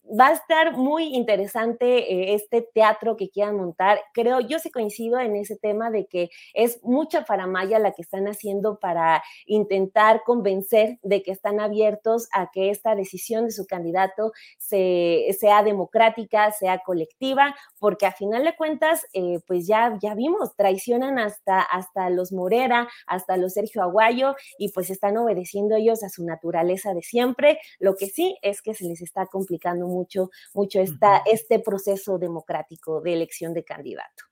[0.07, 3.99] va a estar muy interesante eh, este teatro que quieran montar.
[4.13, 8.27] Creo, yo sí coincido en ese tema de que es mucha faramaya la que están
[8.27, 14.31] haciendo para intentar convencer de que están abiertos a que esta decisión de su candidato
[14.57, 21.19] sea democrática, sea colectiva, porque a final de cuentas, eh, pues ya, ya vimos, traicionan
[21.19, 26.25] hasta, hasta los Morera, hasta los Sergio Aguayo, y pues están obedeciendo ellos a su
[26.25, 27.59] naturaleza de siempre.
[27.79, 33.01] Lo que sí es que se les está complicando mucho, mucho esta, este proceso democrático
[33.01, 34.25] de elección de candidato.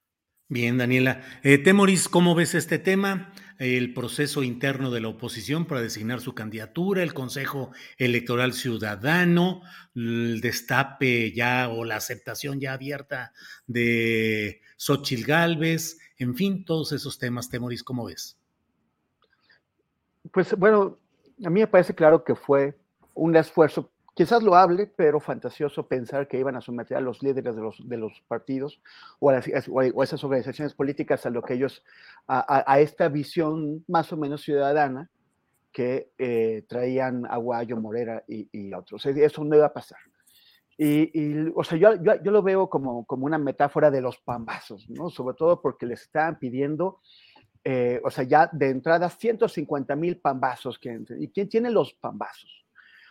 [0.49, 1.21] Bien, Daniela.
[1.41, 3.33] Eh, Temoris, ¿cómo ves este tema?
[3.57, 9.61] El proceso interno de la oposición para designar su candidatura, el Consejo Electoral Ciudadano,
[9.95, 13.33] el destape ya o la aceptación ya abierta
[13.67, 18.37] de Xochil Gálvez, en fin, todos esos temas, Temoris, ¿cómo ves?
[20.31, 20.99] Pues bueno,
[21.43, 22.77] a mí me parece claro que fue
[23.13, 27.55] un esfuerzo Quizás lo hable, pero fantasioso pensar que iban a someter a los líderes
[27.55, 28.79] de los, de los partidos
[29.19, 31.83] o a, esas organizaciones políticas a lo que ellos,
[32.27, 35.09] a, esta visión más o menos ciudadana
[35.71, 39.03] que eh, traían Aguayo, Morera y, otros.
[39.07, 39.97] Eso no iba a pasar.
[40.77, 45.09] Y, o sea, yo, yo, lo veo como, como una metáfora de los pambazos, ¿no?
[45.09, 46.99] Sobre todo porque les estaban pidiendo,
[47.63, 50.77] eh, o sea, ya de entrada 150 mil pambazos.
[50.77, 52.62] Que, ¿Y quién tiene los pambazos?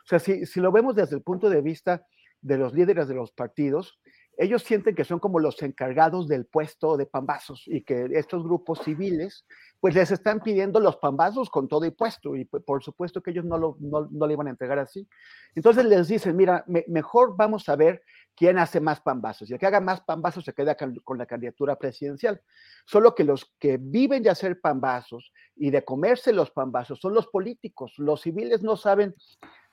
[0.05, 2.07] O sea, si, si lo vemos desde el punto de vista
[2.41, 4.01] de los líderes de los partidos,
[4.39, 8.81] ellos sienten que son como los encargados del puesto de pambazos y que estos grupos
[8.81, 9.45] civiles
[9.79, 13.45] pues les están pidiendo los pambazos con todo y puesto y por supuesto que ellos
[13.45, 15.07] no lo, no, no le iban a entregar así.
[15.55, 18.03] Entonces les dicen, mira, mejor vamos a ver
[18.35, 21.77] quién hace más pambazos y el que haga más pambazos se queda con la candidatura
[21.77, 22.41] presidencial.
[22.87, 27.27] Solo que los que viven de hacer pambazos y de comerse los pambazos son los
[27.27, 27.95] políticos.
[27.99, 29.15] Los civiles no saben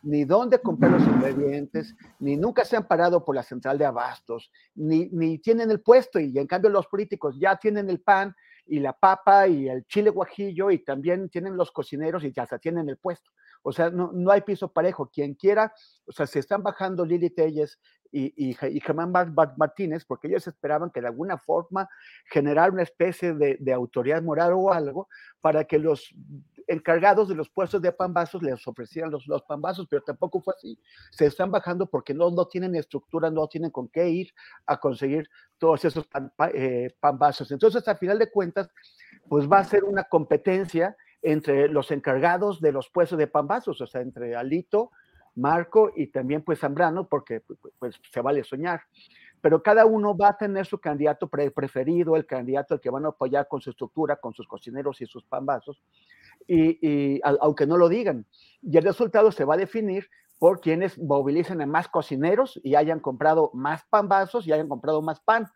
[0.01, 4.51] ni dónde comprar los ingredientes, ni nunca se han parado por la central de abastos,
[4.75, 8.35] ni, ni tienen el puesto y en cambio los políticos ya tienen el pan
[8.65, 12.59] y la papa y el chile guajillo y también tienen los cocineros y ya se
[12.59, 13.31] tienen el puesto.
[13.63, 15.09] O sea, no, no hay piso parejo.
[15.09, 15.73] Quien quiera,
[16.05, 17.79] o sea, se están bajando Lili Telles
[18.11, 19.11] y, y, y Germán
[19.57, 21.89] Martínez porque ellos esperaban que de alguna forma
[22.25, 25.07] generar una especie de, de autoridad moral o algo
[25.41, 26.13] para que los
[26.69, 30.79] encargados de los puestos de pambazos les ofrecieran los, los pambazos, pero tampoco fue así.
[31.11, 34.33] Se están bajando porque no, no tienen estructura, no tienen con qué ir
[34.67, 35.27] a conseguir
[35.57, 36.07] todos esos
[36.53, 37.51] eh, pambazos.
[37.51, 38.69] Entonces, al final de cuentas,
[39.27, 43.87] pues va a ser una competencia entre los encargados de los puestos de pambazos, o
[43.87, 44.91] sea, entre Alito,
[45.35, 47.41] Marco y también pues Zambrano, porque
[47.79, 48.81] pues se vale soñar
[49.41, 53.09] pero cada uno va a tener su candidato preferido, el candidato al que van a
[53.09, 55.81] apoyar con su estructura, con sus cocineros y sus pambazos,
[56.47, 58.25] y, aunque no lo digan.
[58.61, 60.09] Y el resultado se va a definir
[60.39, 65.19] por quienes movilicen a más cocineros y hayan comprado más pambazos y hayan comprado más
[65.19, 65.47] pan.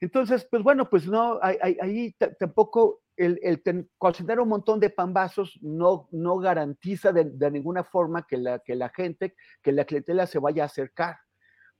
[0.00, 6.08] Entonces, pues bueno, pues no, ahí tampoco el, el considerar un montón de pambazos no,
[6.12, 10.62] no garantiza de, ninguna forma que la, que la gente, que la clientela se vaya
[10.62, 11.16] a acercar,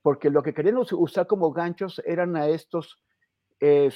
[0.02, 2.98] porque lo que querían usar como ganchos eran a estos
[3.60, 3.90] eh,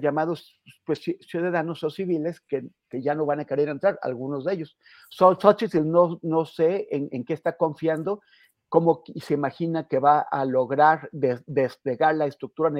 [0.00, 4.54] llamados pues, ciudadanos o civiles que, que, ya no van a querer entrar, algunos de
[4.54, 4.78] ellos.
[5.10, 5.38] So,
[5.84, 8.22] no, no sé en, en, qué está confiando,
[8.70, 12.72] cómo se imagina que va a lograr desplegar la estructura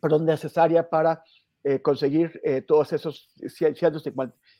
[0.00, 1.22] perdón, necesaria para
[1.62, 3.32] eh, conseguir eh, todos esos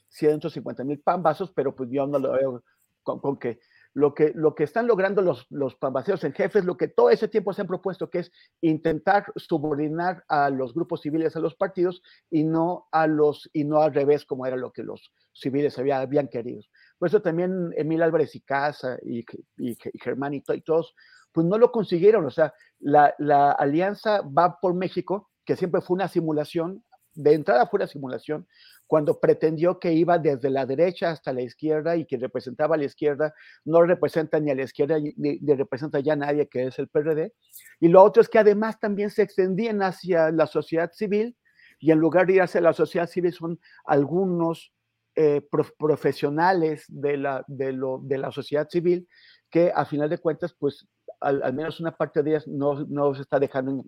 [0.08, 2.62] 150 mil pambazos, pero pues yo no lo veo
[3.02, 3.58] con, con que
[3.94, 5.76] lo que, lo que están logrando los, los
[6.22, 10.50] en jefes, lo que todo ese tiempo se han propuesto, que es intentar subordinar a
[10.50, 14.46] los grupos civiles a los partidos y no, a los, y no al revés, como
[14.46, 16.62] era lo que los civiles había, habían querido.
[16.98, 19.24] Por eso también Emil Álvarez y Casa y,
[19.56, 20.94] y, Germán y, todos,
[21.32, 22.26] pues no lo consiguieron.
[22.26, 26.84] O sea, la, la alianza va por México, que siempre fue una simulación,
[27.14, 28.46] de entrada fue una simulación,
[28.86, 32.84] cuando pretendió que iba desde la derecha hasta la izquierda y que representaba a la
[32.84, 33.34] izquierda,
[33.64, 37.32] no representa ni a la izquierda ni, representa ya a nadie que es el PRD.
[37.80, 41.36] Y lo otro es que además también se extendían hacia la sociedad civil
[41.78, 44.72] y en lugar de ir hacia la sociedad civil son algunos
[45.16, 45.42] eh,
[45.78, 49.08] profesionales de la, de, lo, de la sociedad civil
[49.48, 50.86] que a final de cuentas pues
[51.24, 53.84] al, menos una parte de ellas no, no se está dejando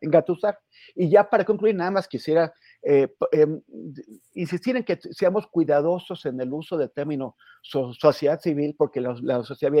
[0.00, 0.58] engatusar.
[0.94, 2.52] Y ya para concluir, nada más quisiera
[2.82, 3.60] eh, em,
[4.34, 9.44] insistir en que seamos cuidadosos en el uso del término sociedad civil, porque la, la,
[9.44, 9.72] sociedad,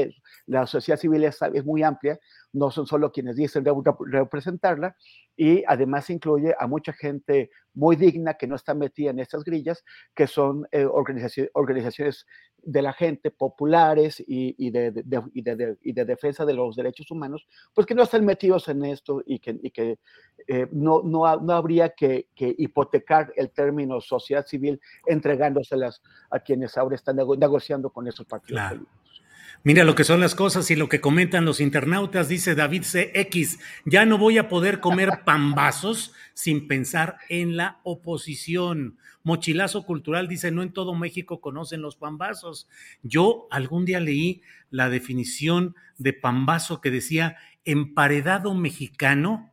[0.46, 2.18] la sociedad civil es, muy amplia,
[2.52, 3.64] no son solo quienes dicen
[4.10, 4.94] representarla,
[5.36, 9.82] y además incluye a mucha gente muy digna que no está metida en estas grillas,
[10.14, 12.26] que son eh, organizaciones
[12.62, 16.76] de la gente, populares y, y, de, de, y, de, y, de, defensa de los
[16.76, 19.98] derechos humanos, pues que no están metidos en esto y que, que
[20.46, 26.76] eh, no, no, no, habría que, que, hipotecar el término sociedad civil entregándoselas a quienes
[26.78, 28.78] ahora están negociando con esos partidos.
[29.64, 33.58] Mira lo que son las cosas y lo que comentan los internautas, dice David CX,
[33.84, 38.98] ya no voy a poder comer pambazos sin pensar en la oposición.
[39.22, 42.68] Mochilazo Cultural dice, no en todo México conocen los pambazos.
[43.02, 49.52] Yo algún día leí la definición de pambazo que decía emparedado mexicano,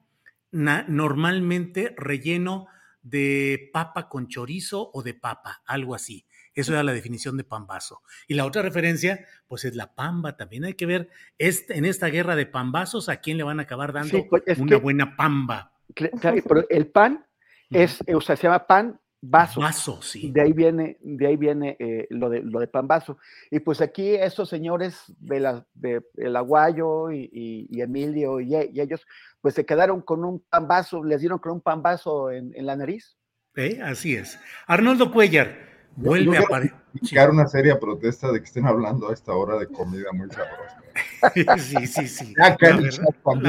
[0.51, 2.67] normalmente relleno
[3.03, 6.26] de papa con chorizo o de papa, algo así.
[6.60, 8.02] Eso era la definición de pambazo.
[8.27, 10.38] Y la otra referencia, pues es la pamba.
[10.38, 13.64] También hay que ver este, en esta guerra de pambazos a quién le van a
[13.64, 15.73] acabar dando pues, una buena pamba.
[15.94, 17.26] Claro, pero el pan
[17.69, 19.61] es, o sea, se llama pan vaso.
[19.61, 20.31] Vaso, sí.
[20.31, 23.18] De ahí viene, de ahí viene eh, lo, de, lo de pan vaso.
[23.52, 29.06] Y pues aquí esos señores de, la, de el Aguayo y, Emilio y, ellos,
[29.41, 32.76] pues se quedaron con un pan vaso, les dieron con un pan vaso en, la
[32.76, 33.18] nariz.
[33.56, 33.80] ¿Eh?
[33.84, 34.40] Así es.
[34.68, 35.68] Arnoldo Cuellar,
[35.99, 37.30] vuelve a aparecer.
[37.30, 40.77] una seria protesta de que estén hablando a esta hora de comida muy sabrosa.
[41.57, 42.34] Sí, sí, sí.
[42.38, 42.57] La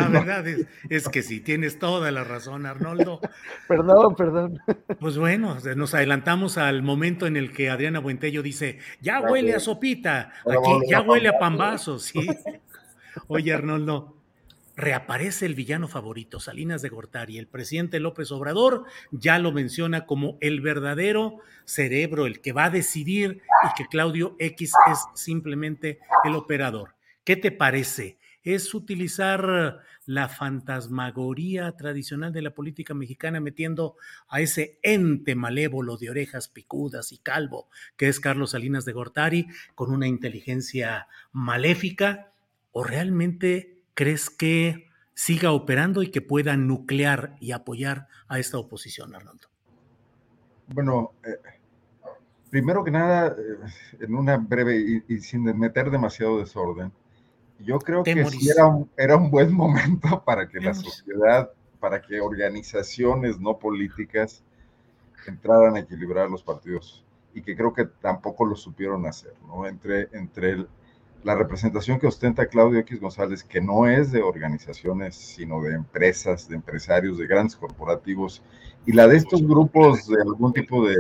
[0.09, 0.45] verdad,
[0.89, 3.21] es, que sí, tienes toda la razón, Arnoldo.
[3.67, 4.61] Perdón, perdón.
[5.01, 9.61] Pues bueno, nos adelantamos al momento en el que Adriana Buentello dice, ya huele a
[9.61, 12.21] sopita, aquí ya huele a pambazos, sí.
[13.29, 14.20] Oye, Arnoldo,
[14.81, 17.39] reaparece el villano favorito, Salinas de Gortari.
[17.39, 22.71] El presidente López Obrador ya lo menciona como el verdadero cerebro, el que va a
[22.71, 26.95] decidir y que Claudio X es simplemente el operador.
[27.25, 28.19] ¿Qué te parece?
[28.43, 33.97] ¿Es utilizar la fantasmagoría tradicional de la política mexicana metiendo
[34.29, 39.47] a ese ente malévolo de orejas picudas y calvo que es Carlos Salinas de Gortari
[39.75, 42.33] con una inteligencia maléfica?
[42.73, 49.15] ¿O realmente crees que siga operando y que pueda nuclear y apoyar a esta oposición,
[49.15, 49.49] Arnoldo?
[50.69, 51.37] Bueno, eh,
[52.49, 56.91] primero que nada, eh, en una breve y, sin meter demasiado desorden,
[57.59, 62.01] yo creo que sí era un, era un buen momento para que la sociedad, para
[62.01, 64.43] que organizaciones no políticas
[65.27, 67.05] entraran a equilibrar los partidos
[67.35, 69.67] y que creo que tampoco lo supieron hacer, ¿no?
[69.67, 70.69] Entre, entre el,
[71.23, 76.49] la representación que ostenta Claudio X González, que no es de organizaciones, sino de empresas,
[76.49, 78.43] de empresarios, de grandes corporativos,
[78.87, 80.97] y la de estos grupos de algún tipo de,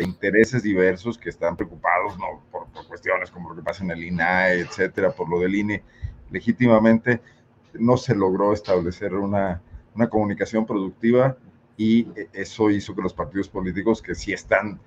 [0.00, 2.42] intereses diversos que están preocupados ¿no?
[2.50, 5.82] por, cuestiones como lo que pasa en el INAE, etcétera, por lo del INE,
[6.30, 7.22] legítimamente
[7.72, 9.62] no se logró establecer una,
[9.94, 11.36] una comunicación productiva
[11.76, 14.78] y eso hizo que los partidos políticos que sí están,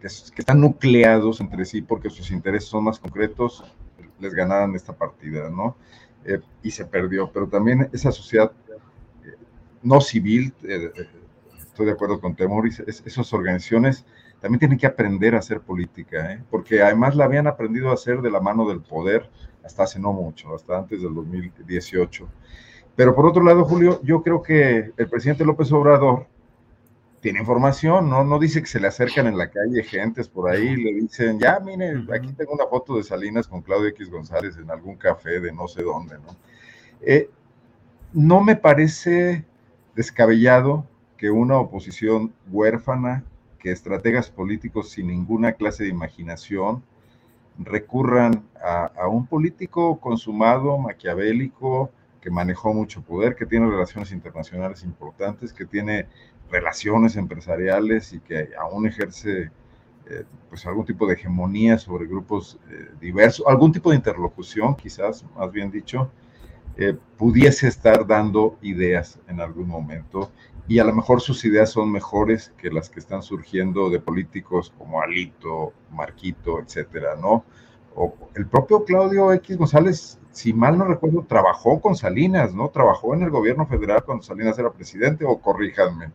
[0.00, 3.64] que están nucleados entre sí porque sus intereses son más concretos,
[4.20, 5.76] les ganaran esta partida, ¿no?
[6.24, 8.52] Eh, y se perdió, pero también esa sociedad,
[9.24, 9.34] eh,
[9.82, 10.92] no civil, eh,
[11.56, 14.04] estoy de acuerdo con Temoris, esas organizaciones
[14.40, 18.30] también tienen que aprender a hacer política, porque además la habían aprendido a hacer de
[18.30, 19.28] la mano del poder
[19.64, 22.26] hasta hace no mucho, hasta antes del 2018.
[22.96, 26.26] Pero por otro lado, Julio, yo creo que el presidente López Obrador
[27.20, 28.24] tiene información, ¿no?
[28.24, 31.60] No dice que se le acercan en la calle gentes por ahí, le dicen, ya,
[31.60, 35.52] mire, aquí tengo una foto de Salinas con Claudio X González en algún café de
[35.52, 36.36] no sé dónde, ¿no?
[37.02, 37.30] Eh,
[38.12, 39.44] no me parece
[39.94, 40.86] descabellado
[41.16, 43.24] que una oposición huérfana,
[43.58, 46.82] que estrategas políticos sin ninguna clase de imaginación
[47.58, 51.90] recurran a, un político consumado, maquiavélico,
[52.22, 56.06] que manejó mucho poder, que tiene relaciones internacionales importantes, que tiene
[56.50, 59.50] relaciones empresariales y que aún ejerce
[60.10, 65.24] eh, pues algún tipo de hegemonía sobre grupos eh, diversos, algún tipo de interlocución, quizás,
[65.36, 66.10] más bien dicho,
[66.76, 70.30] eh, pudiese estar dando ideas en algún momento
[70.66, 74.72] y a lo mejor sus ideas son mejores que las que están surgiendo de políticos
[74.78, 77.44] como Alito, Marquito, etcétera, ¿no?
[77.94, 82.68] O el propio Claudio X González, si mal no recuerdo, trabajó con Salinas, ¿no?
[82.68, 86.12] Trabajó en el gobierno federal cuando Salinas era presidente, o corríjanme,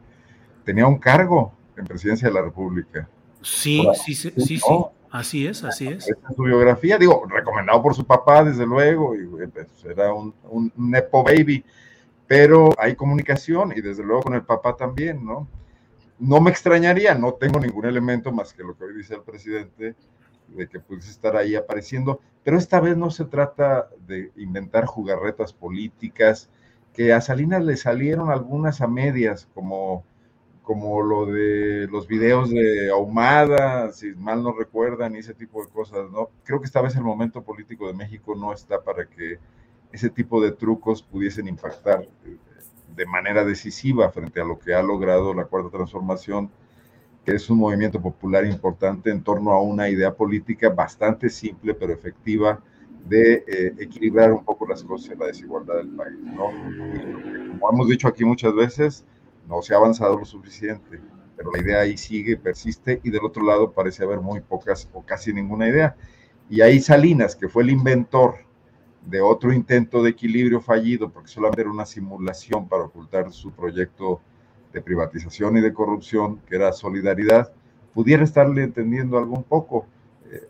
[0.65, 3.07] tenía un cargo en presidencia de la República.
[3.41, 4.75] Sí, sí, sí, sí, sí.
[5.11, 6.09] Así es, así es.
[6.09, 10.33] Esta es su biografía, digo, recomendado por su papá, desde luego, y pues, era un,
[10.49, 11.63] un, Nepo Baby,
[12.27, 15.47] pero hay comunicación y desde luego con el papá también, ¿no?
[16.19, 19.95] No me extrañaría, no tengo ningún elemento más que lo que hoy dice el presidente,
[20.49, 25.53] de que pudiese estar ahí apareciendo, pero esta vez no se trata de inventar jugarretas
[25.53, 26.49] políticas,
[26.93, 30.03] que a Salinas le salieron algunas a medias, como
[30.65, 35.69] como lo de los videos de Ahumada, si mal no recuerdan, y ese tipo de
[35.69, 36.29] cosas, ¿no?
[36.43, 39.37] Creo que esta vez el momento político de México no está para que
[39.91, 42.37] ese tipo de trucos pudiesen impactar eh,
[42.95, 46.49] de manera decisiva frente a lo que ha logrado la Cuarta Transformación,
[47.23, 51.93] que es un movimiento popular importante en torno a una idea política bastante simple pero
[51.93, 52.59] efectiva
[53.07, 56.49] de eh, equilibrar un poco las cosas la desigualdad del país, ¿no?
[57.51, 59.05] Como hemos dicho aquí muchas veces,
[59.47, 60.99] no se ha avanzado lo suficiente,
[61.35, 65.03] pero la idea ahí sigue, persiste, y del otro lado parece haber muy pocas o
[65.03, 65.95] casi ninguna idea.
[66.49, 68.35] Y ahí Salinas, que fue el inventor
[69.05, 74.22] de otro intento de equilibrio fallido, porque solamente era una simulación para ocultar su proyecto
[74.73, 77.51] de privatización y de corrupción, que era solidaridad,
[77.93, 79.85] pudiera estarle entendiendo algún poco.
[80.30, 80.41] Eh,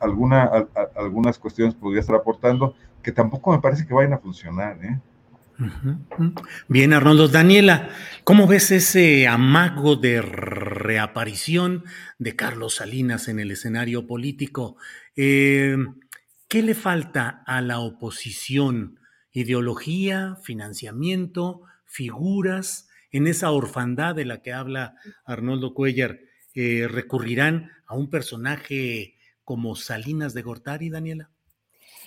[0.00, 0.66] alguna,
[0.96, 4.78] algunas cuestiones podría estar aportando, que tampoco me parece que vayan a funcionar.
[4.84, 4.98] ¿eh?
[6.68, 7.28] Bien, Arnoldo.
[7.28, 7.90] Daniela,
[8.24, 11.84] ¿cómo ves ese amago de reaparición
[12.18, 14.76] de Carlos Salinas en el escenario político?
[15.16, 15.76] Eh,
[16.48, 18.98] ¿Qué le falta a la oposición?
[19.32, 22.88] ¿Ideología, financiamiento, figuras?
[23.10, 24.94] En esa orfandad de la que habla
[25.24, 26.20] Arnoldo Cuellar,
[26.54, 31.30] eh, ¿recurrirán a un personaje como Salinas de Gortari, Daniela?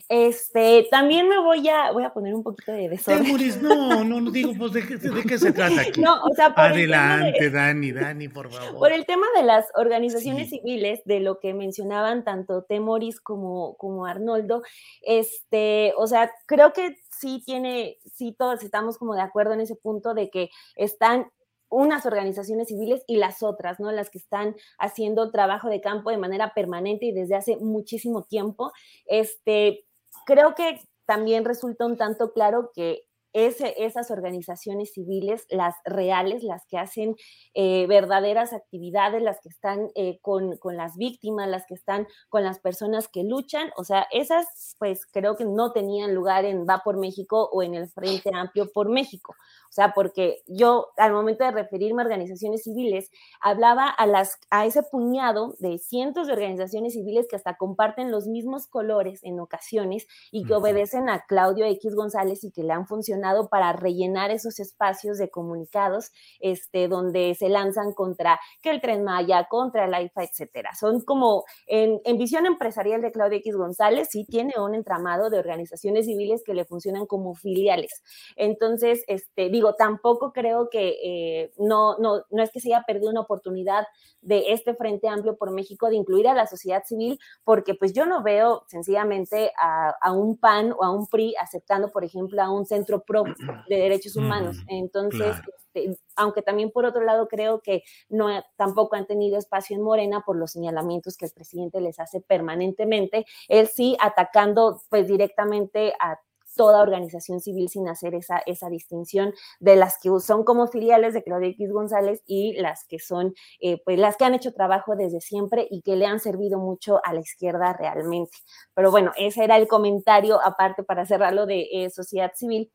[0.08, 3.64] Este, también me voy a, voy a poner un poquito de desorden.
[3.64, 6.00] no, no, no digo, pues, ¿de qué, se trata aquí?
[6.00, 8.78] No, o sea, Adelante, Dani, Dani, por favor.
[8.78, 14.06] Por el tema de las organizaciones civiles, de lo que mencionaban tanto Temoris como, como
[14.06, 14.62] Arnoldo,
[15.02, 19.76] este, o sea, creo que sí tiene, sí todos estamos como de acuerdo en ese
[19.76, 21.32] punto de que están
[21.70, 23.92] unas organizaciones civiles y las otras, ¿no?
[23.92, 28.72] Las que están haciendo trabajo de campo de manera permanente y desde hace muchísimo tiempo.
[29.06, 29.85] Este,
[30.26, 33.05] creo que también resulta un tanto claro que
[33.36, 37.16] esas organizaciones civiles, las reales, las que hacen
[37.54, 42.44] eh, verdaderas actividades, las que están eh, con, con, las víctimas, las que están con
[42.44, 46.82] las personas que luchan, o sea, esas pues creo que no tenían lugar en Va
[46.84, 49.36] por México o en el Frente Amplio por México.
[49.70, 54.66] O sea, porque yo al momento de referirme a organizaciones civiles, hablaba a, las, a
[54.66, 60.08] ese puñado de cientos de organizaciones civiles que hasta comparten los mismos colores en ocasiones
[60.32, 64.60] y que obedecen a Claudio X González y que le han funcionado para rellenar esos
[64.60, 70.24] espacios de comunicados este, donde se lanzan contra que el Tren Maya, contra la IFA,
[70.24, 70.72] etcétera.
[70.80, 75.40] Son como en, en visión empresarial de Claudio X González, sí tiene un entramado de
[75.40, 78.04] organizaciones civiles que le funcionan como filiales.
[78.36, 83.12] Entonces, este, digo, tampoco creo que eh, no, no, no es que se haya perdido
[83.12, 83.86] una oportunidad
[84.22, 88.06] de este Frente Amplio por México de incluir a la sociedad civil, porque pues yo
[88.06, 92.66] no veo sencillamente a, un PAN o a un PRI aceptando, por ejemplo, a un
[92.66, 93.15] centro pro
[93.70, 94.58] de derechos humanos.
[94.68, 95.36] Entonces,
[95.76, 98.28] este, aunque también por otro lado creo que no
[98.58, 103.26] tampoco han tenido espacio en Morena por los señalamientos que el presidente les hace permanentemente,
[103.48, 106.20] él sí atacando pues directamente a
[106.56, 111.22] toda organización civil sin hacer esa, esa distinción de las que son como filiales de
[111.22, 115.20] Claudia X González y las que son, eh, pues las que han hecho trabajo desde
[115.20, 118.38] siempre y que le han servido mucho a la izquierda realmente.
[118.74, 122.72] Pero bueno, ese era el comentario aparte para cerrarlo de eh, sociedad civil.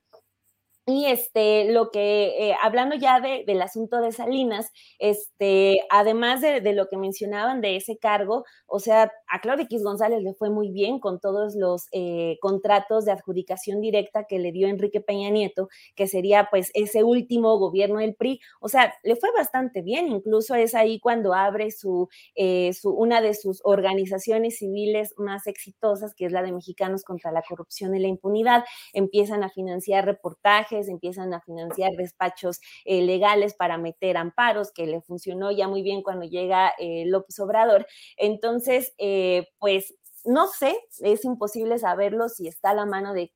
[0.86, 6.60] Y este, lo que, eh, hablando ya de, del asunto de Salinas, este, además de,
[6.60, 10.50] de, lo que mencionaban de ese cargo, o sea, a Claudia X González le fue
[10.50, 15.30] muy bien con todos los eh, contratos de adjudicación directa que le dio Enrique Peña
[15.30, 20.08] Nieto, que sería pues ese último gobierno del PRI, o sea, le fue bastante bien,
[20.08, 26.14] incluso es ahí cuando abre su, eh, su una de sus organizaciones civiles más exitosas,
[26.14, 30.69] que es la de Mexicanos contra la Corrupción y la Impunidad, empiezan a financiar reportajes,
[30.88, 36.02] empiezan a financiar despachos eh, legales para meter amparos, que le funcionó ya muy bien
[36.02, 37.86] cuando llega eh, López Obrador.
[38.16, 39.94] Entonces, eh, pues
[40.24, 43.30] no sé, es imposible saberlo si está a la mano de,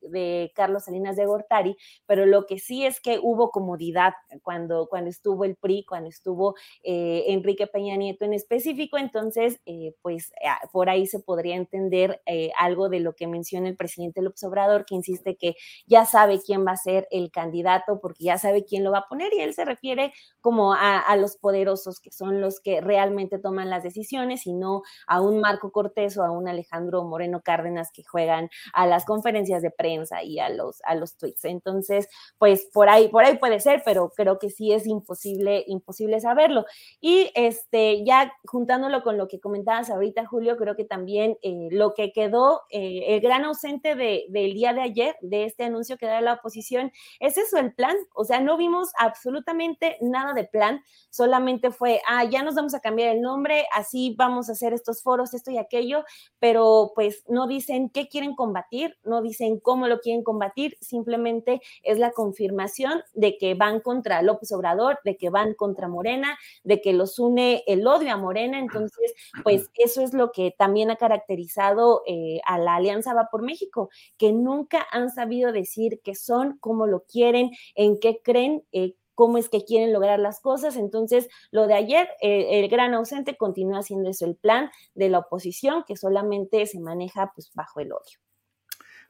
[0.54, 5.44] Carlos Salinas de Gortari, pero lo que sí es que hubo comodidad cuando, cuando estuvo
[5.44, 10.90] el PRI, cuando estuvo eh, Enrique Peña Nieto en específico, entonces, eh, pues ah, por
[10.90, 14.94] ahí se podría entender eh, algo de lo que menciona el presidente López Obrador, que
[14.94, 15.54] insiste que
[15.86, 19.08] ya sabe quién va a ser el candidato, porque ya sabe quién lo va a
[19.08, 23.38] poner, y él se refiere como a, a los poderosos, que son los que realmente
[23.38, 27.40] toman las decisiones, y no a un Marco Cortés o a un Alejandro Alejandro Moreno
[27.42, 31.44] Cárdenas que juegan a las conferencias de prensa y a los, a los tweets.
[31.44, 36.20] Entonces, pues por ahí, por ahí puede ser, pero creo que sí es imposible, imposible
[36.20, 36.64] saberlo.
[37.00, 41.94] Y este, ya juntándolo con lo que comentabas ahorita, Julio, creo que también eh, lo
[41.94, 46.06] que quedó, eh, el gran ausente de, del día de ayer, de este anuncio que
[46.06, 47.96] da la oposición, es eso, el plan.
[48.14, 52.80] O sea, no vimos absolutamente nada de plan, solamente fue, ah, ya nos vamos a
[52.80, 56.04] cambiar el nombre, así vamos a hacer estos foros, esto y aquello,
[56.38, 56.63] pero
[56.94, 62.12] pues no dicen qué quieren combatir, no dicen cómo lo quieren combatir, simplemente es la
[62.12, 67.18] confirmación de que van contra López Obrador, de que van contra Morena, de que los
[67.18, 72.40] une el odio a Morena, entonces pues eso es lo que también ha caracterizado eh,
[72.46, 77.04] a la Alianza Va por México, que nunca han sabido decir qué son, cómo lo
[77.04, 80.76] quieren, en qué creen, eh, cómo es que quieren lograr las cosas.
[80.76, 85.20] Entonces, lo de ayer, eh, el gran ausente continúa siendo eso, el plan de la
[85.20, 88.23] oposición que solamente se maneja pues bajo el odio.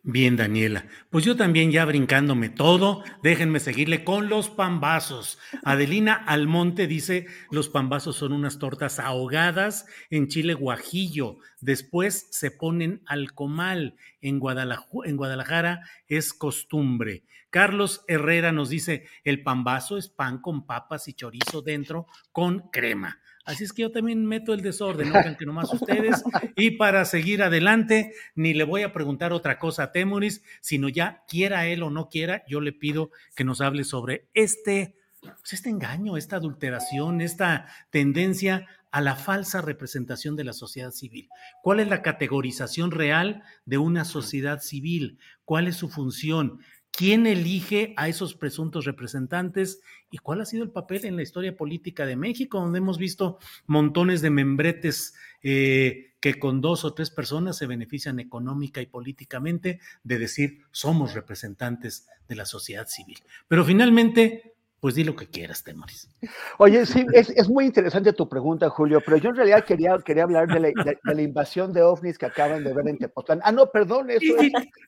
[0.06, 0.84] Bien, Daniela.
[1.08, 5.38] Pues yo también ya brincándome todo, déjenme seguirle con los pambazos.
[5.64, 13.00] Adelina Almonte dice, los pambazos son unas tortas ahogadas en chile guajillo, después se ponen
[13.06, 13.96] al comal.
[14.20, 17.24] En Guadalajara, en Guadalajara es costumbre.
[17.48, 23.20] Carlos Herrera nos dice, el pambazo es pan con papas y chorizo dentro con crema.
[23.44, 26.22] Así es que yo también meto el desorden, no que nomás ustedes.
[26.56, 31.24] Y para seguir adelante, ni le voy a preguntar otra cosa a Temuris, sino ya
[31.28, 35.68] quiera él o no quiera, yo le pido que nos hable sobre este, pues este
[35.68, 41.28] engaño, esta adulteración, esta tendencia a la falsa representación de la sociedad civil.
[41.62, 45.18] ¿Cuál es la categorización real de una sociedad civil?
[45.44, 46.60] ¿Cuál es su función?
[46.96, 49.80] Quién elige a esos presuntos representantes
[50.10, 53.38] y cuál ha sido el papel en la historia política de México, donde hemos visto
[53.66, 59.80] montones de membretes eh, que con dos o tres personas se benefician económica y políticamente
[60.04, 63.18] de decir somos representantes de la sociedad civil.
[63.48, 64.53] Pero finalmente
[64.84, 66.10] pues di lo que quieras, Temoris.
[66.58, 70.46] Oye, sí, es, muy interesante tu pregunta, Julio, pero yo en realidad quería, quería hablar
[70.46, 73.40] de la, invasión de ovnis que acaban de ver en Tepoztlán.
[73.44, 74.36] Ah, no, perdón, eso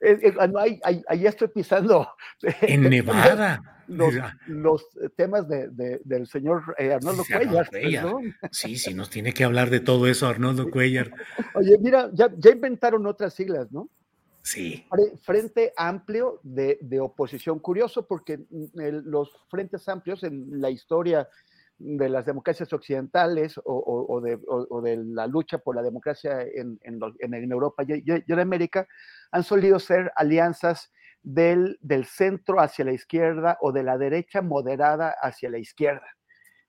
[0.03, 2.07] es, ah, ahí, ahí, estoy pisando.
[2.61, 3.63] En Nevada.
[3.87, 4.13] Los,
[5.17, 5.71] temas de,
[6.05, 7.67] del señor eh, Arnoldo Cuellar.
[8.51, 11.11] Sí, sí, nos tiene que hablar de todo eso Arnoldo Cuellar.
[11.55, 13.89] Oye, mira, ya, ya inventaron otras siglas, ¿no?
[14.47, 14.87] Sí.
[15.23, 17.59] Frente amplio de, oposición.
[17.59, 18.67] Curioso porque mm,
[19.05, 21.29] los frentes amplios en la historia
[21.79, 26.79] de las democracias occidentales o, de, la lucha por la democracia en,
[27.51, 28.87] Europa y, en América
[29.33, 30.93] han solido ser alianzas
[31.25, 36.07] del, centro hacia la izquierda o de la derecha moderada hacia la izquierda.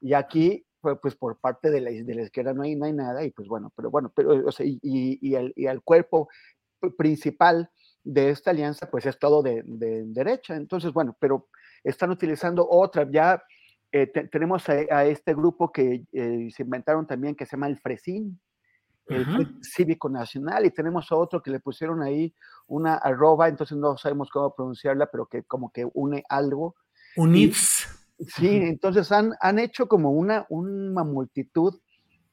[0.02, 3.72] Y aquí pues, pues por parte de la, izquierda no hay, nada, y pues bueno,
[3.76, 6.28] pero bueno, pero, y, el, cuerpo
[6.98, 7.70] principal
[8.04, 10.56] de esta alianza, pues es todo de, derecha.
[10.56, 11.50] Entonces, bueno, pero
[11.84, 13.42] están utilizando otra, ya
[13.92, 18.40] eh, tenemos a, este grupo que eh, se inventaron también que se llama el Fresín,
[19.08, 22.34] el Cívico Nacional, y tenemos a otro que le pusieron ahí
[22.68, 26.76] una arroba, entonces no sabemos cómo pronunciarla, pero que como que une algo.
[27.16, 27.88] Units.
[28.20, 31.80] Sí, entonces han, han hecho como una, una multitud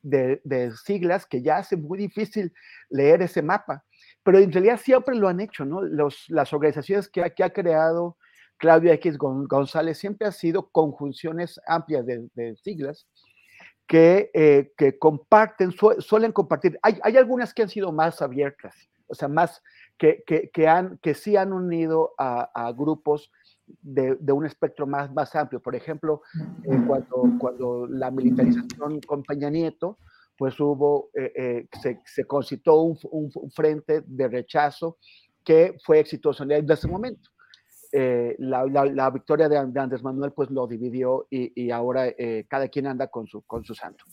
[0.03, 2.53] de, de, siglas que ya hace muy difícil
[2.91, 3.85] leer ese mapa
[4.25, 5.83] pero en realidad siempre lo han hecho, ¿no?
[5.83, 8.17] Los, las organizaciones que, que ha creado
[8.57, 13.07] Claudio X González siempre han sido conjunciones amplias de, siglas
[13.87, 16.79] que, eh, que comparten, suelen compartir.
[16.83, 18.75] Hay, hay, algunas que han sido más abiertas,
[19.07, 19.63] o sea, más
[19.99, 23.31] que, que, que han, que sí han unido a, a grupos
[23.83, 25.61] de, de, un espectro más, más amplio.
[25.61, 26.23] Por ejemplo,
[26.65, 29.99] eh, cuando, cuando la militarización con Peña Nieto,
[30.37, 34.99] pues hubo, eh, eh, se, se, concitó un, frente de rechazo
[35.45, 37.31] que fue exitoso en ese momento.
[37.93, 42.13] Eh, la, la, victoria de, Andrés Manuel pues lo dividió y, ahora
[42.49, 44.05] cada quien anda con su, con su santo.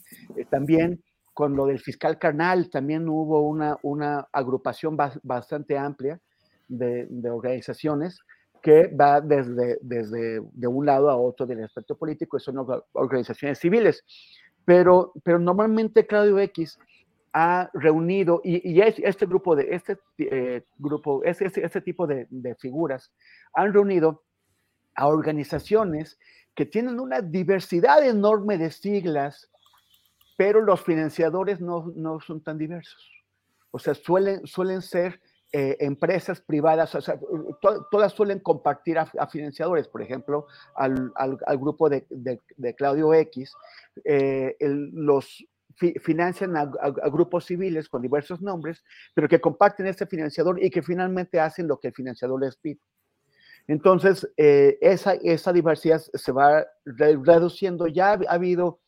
[0.50, 1.04] También
[1.34, 6.20] con lo del fiscal carnal también hubo una, una agrupación ba bastante amplia
[6.68, 8.20] de, de, organizaciones
[8.62, 12.58] que va desde, desde de un lado a otro del aspecto político, son
[12.94, 14.04] organizaciones civiles.
[14.72, 16.80] Pero, pero normalmente Claudio X
[17.34, 22.26] ha reunido, y, y este grupo, de, este, eh, grupo este, este, este tipo de,
[22.30, 23.12] de, figuras,
[23.54, 24.24] han reunido
[24.96, 26.18] a organizaciones
[26.56, 29.52] que tienen una diversidad enorme de siglas,
[30.38, 33.12] pero los financiadores no, no son tan diversos.
[33.72, 35.20] O sea, suelen, suelen ser
[35.54, 37.20] eh, empresas privadas, o sea,
[37.62, 42.40] to, todas suelen compartir a, a, financiadores, por ejemplo, al, al, al grupo de, de,
[42.58, 43.54] de, Claudio X,
[44.06, 45.46] eh, el, los
[45.76, 48.84] fi financian a, a, a, grupos civiles con diversos nombres,
[49.14, 52.80] pero que comparten este financiador y que finalmente hacen lo que el financiador les pide.
[53.68, 57.88] Entonces, eh, esa, esa, diversidad se va re reduciendo.
[57.88, 58.80] Ya ha habido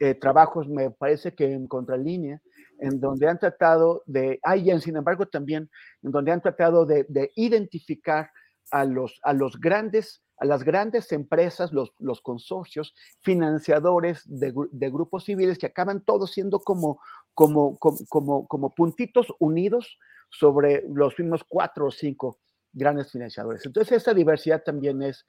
[0.00, 2.42] eh, trabajos, me parece que en contralínea,
[2.80, 4.40] en donde han tratado de,
[4.80, 5.70] sin embargo también,
[6.02, 8.30] en donde han tratado de, de identificar
[8.70, 14.52] a los, a los grandes a las grandes empresas, los, consorcios, financiadores de,
[14.90, 17.00] grupos civiles que acaban todos siendo como,
[17.34, 19.98] como, como, como, puntitos unidos
[20.28, 22.38] sobre los mismos cuatro o cinco
[22.72, 23.64] grandes financiadores.
[23.64, 25.24] Entonces, esta diversidad también es,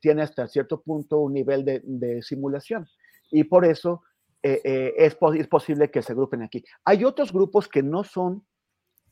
[0.00, 2.88] tiene hasta cierto punto un nivel de simulación
[3.30, 4.02] y por eso
[4.42, 6.64] eh, eh, es, es, posible que se agrupen aquí.
[6.84, 8.46] Hay otros grupos que no son,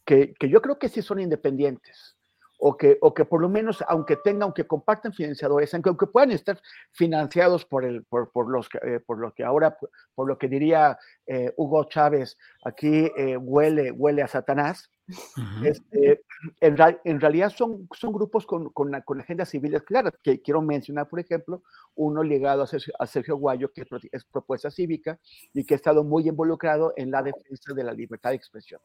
[0.04, 2.17] que, que yo creo que sí son independientes
[2.58, 6.32] o que, o que por lo menos, aunque tengan, aunque compartan financiadores, aunque, aunque puedan
[6.32, 6.60] estar
[6.92, 9.78] financiados por, el, por, por, los, eh, por lo que ahora,
[10.14, 15.66] por lo que diría eh, Hugo Chávez, aquí eh, huele, huele a Satanás, uh -huh.
[15.66, 16.22] este,
[16.60, 21.08] en, en, realidad son, son grupos con, con, con, agendas civiles claras, que quiero mencionar,
[21.08, 21.62] por ejemplo,
[21.94, 25.18] uno ligado a Sergio, a Sergio Guayo, que es propuesta cívica
[25.54, 28.80] y que ha estado muy involucrado en la defensa de la libertad de expresión.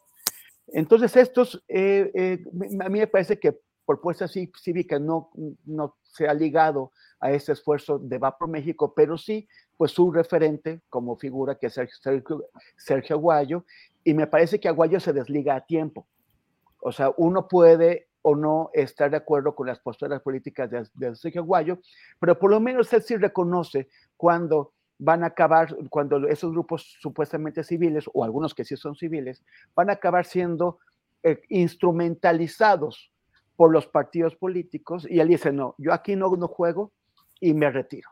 [0.67, 2.43] Entonces, estos, eh, eh,
[2.83, 5.29] a mí me parece que propuesta cívica no,
[5.65, 10.11] no se ha ligado a ese esfuerzo de Va por México, pero sí, pues su
[10.11, 12.45] referente como figura que es Sergio,
[12.77, 13.65] Sergio Aguayo,
[14.03, 16.07] y me parece que Aguayo se desliga a tiempo.
[16.79, 21.15] O sea, uno puede o no estar de acuerdo con las posturas políticas de, de
[21.15, 21.79] Sergio Aguayo,
[22.19, 24.73] pero por lo menos él sí reconoce cuando
[25.03, 29.43] van a acabar, cuando esos grupos supuestamente civiles, o algunos que sí son civiles,
[29.75, 30.79] van a acabar siendo
[31.23, 33.11] eh, instrumentalizados
[33.57, 36.93] por los partidos políticos, y él dice, no, yo aquí no, no juego
[37.41, 38.09] y me retiro.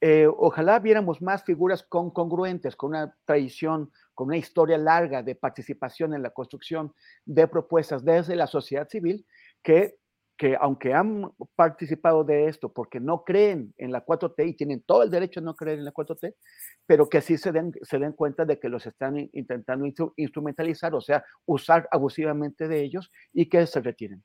[0.00, 5.36] Eh, ojalá viéramos más figuras con, congruentes, con una tradición, con una historia larga de
[5.36, 6.92] participación en la construcción
[7.24, 9.24] de propuestas desde la sociedad civil,
[9.62, 9.96] que
[10.36, 15.02] que aunque han participado de esto porque no creen en la 4T y tienen todo
[15.02, 16.34] el derecho a no creer en la 4T,
[16.86, 19.86] pero que sí se den, se den cuenta de que los están intentando
[20.16, 24.22] instrumentalizar, o sea, usar abusivamente de ellos y que se retiren.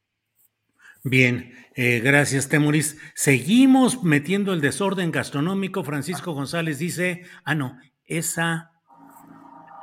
[1.03, 2.97] Bien, eh, gracias, Temuris.
[3.13, 5.83] Seguimos metiendo el desorden gastronómico.
[5.83, 8.71] Francisco González dice, ah, no, esa,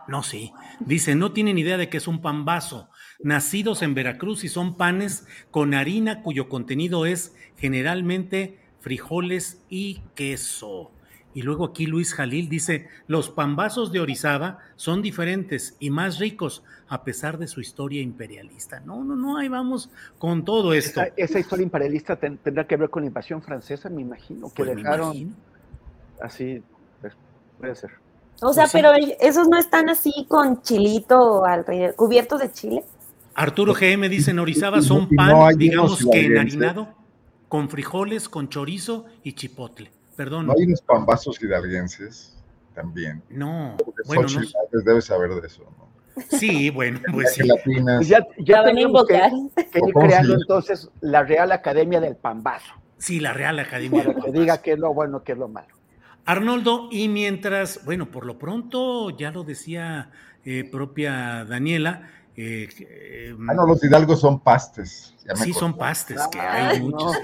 [0.09, 2.91] no, sí, dice, no tienen idea de que es un pambazo
[3.21, 10.91] nacidos en Veracruz y son panes con harina cuyo contenido es generalmente frijoles y queso.
[11.37, 16.65] Y luego aquí Luis Jalil dice, los pambazos de Orizaba son diferentes y más ricos
[16.89, 18.81] a pesar de su historia imperialista.
[18.81, 21.03] No, no, no, ahí vamos con todo esto.
[21.03, 24.65] Esa, esa historia imperialista ten, tendrá que ver con la invasión francesa, me imagino, que
[24.65, 25.37] pues dejaron imagino.
[26.23, 26.63] así,
[27.03, 27.13] pues,
[27.59, 27.91] puede ser.
[28.41, 29.15] O sea, pues pero sí.
[29.21, 32.85] esos no están así con chilito alrededor, cubiertos de chile.
[33.37, 36.89] Arturo GM dice en Orizaba son pan, no digamos que enharinado,
[37.49, 39.91] con frijoles, con chorizo y chipotle.
[40.17, 40.47] Perdón.
[40.47, 42.35] ¿No hay unos pambazos hidalguenses
[42.75, 43.23] también?
[43.29, 43.77] No,
[44.07, 44.81] bueno, no.
[44.83, 45.87] debe saber de eso, ¿no?
[46.39, 47.43] Sí, bueno, pues sí.
[47.63, 49.21] Pues ya, ya tenemos que,
[49.71, 52.73] que ir creando entonces la Real Academia del Pambazo.
[52.97, 54.33] Sí, la Real Academia Para del Pambazo.
[54.33, 55.69] que diga qué es lo bueno, qué es lo malo.
[56.25, 60.11] Arnoldo, y mientras, bueno, por lo pronto, ya lo decía
[60.47, 65.15] eh, propia Daniela, Eh, eh, ah, no, los hidalgos son pastes.
[65.37, 67.17] Sí, son pastes, que hay muchos.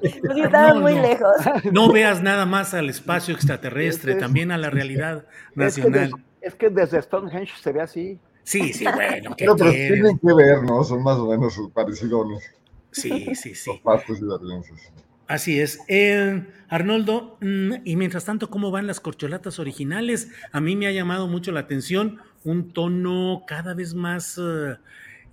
[0.00, 1.32] Pues estaban muy lejos.
[1.72, 6.12] No veas nada más al espacio extraterrestre, también a la realidad nacional.
[6.42, 8.20] Es que, desde Stonehenge se ve así.
[8.44, 9.34] Sí, sí, bueno.
[9.38, 10.82] pero, pero tienen que ver, ¿no?
[10.84, 12.42] Son más o menos parecidos.
[12.90, 13.70] Sí, sí, sí.
[13.70, 14.92] Los pastes hidalguenses.
[15.28, 15.78] Así es.
[15.88, 20.28] Eh, Arnoldo, mm, y mientras tanto, ¿cómo van las corcholatas originales?
[20.50, 24.76] A mí me ha llamado mucho la atención un tono cada vez más, eh,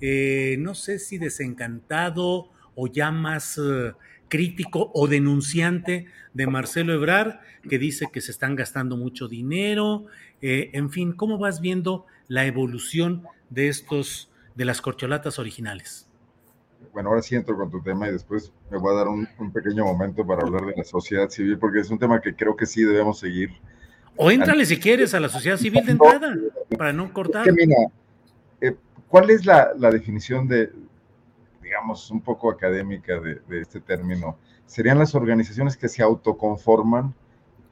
[0.01, 3.59] eh, no sé si desencantado o ya más
[4.29, 10.05] crítico o denunciante de Marcelo Ebrar, que dice que se están gastando mucho dinero.
[10.41, 16.09] en fin, ¿cómo vas viendo la evolución de estos, de las corcholatas originales?
[16.93, 19.85] bueno, ahora sí entro con tu tema y después me voy a dar un, pequeño
[19.85, 22.83] momento para hablar de la sociedad civil, porque es un tema que creo que sí
[22.83, 23.51] debemos seguir.
[24.21, 26.35] O éntrale si quieres a la sociedad civil de entrada,
[26.77, 27.47] para no cortar.
[28.59, 28.75] Eh,
[29.07, 30.73] ¿cuál es la, definición de,
[31.63, 34.37] digamos, un poco académica de, de este término?
[34.65, 37.13] Serían las organizaciones que se autoconforman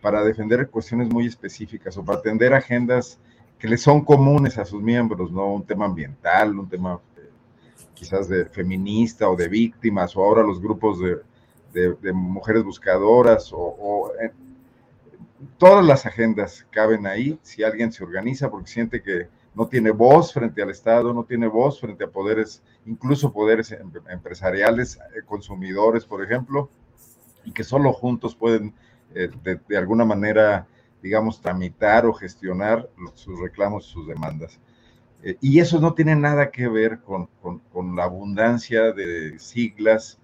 [0.02, 3.20] para defender cuestiones muy específicas o para atender agendas
[3.60, 5.54] que les son comunes a sus miembros, ¿no?
[5.54, 7.02] Un tema ambiental, un tema
[7.94, 14.32] quizás de feminista o de víctimas, o ahora los grupos de, mujeres buscadoras, o, eh,
[15.58, 19.28] todas las agendas caben ahí si alguien se organiza porque siente que
[19.58, 23.92] no tiene voz frente al Estado, no tiene voz frente a poderes, incluso poderes em,
[24.10, 26.70] empresariales, eh, consumidores, por ejemplo,
[27.44, 28.74] y que solo juntos pueden
[29.16, 30.68] eh, de, alguna manera,
[31.02, 34.60] digamos, tramitar o gestionar sus reclamos, sus demandas.
[35.24, 37.28] Eh, y eso no tiene nada que ver con,
[37.96, 40.20] la abundancia de siglas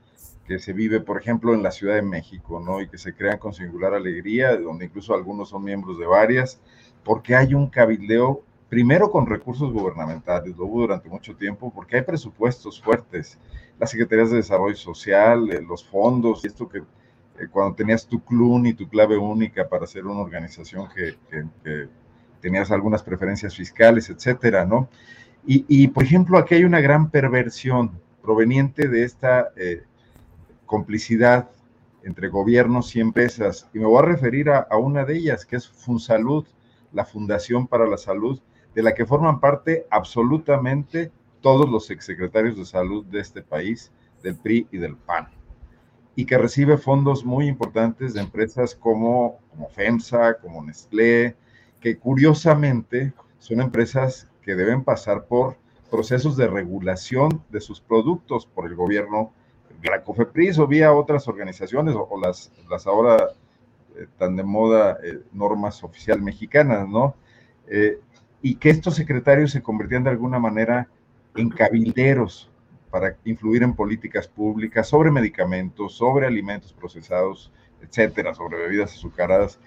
[0.46, 2.82] que se vive, por ejemplo, en la Ciudad de México, ¿no?
[2.82, 6.60] Y que se crean con singular alegría, donde incluso algunos son miembros de varias,
[7.04, 12.02] porque hay un cabildeo, primero con recursos gubernamentales, lo hubo durante mucho tiempo, porque hay
[12.02, 13.38] presupuestos fuertes,
[13.80, 18.24] las secretarías de desarrollo social, eh, los fondos, y esto que eh, cuando tenías tu
[18.24, 21.16] CLUN y tu clave única para ser una organización que
[22.42, 24.90] tenías algunas preferencias fiscales, etcétera, ¿no?
[25.46, 27.92] Y, por ejemplo, aquí hay una gran perversión
[28.22, 29.84] proveniente de esta eh,
[30.66, 31.50] complicidad
[32.04, 33.70] entre gobiernos y empresas.
[33.74, 36.46] Y me voy a referir a, una de ellas, que es FunSalud,
[36.92, 38.40] la Fundación para la Salud,
[38.76, 41.12] de la que forman parte absolutamente
[41.42, 43.92] todos los exsecretarios de salud de este país,
[44.22, 45.28] del PRI y del PAN,
[46.16, 51.36] y que recibe fondos muy importantes de empresas como, como FEMSA, como Nestlé,
[51.80, 55.58] que curiosamente son empresas que deben pasar por
[55.92, 59.34] procesos de regulación de sus productos por el gobierno,
[59.90, 63.30] la COFEPRIS o vía otras organizaciones o, las, las ahora
[63.96, 67.16] eh, tan de moda eh, normas oficial mexicanas, ¿no?
[67.68, 68.00] Eh,
[68.42, 70.88] y que estos secretarios se convertían de alguna manera
[71.36, 72.50] en cabilderos
[72.90, 77.52] para influir en políticas públicas sobre medicamentos, sobre alimentos procesados,
[77.82, 79.60] etcétera, sobre bebidas azucaradas.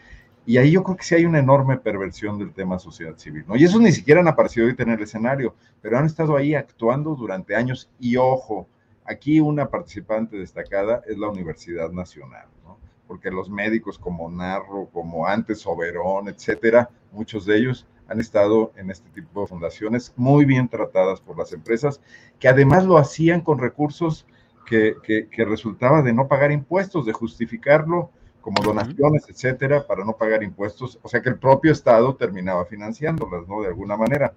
[0.45, 3.57] Y ahí yo creo que sí hay una enorme perversión del tema sociedad civil, ¿no?
[3.57, 7.17] Y eso ni siquiera han aparecido ahorita en el escenario, pero han estado ahí actuando
[7.17, 7.91] durante años.
[7.99, 8.69] Y ojo,
[9.09, 12.79] aquí una participante destacada es la Universidad Nacional, ¿no?
[13.07, 18.91] Porque los médicos como Narro, como antes Soberón, etcétera, muchos de ellos han estado en
[18.91, 22.01] este tipo de fundaciones muy bien tratadas por las empresas,
[22.39, 24.27] que además lo hacían con recursos
[24.67, 28.11] que, que, que resultaba de no pagar impuestos, de justificarlo
[28.47, 33.49] como donaciones, etcétera, para no pagar impuestos, o sea que el propio Estado terminaba financiándolas,
[33.49, 33.61] ¿no?
[33.61, 34.35] De alguna manera.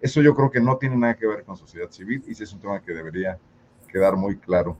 [0.00, 2.52] Eso yo creo que no tiene nada que ver con sociedad civil y ese es
[2.52, 3.38] un tema que debería
[3.94, 4.76] quedar muy claro.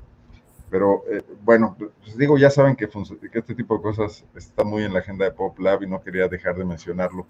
[0.70, 4.82] Pero eh, bueno, pues digo, ya saben que, que, este tipo de cosas está muy
[4.82, 7.26] en la agenda de Pop Lab y no quería dejar de mencionarlo.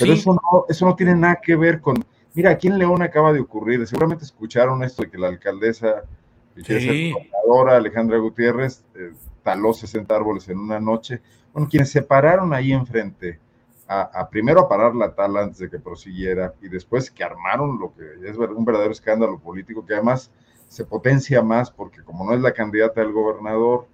[0.00, 2.04] Pero eso, no, eso no tiene nada que ver con,
[2.34, 6.02] mira, aquí en León acaba de ocurrir, seguramente escucharon esto de que la alcaldesa,
[6.66, 7.14] sí.
[7.68, 9.12] Alejandra Gutiérrez, eh,
[9.44, 11.20] taló 60 árboles en una noche.
[11.52, 13.38] Bueno, quienes se pararon ahí enfrente
[13.88, 17.94] a, primero a parar la tala antes de que prosiguiera y después que armaron lo
[17.94, 20.30] que es un verdadero escándalo político que además
[20.68, 23.86] se potencia más porque como no es la candidata del gobernador,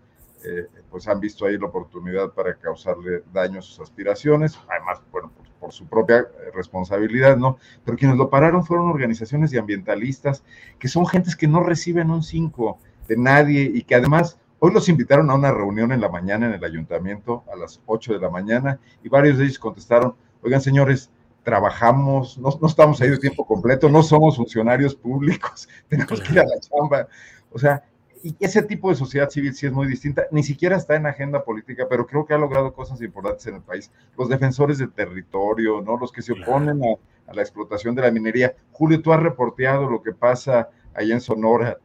[0.45, 5.33] eh, pues han visto ahí la oportunidad para causarle daño a sus aspiraciones, además, bueno,
[5.35, 7.57] por, por, su propia eh, responsabilidad, ¿no?
[7.85, 10.45] Pero quienes lo pararon fueron organizaciones de ambientalistas,
[10.79, 12.79] que son gentes que no reciben un 5
[13.09, 16.55] de nadie y que además Hoy los invitaron a una reunión en la mañana en
[16.55, 21.11] el ayuntamiento a las 8 de la mañana y varios de ellos contestaron, oigan señores,
[21.45, 26.45] trabajamos, no, estamos ahí de tiempo completo, no somos funcionarios públicos, tenemos que ir a
[26.45, 27.07] la chamba.
[27.53, 27.85] O sea,
[28.23, 31.45] y ese tipo de sociedad civil sí es muy distinta, ni siquiera está en agenda
[31.45, 33.93] política, pero creo que ha logrado cosas importantes en el país.
[34.17, 35.99] Los defensores del territorio, ¿no?
[35.99, 36.81] Los que se oponen
[37.27, 38.55] a la explotación de la minería.
[38.73, 41.77] Julio, tú has reporteado lo que pasa allá en Sonora,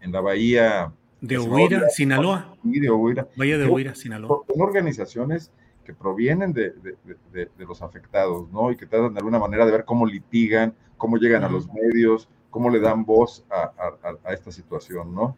[0.00, 2.56] en, la bahía de Huira, Sinaloa.
[2.62, 3.26] de Huira.
[3.36, 4.42] Bahía de Huira, Sinaloa.
[4.46, 5.50] Son organizaciones
[5.86, 6.74] que provienen de,
[7.58, 8.72] los afectados, ¿no?
[8.72, 12.28] Y que tratan de alguna manera de ver cómo litigan, cómo llegan a los medios,
[12.50, 15.36] cómo le dan voz a, esta situación, ¿no?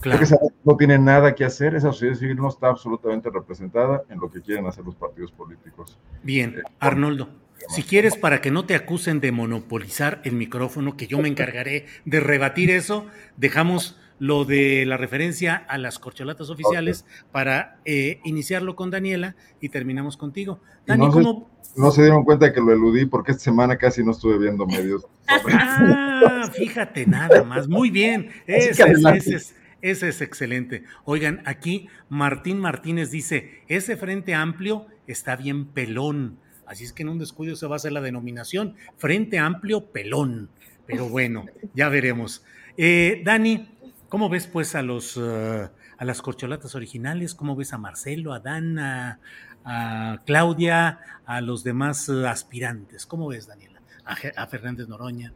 [0.00, 0.24] Claro.
[0.64, 4.40] no tiene nada que hacer, esa sociedad civil no está absolutamente representada en lo que
[4.40, 5.96] quieren hacer los partidos políticos.
[6.24, 7.28] Bien, eh, Arnoldo,
[7.68, 11.86] si quieres, para que no te acusen de monopolizar el micrófono, que yo me encargaré
[12.04, 13.06] de rebatir eso,
[13.36, 19.68] dejamos lo de la referencia a las corcholatas oficiales para eh, iniciarlo con Daniela y
[19.68, 20.60] terminamos contigo.
[20.86, 21.50] Dani, no, ¿cómo?
[21.60, 24.64] Se, no se dieron cuenta que lo eludí porque esta semana casi no estuve viendo
[24.64, 25.08] medios.
[25.26, 27.66] ah, fíjate nada más.
[27.66, 28.30] Muy bien.
[28.46, 30.84] Ese, es, ese es excelente.
[31.04, 36.38] Oigan, aquí Martín Martínez dice, ese frente amplio está bien pelón.
[36.64, 40.48] Así es que en un descuido se va a hacer la denominación Frente Amplio Pelón.
[40.86, 42.44] Pero bueno, ya veremos.
[42.76, 43.71] Eh, Dani,
[44.12, 47.34] ¿cómo ves pues a los eh, a las corcholatas originales?
[47.34, 49.20] ¿Cómo ves a Marcelo, a Dana,
[49.64, 53.06] a Claudia, a los demás eh, aspirantes?
[53.06, 53.80] ¿Cómo ves, Daniela?
[54.04, 55.32] a Fernández Noroña.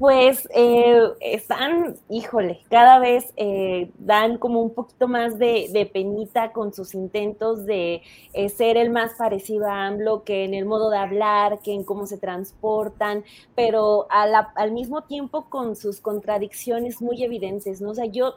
[0.00, 6.72] Pues eh, están, híjole, cada vez eh, dan como un poquito más de, penita con
[6.72, 8.00] sus intentos de
[8.32, 11.84] eh, ser el más parecido a AMLO, que en el modo de hablar, que en
[11.84, 13.24] cómo se transportan,
[13.54, 17.90] pero al mismo tiempo con sus contradicciones muy evidentes, ¿no?
[17.90, 18.36] O sea, yo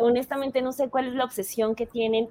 [0.00, 2.28] honestamente no sé cuál es la obsesión que tienen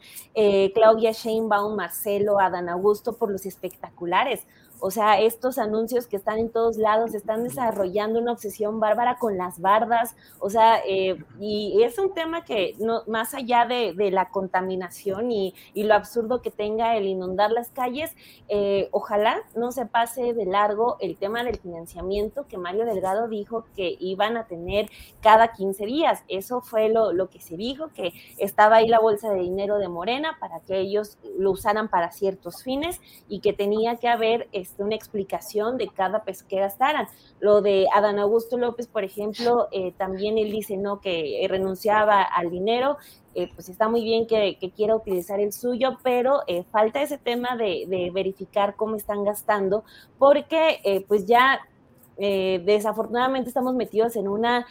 [0.74, 4.46] Claudia Sheinbaum, Marcelo, Adán Augusto por los espectaculares.
[4.86, 9.38] O sea, estos anuncios que están en todos lados están desarrollando una obsesión bárbara con
[9.38, 10.14] las bardas.
[10.40, 15.54] O sea, eh, y es un tema que no, más allá de, la contaminación y,
[15.74, 18.14] lo absurdo que tenga el inundar las calles,
[18.50, 23.64] eh, ojalá no se pase de largo el tema del financiamiento que Mario Delgado dijo
[23.78, 24.90] que iban a tener
[25.22, 26.24] cada 15 días.
[26.28, 29.88] Eso fue lo, lo que se dijo, que estaba ahí la bolsa de dinero de
[29.88, 33.00] Morena para que ellos lo usaran para ciertos fines
[33.30, 37.08] y que tenía que haber este, una explicación de cada pez que gastaran.
[37.40, 42.50] Lo de Adán Augusto López, por ejemplo, eh, también él dice no que renunciaba al
[42.50, 42.98] dinero,
[43.36, 47.56] eh, pues está muy bien que, quiera utilizar el suyo, pero eh, falta ese tema
[47.58, 49.84] de, verificar cómo están gastando,
[50.18, 51.60] porque pues ya
[52.16, 54.68] desafortunadamente estamos metidos en una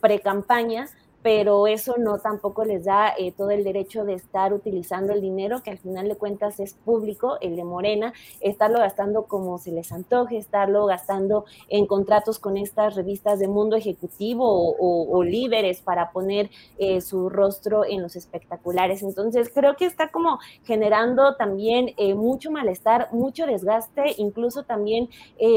[0.00, 0.88] pre-campaña
[1.22, 5.62] pero eso no tampoco les da eh, todo el derecho de estar utilizando el dinero,
[5.62, 9.92] que al final de cuentas es público, el de Morena, estarlo gastando como se les
[9.92, 16.50] antoje, estarlo gastando en contratos con estas revistas de mundo ejecutivo o, líderes para poner
[16.78, 19.02] eh, su rostro en los espectaculares.
[19.02, 25.08] Entonces, creo que está como generando también eh, mucho malestar, mucho desgaste, incluso también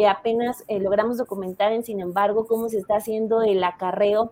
[0.08, 4.32] apenas logramos documentar en, sin embargo, cómo se está haciendo el acarreo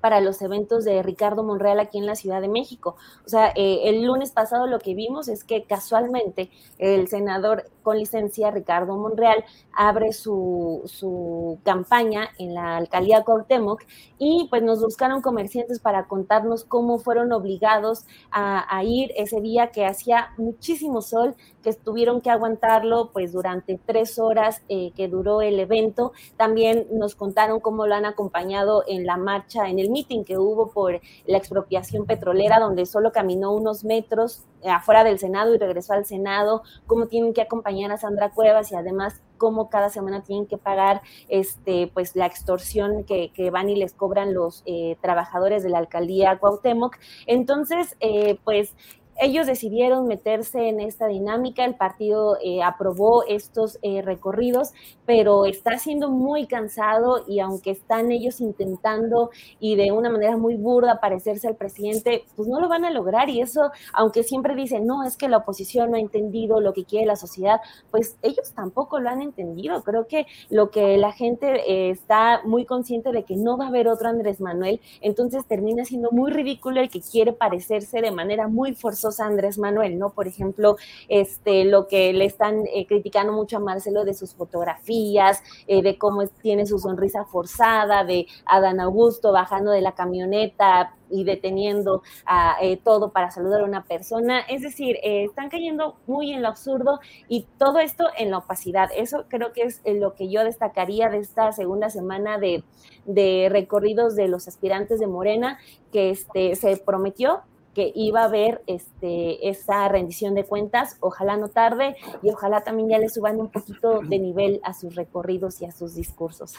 [0.00, 2.96] para los eventos de Ricardo Monreal aquí en la Ciudad de México.
[3.24, 7.98] O sea, eh, el lunes pasado lo que vimos es que casualmente el senador con
[7.98, 13.82] licencia Ricardo Monreal abre su, su campaña en la alcaldía Cuauhtémoc
[14.18, 19.84] y pues nos buscaron comerciantes para contarnos cómo fueron obligados a, ir ese día que
[19.84, 25.58] hacía muchísimo sol, que tuvieron que aguantarlo pues durante tres horas eh, que duró el
[25.60, 26.12] evento.
[26.36, 30.70] También nos contaron cómo lo han acompañado en la marcha, en el meeting que hubo
[30.70, 36.04] por la expropiación petrolera, donde solo caminó unos metros afuera del Senado y regresó al
[36.04, 40.58] Senado, cómo tienen que acompañar a Sandra Cuevas y además cómo cada semana tienen que
[40.58, 45.78] pagar este, pues, la extorsión que, van y les cobran los eh, trabajadores de la
[45.78, 46.96] alcaldía Cuauhtémoc.
[47.26, 48.76] Entonces, eh, pues
[49.20, 54.70] ellos decidieron meterse en esta dinámica, el partido eh, aprobó estos eh, recorridos,
[55.04, 59.28] pero está siendo muy cansado y aunque están ellos intentando
[59.58, 63.28] y de una manera muy burda parecerse al presidente, pues no lo van a lograr
[63.28, 66.86] y eso, aunque siempre dicen, no, es que la oposición no ha entendido lo que
[66.86, 67.60] quiere la sociedad,
[67.90, 69.82] pues ellos tampoco lo han entendido.
[69.82, 73.68] Creo que lo que la gente eh, está muy consciente de que no va a
[73.68, 78.48] haber otro Andrés Manuel, entonces termina siendo muy ridículo el que quiere parecerse de manera
[78.48, 80.10] muy forzosa Andrés Manuel, ¿no?
[80.10, 80.76] Por ejemplo,
[81.08, 85.98] este, lo que le están eh, criticando mucho a Marcelo de sus fotografías, eh, de
[85.98, 92.56] cómo tiene su sonrisa forzada, de Adán Augusto bajando de la camioneta y deteniendo a
[92.62, 94.40] eh, todo para saludar a una persona.
[94.40, 98.90] Es decir, están cayendo muy en lo absurdo y todo esto en la opacidad.
[98.94, 102.62] Eso creo que es lo que yo destacaría de esta segunda semana de,
[103.06, 105.58] de recorridos de los aspirantes de Morena,
[105.92, 107.42] que este, se prometió
[107.74, 110.96] que iba a haber este, esa rendición de cuentas.
[111.00, 114.94] Ojalá no tarde y ojalá también ya le suban un poquito de nivel a sus
[114.94, 116.54] recorridos y a sus discursos.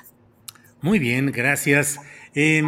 [0.81, 1.99] Muy bien, gracias.
[2.33, 2.63] Eh,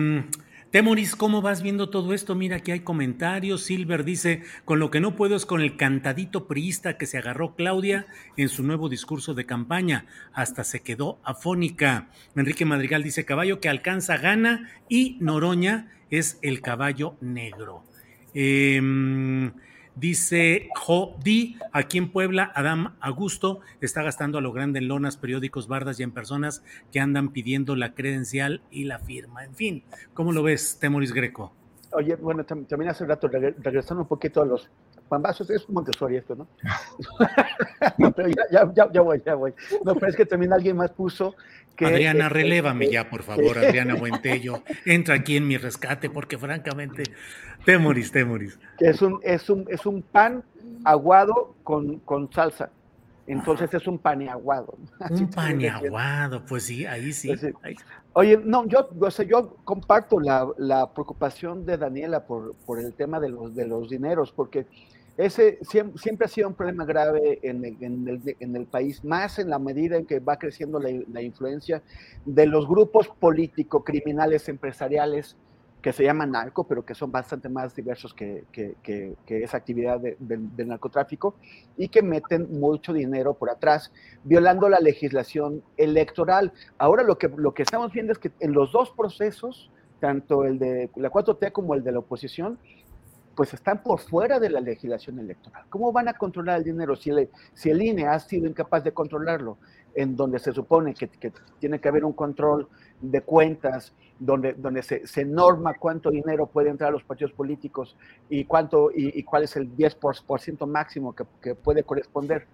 [0.73, 2.33] Temoris, ¿cómo vas viendo todo esto?
[2.33, 3.61] Mira, aquí hay comentarios.
[3.61, 7.53] Silver dice, con lo que no puedo es con el cantadito priista que se agarró
[7.55, 8.07] Claudia
[8.37, 10.07] en su nuevo discurso de campaña.
[10.33, 12.09] Hasta se quedó afónica.
[12.35, 17.83] Enrique Madrigal dice, caballo que alcanza gana y Noroña es el caballo negro.
[18.33, 19.51] Eh,
[19.95, 25.67] Dice Jodi, aquí en Puebla, Adam Augusto está gastando a lo grande en lonas, periódicos,
[25.67, 29.45] bardas y en personas que andan pidiendo la credencial y la firma.
[29.45, 29.83] En fin,
[30.15, 31.53] ¿cómo lo ves, Temoris Greco?
[31.91, 34.67] Oye, bueno, también hace rato, regresando un poquito a los
[35.07, 36.47] pambazos, es Montessori esto, ¿no?
[37.99, 39.53] no pero ya, ya, ya, voy, ya voy.
[39.85, 41.35] No, pero es que también alguien más puso
[41.75, 41.85] que...
[41.85, 44.63] Adriana, este, relévame ya, por favor, Adriana Buentello.
[44.85, 47.03] Entra aquí en mi rescate, porque francamente,
[47.65, 48.59] Temoris, Temoris.
[48.77, 50.43] Que es un, es un, es un pan
[50.83, 52.69] aguado con, con salsa.
[53.25, 54.77] Entonces es un paneaguado.
[55.09, 57.29] Un paneaguado, pues sí, ahí sí.
[57.29, 57.53] Pues
[58.13, 62.93] Oye, no, yo, o sea, yo comparto la, la, preocupación de Daniela por, por el
[62.93, 64.67] tema de los, de los dineros, porque
[65.17, 69.37] ese siempre, ha sido un problema grave en el, en, el, en el, país, más
[69.37, 71.83] en la medida en que va creciendo la, influencia
[72.25, 75.35] de los grupos políticos, criminales, empresariales,
[75.83, 78.45] que se llaman narco, pero que son bastante más diversos que,
[79.27, 81.35] esa actividad de, narcotráfico
[81.77, 83.91] y que meten mucho dinero por atrás,
[84.23, 86.53] violando la legislación electoral.
[86.77, 89.69] Ahora lo que, lo que estamos viendo es que en los dos procesos,
[89.99, 92.57] tanto el de la 4T como el de la oposición,
[93.35, 95.63] pues están por fuera de la legislación electoral.
[95.69, 98.91] ¿Cómo van a controlar el dinero si el, si el INE ha sido incapaz de
[98.91, 99.57] controlarlo?
[99.95, 102.67] En donde se supone que, que tiene que haber un control
[102.99, 107.95] de cuentas, donde, donde se, se, norma cuánto dinero puede entrar a los partidos políticos
[108.29, 112.47] y, cuánto, y, cuál es el 10% máximo que, que puede corresponder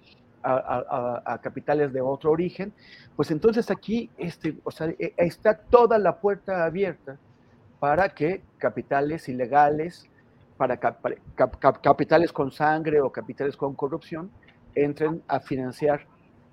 [0.44, 2.74] a, a, capitales de otro origen,
[3.16, 7.18] pues entonces aquí este, o sea, e, está toda la puerta abierta
[7.80, 10.09] para que capitales ilegales,
[10.60, 10.78] para,
[11.82, 14.30] capitales con sangre o capitales con corrupción,
[14.76, 16.06] entren a financiar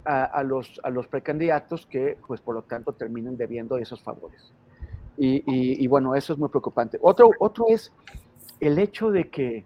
[0.04, 4.52] a, los, a los precandidatos que, pues por lo tanto, terminen debiendo esos favores.
[5.16, 7.00] Y, bueno, eso es muy preocupante.
[7.02, 7.92] Otro, otro es
[8.60, 9.64] el hecho de que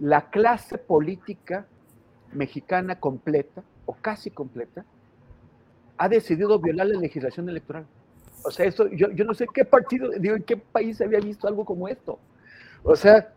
[0.00, 1.66] la clase política
[2.34, 4.84] mexicana completa, o casi completa,
[5.96, 7.86] ha decidido violar la legislación electoral.
[8.44, 11.48] O sea, eso, yo, yo no sé qué partido, digo, en qué país había visto
[11.48, 12.18] algo como esto.
[12.82, 13.32] O sea,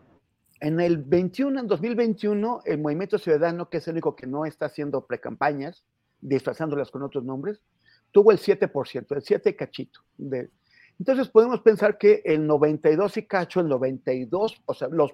[0.60, 4.68] en el 21, en 2021, el Movimiento Ciudadano, que es el único que no está
[4.68, 5.86] haciendo precampañas,
[6.22, 7.62] disfrazándolas con otros nombres,
[8.12, 10.00] tuvo el 7%, el 7 cachito.
[10.18, 10.50] De,
[11.00, 15.12] entonces podemos pensar que el 92 y cacho, el 92, o sea, los,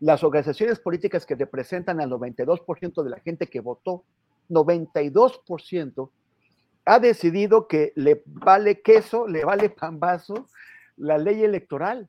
[0.00, 4.04] las organizaciones políticas que representan al 92% de la gente que votó,
[4.48, 6.10] 92%,
[6.86, 10.46] ha decidido que le vale queso, le vale pambazo
[10.96, 12.08] la ley electoral.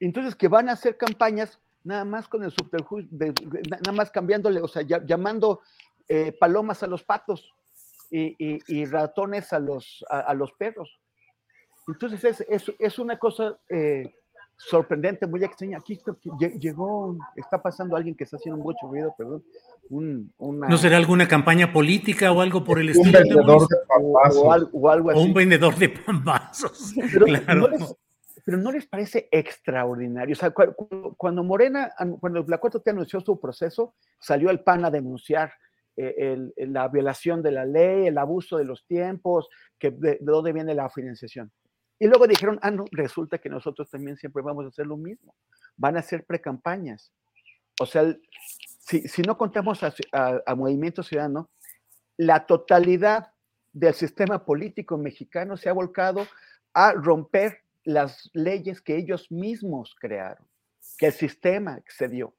[0.00, 4.68] Entonces, que van a hacer campañas nada más con el subterfugio, nada más cambiándole, o
[4.68, 5.60] sea, llamando
[6.08, 7.52] eh, palomas a los patos
[8.10, 11.00] y, ratones a los, a, los perros.
[11.88, 14.14] Entonces es, es, es una cosa eh,
[14.56, 15.78] sorprendente, muy extraña.
[15.78, 15.98] Aquí
[16.58, 19.42] llegó, está pasando alguien que está haciendo mucho ruido, perdón.
[19.88, 23.08] Un, ¿No será alguna campaña política o algo por el estilo?
[23.08, 24.42] Un vendedor de pambazos.
[24.72, 25.20] O, algo así.
[25.20, 26.94] un vendedor de pambazos.
[27.12, 27.96] Pero, no les,
[28.44, 30.32] pero no les parece extraordinario.
[30.32, 35.52] O sea, cuando, Morena, cuando la 4T anunció su proceso, salió el PAN a denunciar
[35.96, 39.48] eh, la violación de la ley, el abuso de los tiempos,
[39.78, 41.52] que de, dónde viene la financiación.
[41.98, 45.34] Y luego dijeron, ah, no, resulta que nosotros también siempre vamos a hacer lo mismo.
[45.76, 47.12] Van a hacer precampañas.
[47.80, 48.16] O sea,
[48.80, 51.50] si, si no contamos a, Movimiento Ciudadano,
[52.16, 53.32] la totalidad
[53.72, 56.26] del sistema político mexicano se ha volcado
[56.74, 60.46] a romper las leyes que ellos mismos crearon,
[60.98, 62.34] que el sistema excedió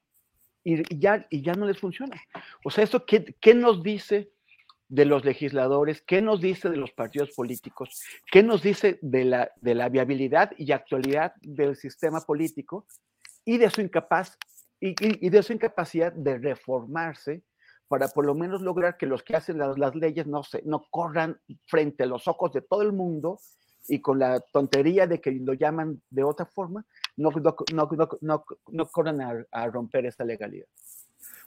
[0.64, 2.22] y, ya, y ya no les funciona.
[2.64, 4.32] O sea, ¿esto qué, qué nos dice
[4.88, 6.02] de los legisladores?
[6.02, 8.02] ¿Qué nos dice de los partidos políticos?
[8.32, 12.88] ¿Qué nos dice de la, de la viabilidad y actualidad del sistema político
[13.46, 14.38] y de su incapaz
[14.80, 17.44] y, de su incapacidad de reformarse
[17.88, 20.86] para por lo menos lograr que los que hacen las, las, leyes no, se, no
[20.90, 23.40] corran frente a los ojos de todo el mundo
[23.88, 26.86] y con la tontería de que lo llaman de otra forma,
[27.18, 27.90] no, no,
[28.22, 30.68] no, no corran a, romper esta legalidad.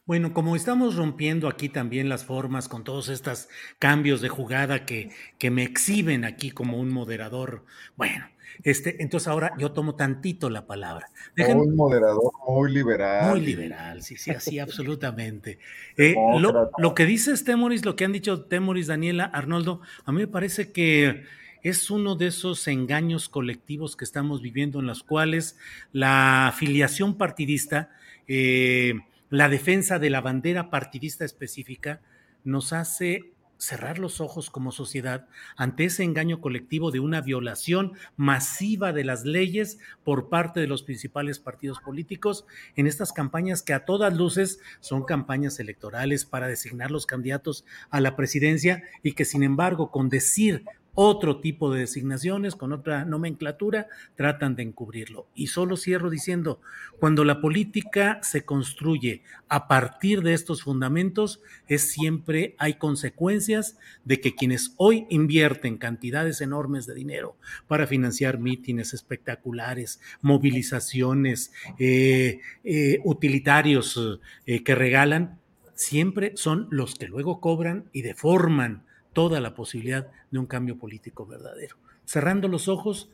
[0.04, 3.48] Bueno, como estamos rompiendo aquí también las formas con todos estos
[3.80, 7.64] cambios de jugada que, que me exhiben aquí como un moderador,
[7.96, 8.26] bueno,
[8.62, 11.08] este, entonces ahora yo tomo tantito la palabra.
[11.34, 11.58] Dejen...
[11.58, 13.30] Muy moderador, muy liberal.
[13.30, 15.58] Muy liberal, sí, sí, así absolutamente.
[15.96, 20.18] Eh, lo, lo, que dices, Temoris, lo que han dicho Temoris, Daniela, Arnoldo, a mí
[20.18, 21.24] me parece que
[21.68, 25.56] es uno de esos engaños colectivos que estamos viviendo en los cuales
[25.92, 27.90] la afiliación partidista...
[28.28, 28.94] Eh,
[29.28, 32.00] la defensa de la bandera partidista específica
[32.44, 35.26] nos hace cerrar los ojos como sociedad
[35.56, 40.82] ante ese engaño colectivo de una violación masiva de las leyes por parte de los
[40.82, 42.44] principales partidos políticos
[42.76, 48.00] en estas campañas que a todas luces son campañas electorales para designar los candidatos a
[48.00, 50.64] la presidencia y que sin embargo con decir
[50.96, 53.86] otro tipo de designaciones, con otra nomenclatura,
[54.16, 55.28] tratan de encubrirlo.
[55.34, 56.60] Y solo cierro diciendo,
[56.98, 64.20] cuando la política se construye a partir de estos fundamentos, es siempre hay consecuencias de
[64.20, 67.36] que quienes hoy invierten cantidades enormes de dinero
[67.68, 75.38] para financiar mítines espectaculares, movilizaciones, eh, eh, utilitarios eh, que regalan,
[75.74, 78.85] siempre son los que luego cobran y deforman
[79.16, 81.76] toda la posibilidad de un cambio político verdadero.
[82.04, 83.08] Cerrando los ojos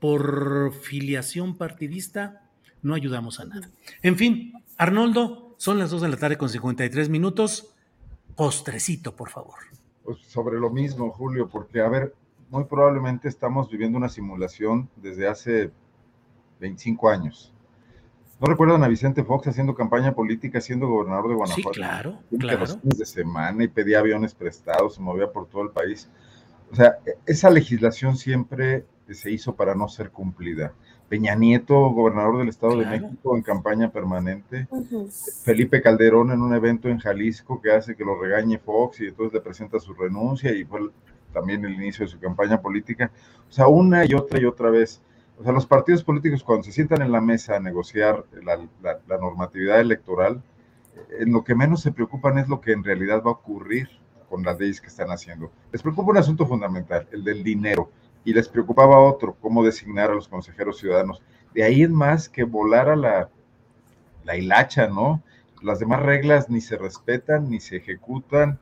[0.00, 2.42] por filiación partidista,
[2.82, 3.70] no ayudamos a nada.
[4.02, 7.74] En fin, Arnoldo, son las 2 de la tarde con 53 minutos.
[8.36, 9.54] Postrecito, por favor.
[10.04, 12.14] Pues sobre lo mismo, Julio, porque, a ver,
[12.50, 15.70] muy probablemente estamos viviendo una simulación desde hace
[16.60, 17.54] 25 años.
[18.38, 21.72] ¿No recuerdan a Vicente Fox haciendo campaña política, siendo gobernador de Guanajuato?
[21.72, 22.60] Sí, claro, claro.
[22.60, 26.10] Los fines de semana y pedía aviones prestados, se movía por todo el país.
[26.70, 30.74] O sea, esa legislación siempre se hizo para no ser cumplida.
[31.08, 34.66] Peña Nieto, gobernador del Estado de México, en campaña permanente.
[35.44, 39.34] Felipe Calderón en un evento en Jalisco que hace que lo regañe Fox y entonces
[39.34, 40.80] le presenta su renuncia y fue
[41.32, 43.10] también el inicio de su campaña política.
[43.48, 45.00] O sea, una y otra y otra vez
[45.38, 48.58] o sea, los partidos políticos cuando se sientan en la mesa a negociar la,
[49.18, 50.42] normatividad electoral,
[51.18, 53.88] en lo que menos se preocupan es lo que en realidad va a ocurrir
[54.30, 55.52] con las leyes que están haciendo.
[55.72, 57.90] Les preocupa un asunto fundamental, el del dinero,
[58.24, 61.22] y les preocupaba otro, cómo designar a los consejeros ciudadanos.
[61.54, 63.28] De ahí es más que volar a la,
[64.24, 65.22] la hilacha, ¿no?
[65.62, 68.58] Las demás reglas ni se respetan, ni se ejecutan,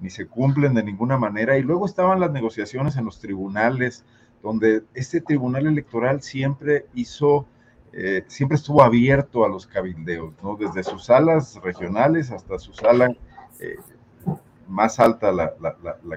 [0.00, 1.58] ni se cumplen de ninguna manera.
[1.58, 4.04] Y luego estaban las negociaciones en los tribunales,
[4.42, 7.46] donde este tribunal electoral siempre hizo,
[7.92, 10.56] eh, siempre estuvo abierto a los cabildeos, ¿no?
[10.56, 13.14] Desde sus salas regionales hasta su sala
[13.60, 13.76] eh,
[14.68, 15.54] más alta, la,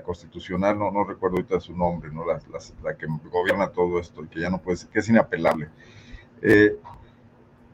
[0.03, 2.25] constitucional, no, no recuerdo ahorita su nombre, ¿no?
[2.25, 5.69] La, que gobierna todo esto que ya no puede ser, que es inapelable.
[6.41, 6.75] Eh,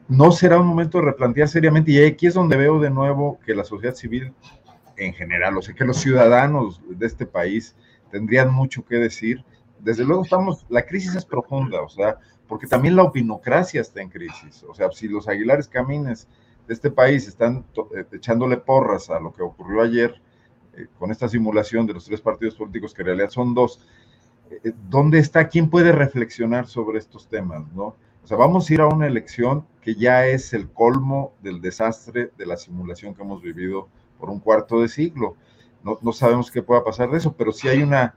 [0.08, 3.54] no será un momento de replantear seriamente, y aquí es donde veo de nuevo que
[3.54, 4.32] la sociedad civil
[4.96, 7.74] en general, o sea, que los ciudadanos de este país
[8.10, 9.44] tendrían mucho que decir
[9.80, 14.08] desde luego estamos, la crisis es profunda, o sea, porque también la opinocracia está en
[14.08, 14.64] crisis.
[14.68, 16.26] O sea, si los Aguilares Camines
[16.66, 17.64] de este país están
[17.94, 20.20] eh, echándole porras a lo que ocurrió ayer
[20.74, 23.80] eh, con esta simulación de los tres partidos políticos, que en realidad son dos,
[24.50, 25.48] eh, ¿dónde está?
[25.48, 27.70] ¿Quién puede reflexionar sobre estos temas?
[27.72, 27.94] ¿no?
[28.24, 32.32] O sea, vamos a ir a una elección que ya es el colmo del desastre
[32.36, 33.88] de la simulación que hemos vivido
[34.18, 35.36] por un cuarto de siglo.
[35.82, 38.14] No, no sabemos qué pueda pasar de eso, pero sí hay una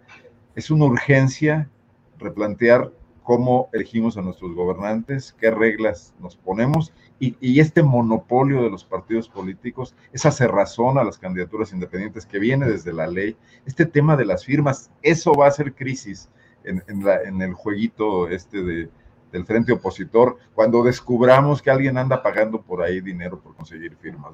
[0.56, 1.70] es una urgencia
[2.18, 2.92] replantear
[3.24, 9.30] cómo elegimos a nuestros gobernantes, qué reglas nos ponemos y, este monopolio de los partidos
[9.30, 14.26] políticos, esa cerrazón a las candidaturas independientes que viene desde la ley, este tema de
[14.26, 16.30] las firmas, eso va a ser crisis
[16.64, 18.90] en, el jueguito este de,
[19.32, 24.34] del frente opositor, cuando descubramos que alguien anda pagando por ahí dinero por conseguir firmas,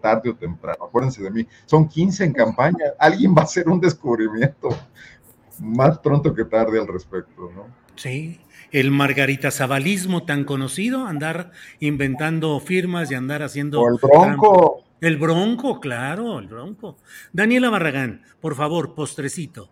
[0.00, 3.80] tarde o temprano, acuérdense de mí, son 15 en campaña, alguien va a hacer un
[3.80, 4.70] descubrimiento
[5.60, 7.66] más pronto que tarde al respecto, ¿no?
[7.96, 8.40] Sí,
[8.72, 11.50] el Margarita Zabalismo tan conocido, andar
[11.80, 13.82] inventando firmas y andar haciendo...
[13.82, 14.84] O el Bronco.
[15.00, 16.96] El Bronco, claro, el Bronco.
[17.32, 19.68] Daniela Barragán, por favor, postrecito.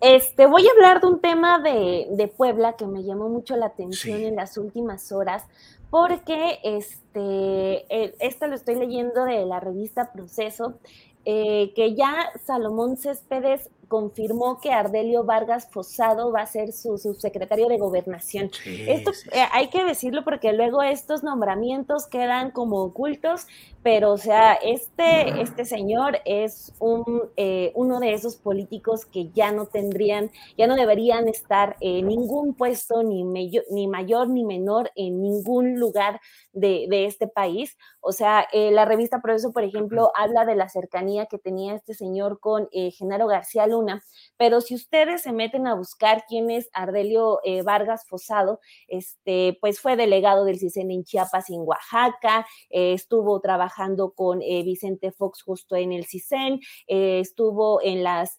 [0.00, 3.66] Este, voy a hablar de un tema de, de Puebla que me llamó mucho la
[3.66, 5.44] atención en las últimas horas,
[5.90, 7.84] porque este,
[8.24, 10.80] esto lo estoy leyendo de la revista Proceso,
[11.24, 17.68] eh, que ya Salomón Céspedes confirmó que Ardelio Vargas Fosado va a ser su subsecretario
[17.68, 18.50] de gobernación.
[18.64, 23.46] Esto eh, hay que decirlo porque luego estos nombramientos quedan como ocultos,
[23.82, 27.04] pero o sea, este, este señor es un,
[27.36, 32.54] eh, uno de esos políticos que ya no tendrían, ya no deberían estar en ningún
[32.54, 36.18] puesto, ni, ni mayor ni menor, en ningún lugar
[36.52, 37.76] de, este país.
[38.00, 41.94] O sea, eh, la revista Proceso, por ejemplo, habla de la cercanía que tenía este
[41.94, 44.02] señor con eh, Genaro García Luna,
[44.36, 49.80] pero si ustedes se meten a buscar quién es Ardelio eh, Vargas Fosado, este, pues
[49.80, 55.76] fue delegado del CISEN en Chiapas y en Oaxaca, estuvo trabajando con Vicente Fox justo
[55.76, 58.36] en el CISEN, estuvo en las,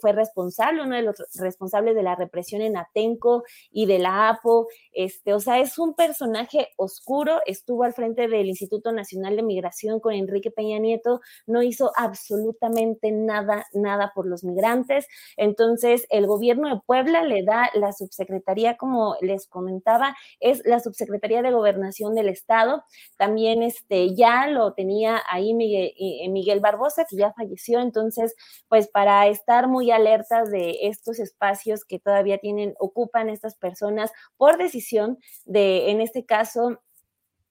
[0.00, 4.68] fue responsable, uno de los responsables de la represión en Atenco y de la APO,
[4.92, 10.00] este, o sea, es un personaje oscuro, estuvo al frente del Instituto Nacional de Migración
[10.00, 15.06] con Enrique Peña Nieto, no hizo absolutamente nada, nada por los migrantes.
[15.36, 21.42] Entonces, el gobierno de Puebla le da la subsecretaría, como les comentaba, es la subsecretaría
[21.42, 22.84] de Gobernación del Estado.
[23.16, 27.80] También este, ya lo tenía ahí Miguel, eh, Miguel Barbosa, que ya falleció.
[27.80, 28.34] Entonces,
[28.68, 34.58] pues para estar muy alertas de estos espacios que todavía tienen, ocupan estas personas por
[34.58, 36.80] decisión de, en este caso,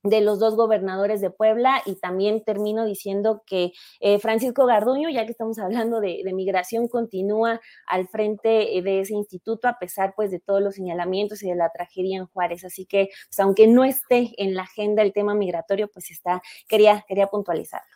[0.05, 5.25] de los dos gobernadores de Puebla y también termino diciendo que eh, Francisco Garduño, ya
[5.25, 10.31] que estamos hablando de, migración, continúa al frente eh, de ese instituto a pesar pues
[10.31, 12.63] de todos los señalamientos y de la tragedia en Juárez.
[12.63, 17.03] Así que pues, aunque no esté en la agenda el tema migratorio, pues está, quería,
[17.07, 17.95] quería puntualizarlo.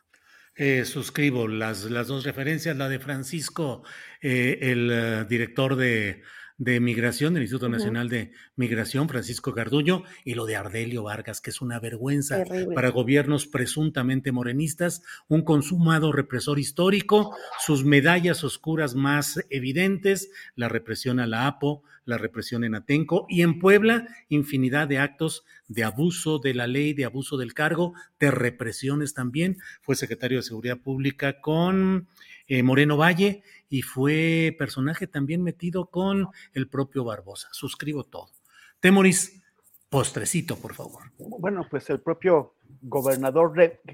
[0.56, 3.84] Eh, suscribo las, las dos referencias, la de Francisco,
[4.22, 6.22] el director de
[6.60, 11.50] de Migración, del Instituto Nacional de Migración, Francisco Garduño, y lo de Ardelio Vargas, que
[11.50, 12.44] es una vergüenza
[12.76, 17.34] para gobiernos presuntamente morenistas, un consumado represor histórico,
[17.66, 23.42] sus medallas oscuras más evidentes, la represión a la APO, la represión en Atenco y
[23.42, 28.32] en Puebla, infinidad de actos de abuso de la ley, de abuso del cargo, de
[28.32, 29.60] represiones también.
[29.82, 32.08] Fue secretario de Seguridad Pública con
[32.48, 37.48] eh, Moreno Valle y fue personaje también metido con el propio Barbosa.
[37.52, 38.30] Suscribo todo.
[38.80, 39.42] Temoris,
[39.90, 41.04] postrecito, por favor.
[41.18, 43.54] Bueno, pues el propio gobernador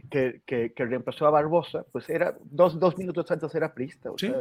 [0.09, 4.11] que, que, reemplazó a Barbosa, pues era dos, dos minutos antes era prista.
[4.11, 4.35] O, sea,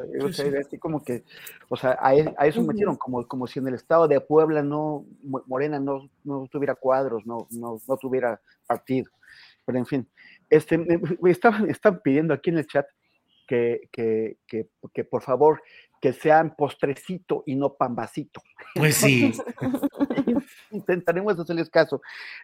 [0.45, 1.25] era así como que,
[1.69, 5.07] o sea, a, e, eso metieron, como, como si en el estado de Puebla no,
[5.23, 9.11] Morena no, no tuviera cuadros, no, no, no tuviera partido.
[9.65, 10.09] Pero en fin,
[10.51, 10.79] este,
[11.27, 12.87] estaban, están pidiendo aquí en el chat
[13.47, 15.63] que, que, que, que por favor
[16.05, 18.43] que sean postrecito y no pambacito.
[18.75, 19.33] Pues sí.
[20.71, 22.03] Intentaremos hacerles caso.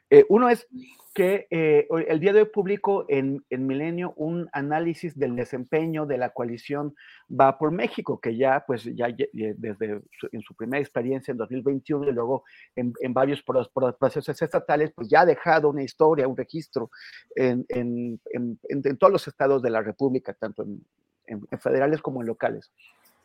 [0.08, 0.66] Eh, uno es
[1.12, 6.18] que eh, el día de hoy publico en, en, Milenio un análisis del desempeño de
[6.18, 6.94] la coalición
[7.28, 10.00] Va por México, que ya, pues, ya desde
[10.32, 12.44] en su primera experiencia en 2021 y luego
[12.76, 16.90] en, en varios procesos estatales, pues ya ha dejado una historia, un registro
[17.34, 22.70] en, en todos los estados de la República, tanto en federales como en locales.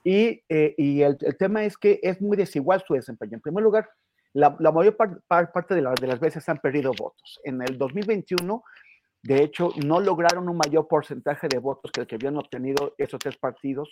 [0.05, 3.37] Y, eh, el, tema es que es muy desigual su desempeño.
[3.37, 3.89] En primer lugar,
[4.33, 7.39] la, mayor parte de, las veces han perdido votos.
[7.43, 8.63] En el 2021,
[9.23, 13.17] de hecho, no lograron un mayor porcentaje de votos que el que habían obtenido esos
[13.17, 13.89] tres partidos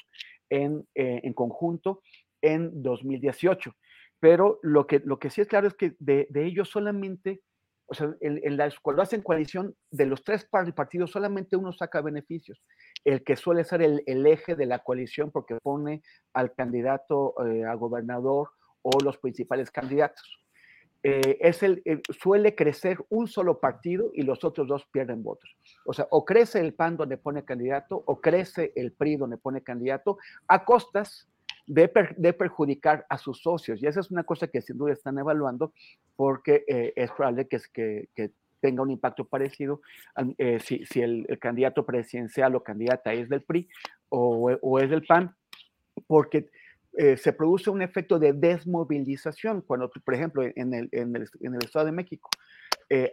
[0.52, 2.04] en, eh, en conjunto
[2.44, 3.76] en 2018.
[4.20, 7.42] Pero lo que, lo que sí es claro es que de, ellos solamente
[7.88, 12.62] o sea, en, en cuando hacen coalición de los tres partidos, solamente uno saca beneficios.
[13.06, 16.02] El que suele ser el, eje de la coalición porque pone
[16.34, 18.50] al candidato eh, a gobernador
[18.82, 20.44] o los principales candidatos.
[21.06, 21.84] Eh, es el,
[22.18, 25.58] suele crecer un solo partido y los otros dos pierden votos.
[25.86, 29.62] O sea, o crece el PAN donde pone candidato o crece el PRI donde pone
[29.62, 30.18] candidato
[30.48, 31.28] a costas
[31.68, 31.88] de,
[32.34, 33.82] perjudicar a sus socios.
[33.82, 35.74] Y esa es una cosa que sin duda están evaluando
[36.16, 38.32] porque eh, es probable que,
[38.64, 39.82] tenga un impacto parecido
[40.38, 43.68] eh, si, si el, candidato presidencial o candidata es del PRI
[44.08, 45.36] o, o es del PAN,
[46.08, 46.50] porque
[46.94, 51.56] eh, se produce un efecto de desmovilización cuando, por ejemplo, en el, en el, en
[51.56, 52.30] el Estado de México,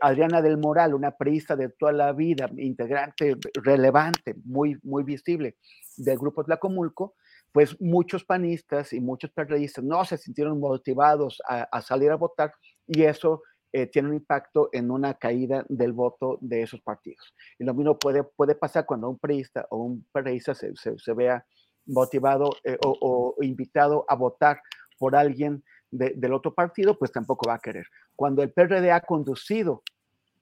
[0.02, 5.56] Adriana del Moral, una priista de toda la vida, integrante relevante, muy, muy visible
[5.96, 7.14] del grupo Tlacomulco,
[7.52, 12.52] pues muchos panistas y muchos periodistas no se sintieron motivados a, salir a votar
[12.86, 17.34] y eso eh, tiene un impacto en una caída del voto de esos partidos.
[17.58, 21.44] Y lo mismo puede, puede pasar cuando un periodista o un periodista se, se, vea
[21.86, 24.60] motivado eh, o, invitado a votar
[24.98, 27.86] por alguien del otro partido, pues tampoco va a querer.
[28.14, 29.82] Cuando el PRD ha conducido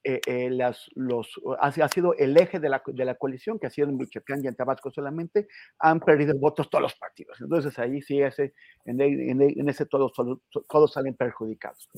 [0.04, 3.70] eh, eh, las, los, ha, sido el eje de la, de la, coalición, que ha
[3.70, 5.48] sido en Michoacán y en Tabasco solamente,
[5.78, 7.40] han perdido votos todos los partidos.
[7.40, 8.54] Entonces ahí sí, ese,
[8.84, 10.12] en, en, ese todos,
[10.68, 11.88] todos salen perjudicados.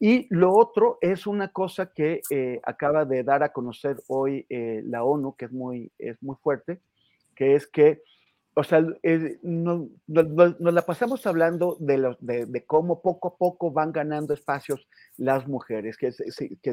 [0.00, 5.04] Y lo otro es una cosa que eh, acaba de dar a conocer hoy la
[5.04, 6.80] ONU, que es muy, es muy fuerte,
[7.36, 8.02] que es que
[8.56, 8.84] o sea,
[9.42, 14.86] nos, la pasamos hablando de, cómo poco a poco van ganando espacios
[15.16, 16.12] las mujeres, que,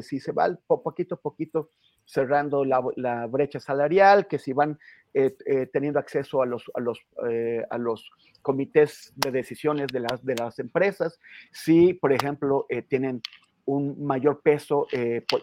[0.02, 1.70] si se va poquito a poquito
[2.04, 4.78] cerrando la, brecha salarial, que si van
[5.12, 8.10] eh, eh, teniendo acceso eh, a los
[8.42, 11.18] comités de decisiones de las, de las empresas,
[11.50, 13.20] si, por ejemplo, tienen
[13.64, 14.86] un mayor peso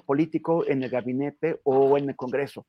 [0.06, 2.66] político en el gabinete o en el Congreso.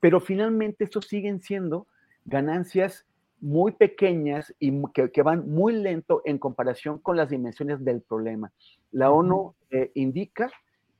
[0.00, 1.86] Pero finalmente estos siguen siendo
[2.24, 3.06] ganancias
[3.40, 8.52] muy pequeñas y que, van muy lento en comparación con las dimensiones del problema.
[8.92, 10.50] La ONU eh, indica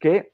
[0.00, 0.32] que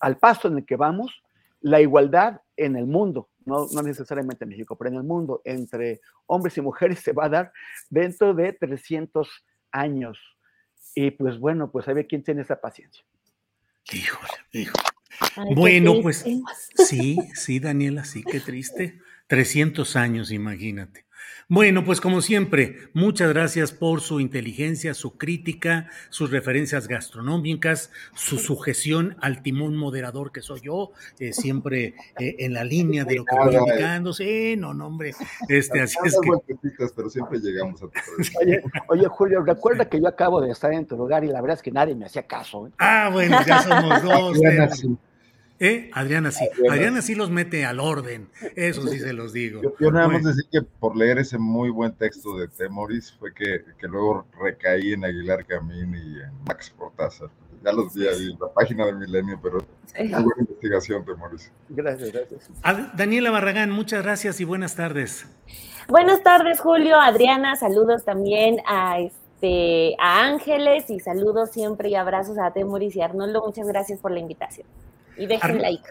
[0.00, 1.22] al paso en el que vamos,
[1.60, 6.00] la igualdad en el mundo, no, no, necesariamente en México, pero en el mundo, entre
[6.26, 7.52] hombres y mujeres se va a dar
[7.88, 9.28] dentro de 300
[9.70, 10.18] años.
[10.96, 13.04] Y pues bueno, pues a ver quién tiene esa paciencia.
[13.92, 15.54] Híjole, híjole.
[15.54, 16.24] bueno, pues
[16.74, 18.98] sí, sí, Daniela, sí, qué triste.
[19.26, 21.06] 300 años, imagínate.
[21.48, 28.38] Bueno, pues como siempre, muchas gracias por su inteligencia, su crítica, sus referencias gastronómicas, su
[28.38, 30.90] sujeción al timón moderador que soy yo,
[31.20, 34.12] eh, siempre eh, en la línea de lo que voy indicando.
[34.12, 35.12] Sí, no, no, hombre.
[35.48, 36.88] Este, así es que...
[36.96, 37.92] pero siempre llegamos a tu
[38.42, 41.58] oye, oye, Julio, recuerda que yo acabo de estar en tu lugar y la verdad
[41.58, 42.66] es que nadie me hacía caso.
[42.66, 42.70] ¿eh?
[42.78, 44.98] Ah, bueno, ya somos dos.
[45.58, 45.90] ¿Eh?
[45.94, 46.46] Adriana sí.
[46.70, 47.02] Adriana.
[47.02, 48.28] sí los mete al orden.
[48.54, 49.62] Eso sí se los digo.
[49.78, 53.64] Yo, nada más decir que por leer ese muy buen texto de Temoris fue que,
[53.78, 57.26] que luego recaí en Aguilar Camín y en Max Portaza.
[57.64, 59.58] Ya los vi ahí en la página del Milenio, pero
[59.98, 61.50] muy buena investigación, Temoris.
[61.68, 62.50] Gracias, gracias.
[62.96, 65.26] Daniela Barragán, muchas gracias y buenas tardes.
[65.88, 72.38] Buenas tardes, Julio, Adriana, saludos también a este a Ángeles y saludos siempre y abrazos
[72.38, 73.44] a Temoris y Arnoldo.
[73.44, 74.66] Muchas gracias por la invitación.
[75.16, 75.84] Y dejen like.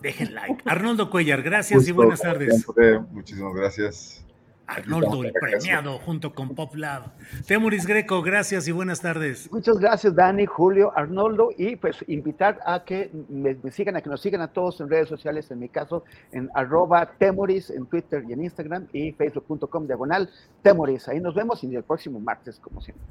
[0.00, 0.62] Dejen like.
[0.66, 2.66] Arnoldo Cuellar, gracias y buenas tardes.
[3.10, 4.24] muchísimas gracias.
[4.66, 7.12] Arnoldo, el premiado, junto con Pop Lab.
[7.46, 9.50] Temuris Greco, gracias y buenas tardes.
[9.52, 14.20] Muchas gracias, Dani, Julio, Arnoldo, y pues invitar a que me, sigan, a que nos
[14.22, 18.32] sigan a todos en redes sociales, en mi caso, en arroba Temuris, en Twitter y
[18.32, 20.30] en Instagram, y facebook.com diagonal
[20.62, 21.08] Temuris.
[21.08, 23.04] Ahí nos vemos y el próximo martes, como siempre.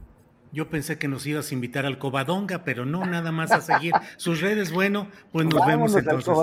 [0.52, 3.94] Yo pensé que nos ibas a invitar al Covadonga, pero no, nada más a seguir
[4.18, 4.72] sus redes.
[4.72, 6.34] Bueno, pues nos vemos entonces.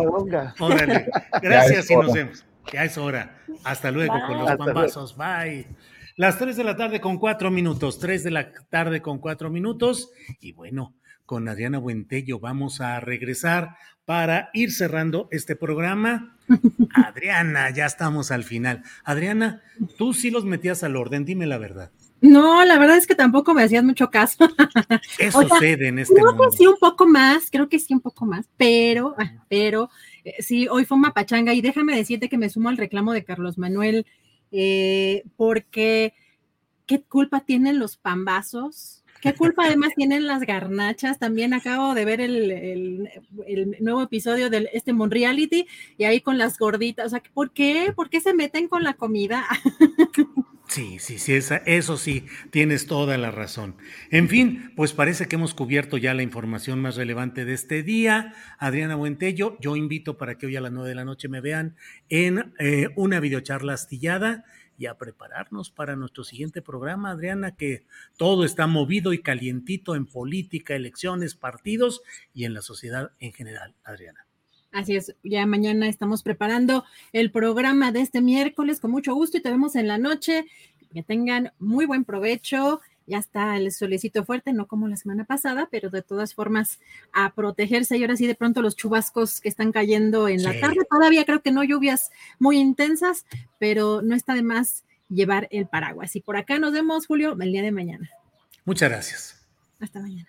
[0.59, 1.11] Órale.
[1.43, 2.45] Gracias y nos vemos.
[2.73, 3.39] Ya es hora.
[3.65, 5.17] Hasta luego con los pambazos.
[5.17, 5.67] Bye.
[6.17, 7.99] Las 3 de la tarde con cuatro minutos.
[7.99, 10.11] 3 de la tarde con cuatro minutos.
[10.41, 10.95] Y bueno,
[11.27, 16.39] con Adriana Buentello vamos a regresar para ir cerrando este programa.
[16.95, 18.83] Adriana, ya estamos al final.
[19.05, 19.63] Adriana,
[19.99, 21.93] tú sí los metías al orden, dime la verdad.
[22.21, 24.49] No, la verdad es que tampoco me hacías mucho caso.
[25.19, 28.27] Eso sucede en este creo que sí, un poco más, creo que sí, un poco
[28.27, 29.91] más, pero, ah, pero
[30.25, 33.25] eh, sí, hoy fue una pachanga y déjame decirte que me sumo al reclamo de
[33.25, 34.07] Carlos Manuel,
[34.51, 36.15] eh, porque
[36.87, 39.05] ¿qué culpa tienen los pambazos?
[39.21, 41.19] ¿Qué culpa además tienen las garnachas?
[41.19, 42.51] También acabo de ver el,
[43.47, 45.67] el, nuevo episodio de este Monreality
[45.97, 47.07] y ahí con las gorditas.
[47.07, 47.93] O sea, ¿por qué?
[47.95, 49.45] ¿Por qué se meten con la comida?
[50.69, 53.77] Sí, sí, sí, eso sí, tienes toda la razón.
[54.11, 58.35] En fin, pues parece que hemos cubierto ya la información más relevante de este día.
[58.59, 61.75] Adriana Buentello, yo invito para que hoy a las nueve de la noche me vean
[62.11, 64.45] en eh, una videocharla astillada
[64.77, 67.87] y a prepararnos para nuestro siguiente programa, Adriana, que
[68.19, 72.03] todo está movido y calientito en política, elecciones, partidos
[72.35, 74.28] y en la sociedad en general, Adriana.
[74.79, 79.41] Así es, ya mañana estamos preparando el programa de este miércoles con mucho gusto y
[79.41, 80.45] te vemos en la noche.
[80.95, 82.81] Que tengan muy buen provecho.
[83.05, 86.79] Ya está el solecito fuerte, no como la semana pasada, pero de todas formas
[87.13, 87.97] a protegerse.
[87.97, 91.43] Y ahora sí, de pronto los chubascos que están cayendo en la tarde, todavía creo
[91.43, 93.27] que no lluvias muy intensas,
[93.59, 96.15] pero no está de más llevar el paraguas.
[96.15, 98.09] Y por acá nos vemos, Julio, el día de mañana.
[98.65, 99.45] Muchas gracias.
[99.81, 100.29] Hasta mañana.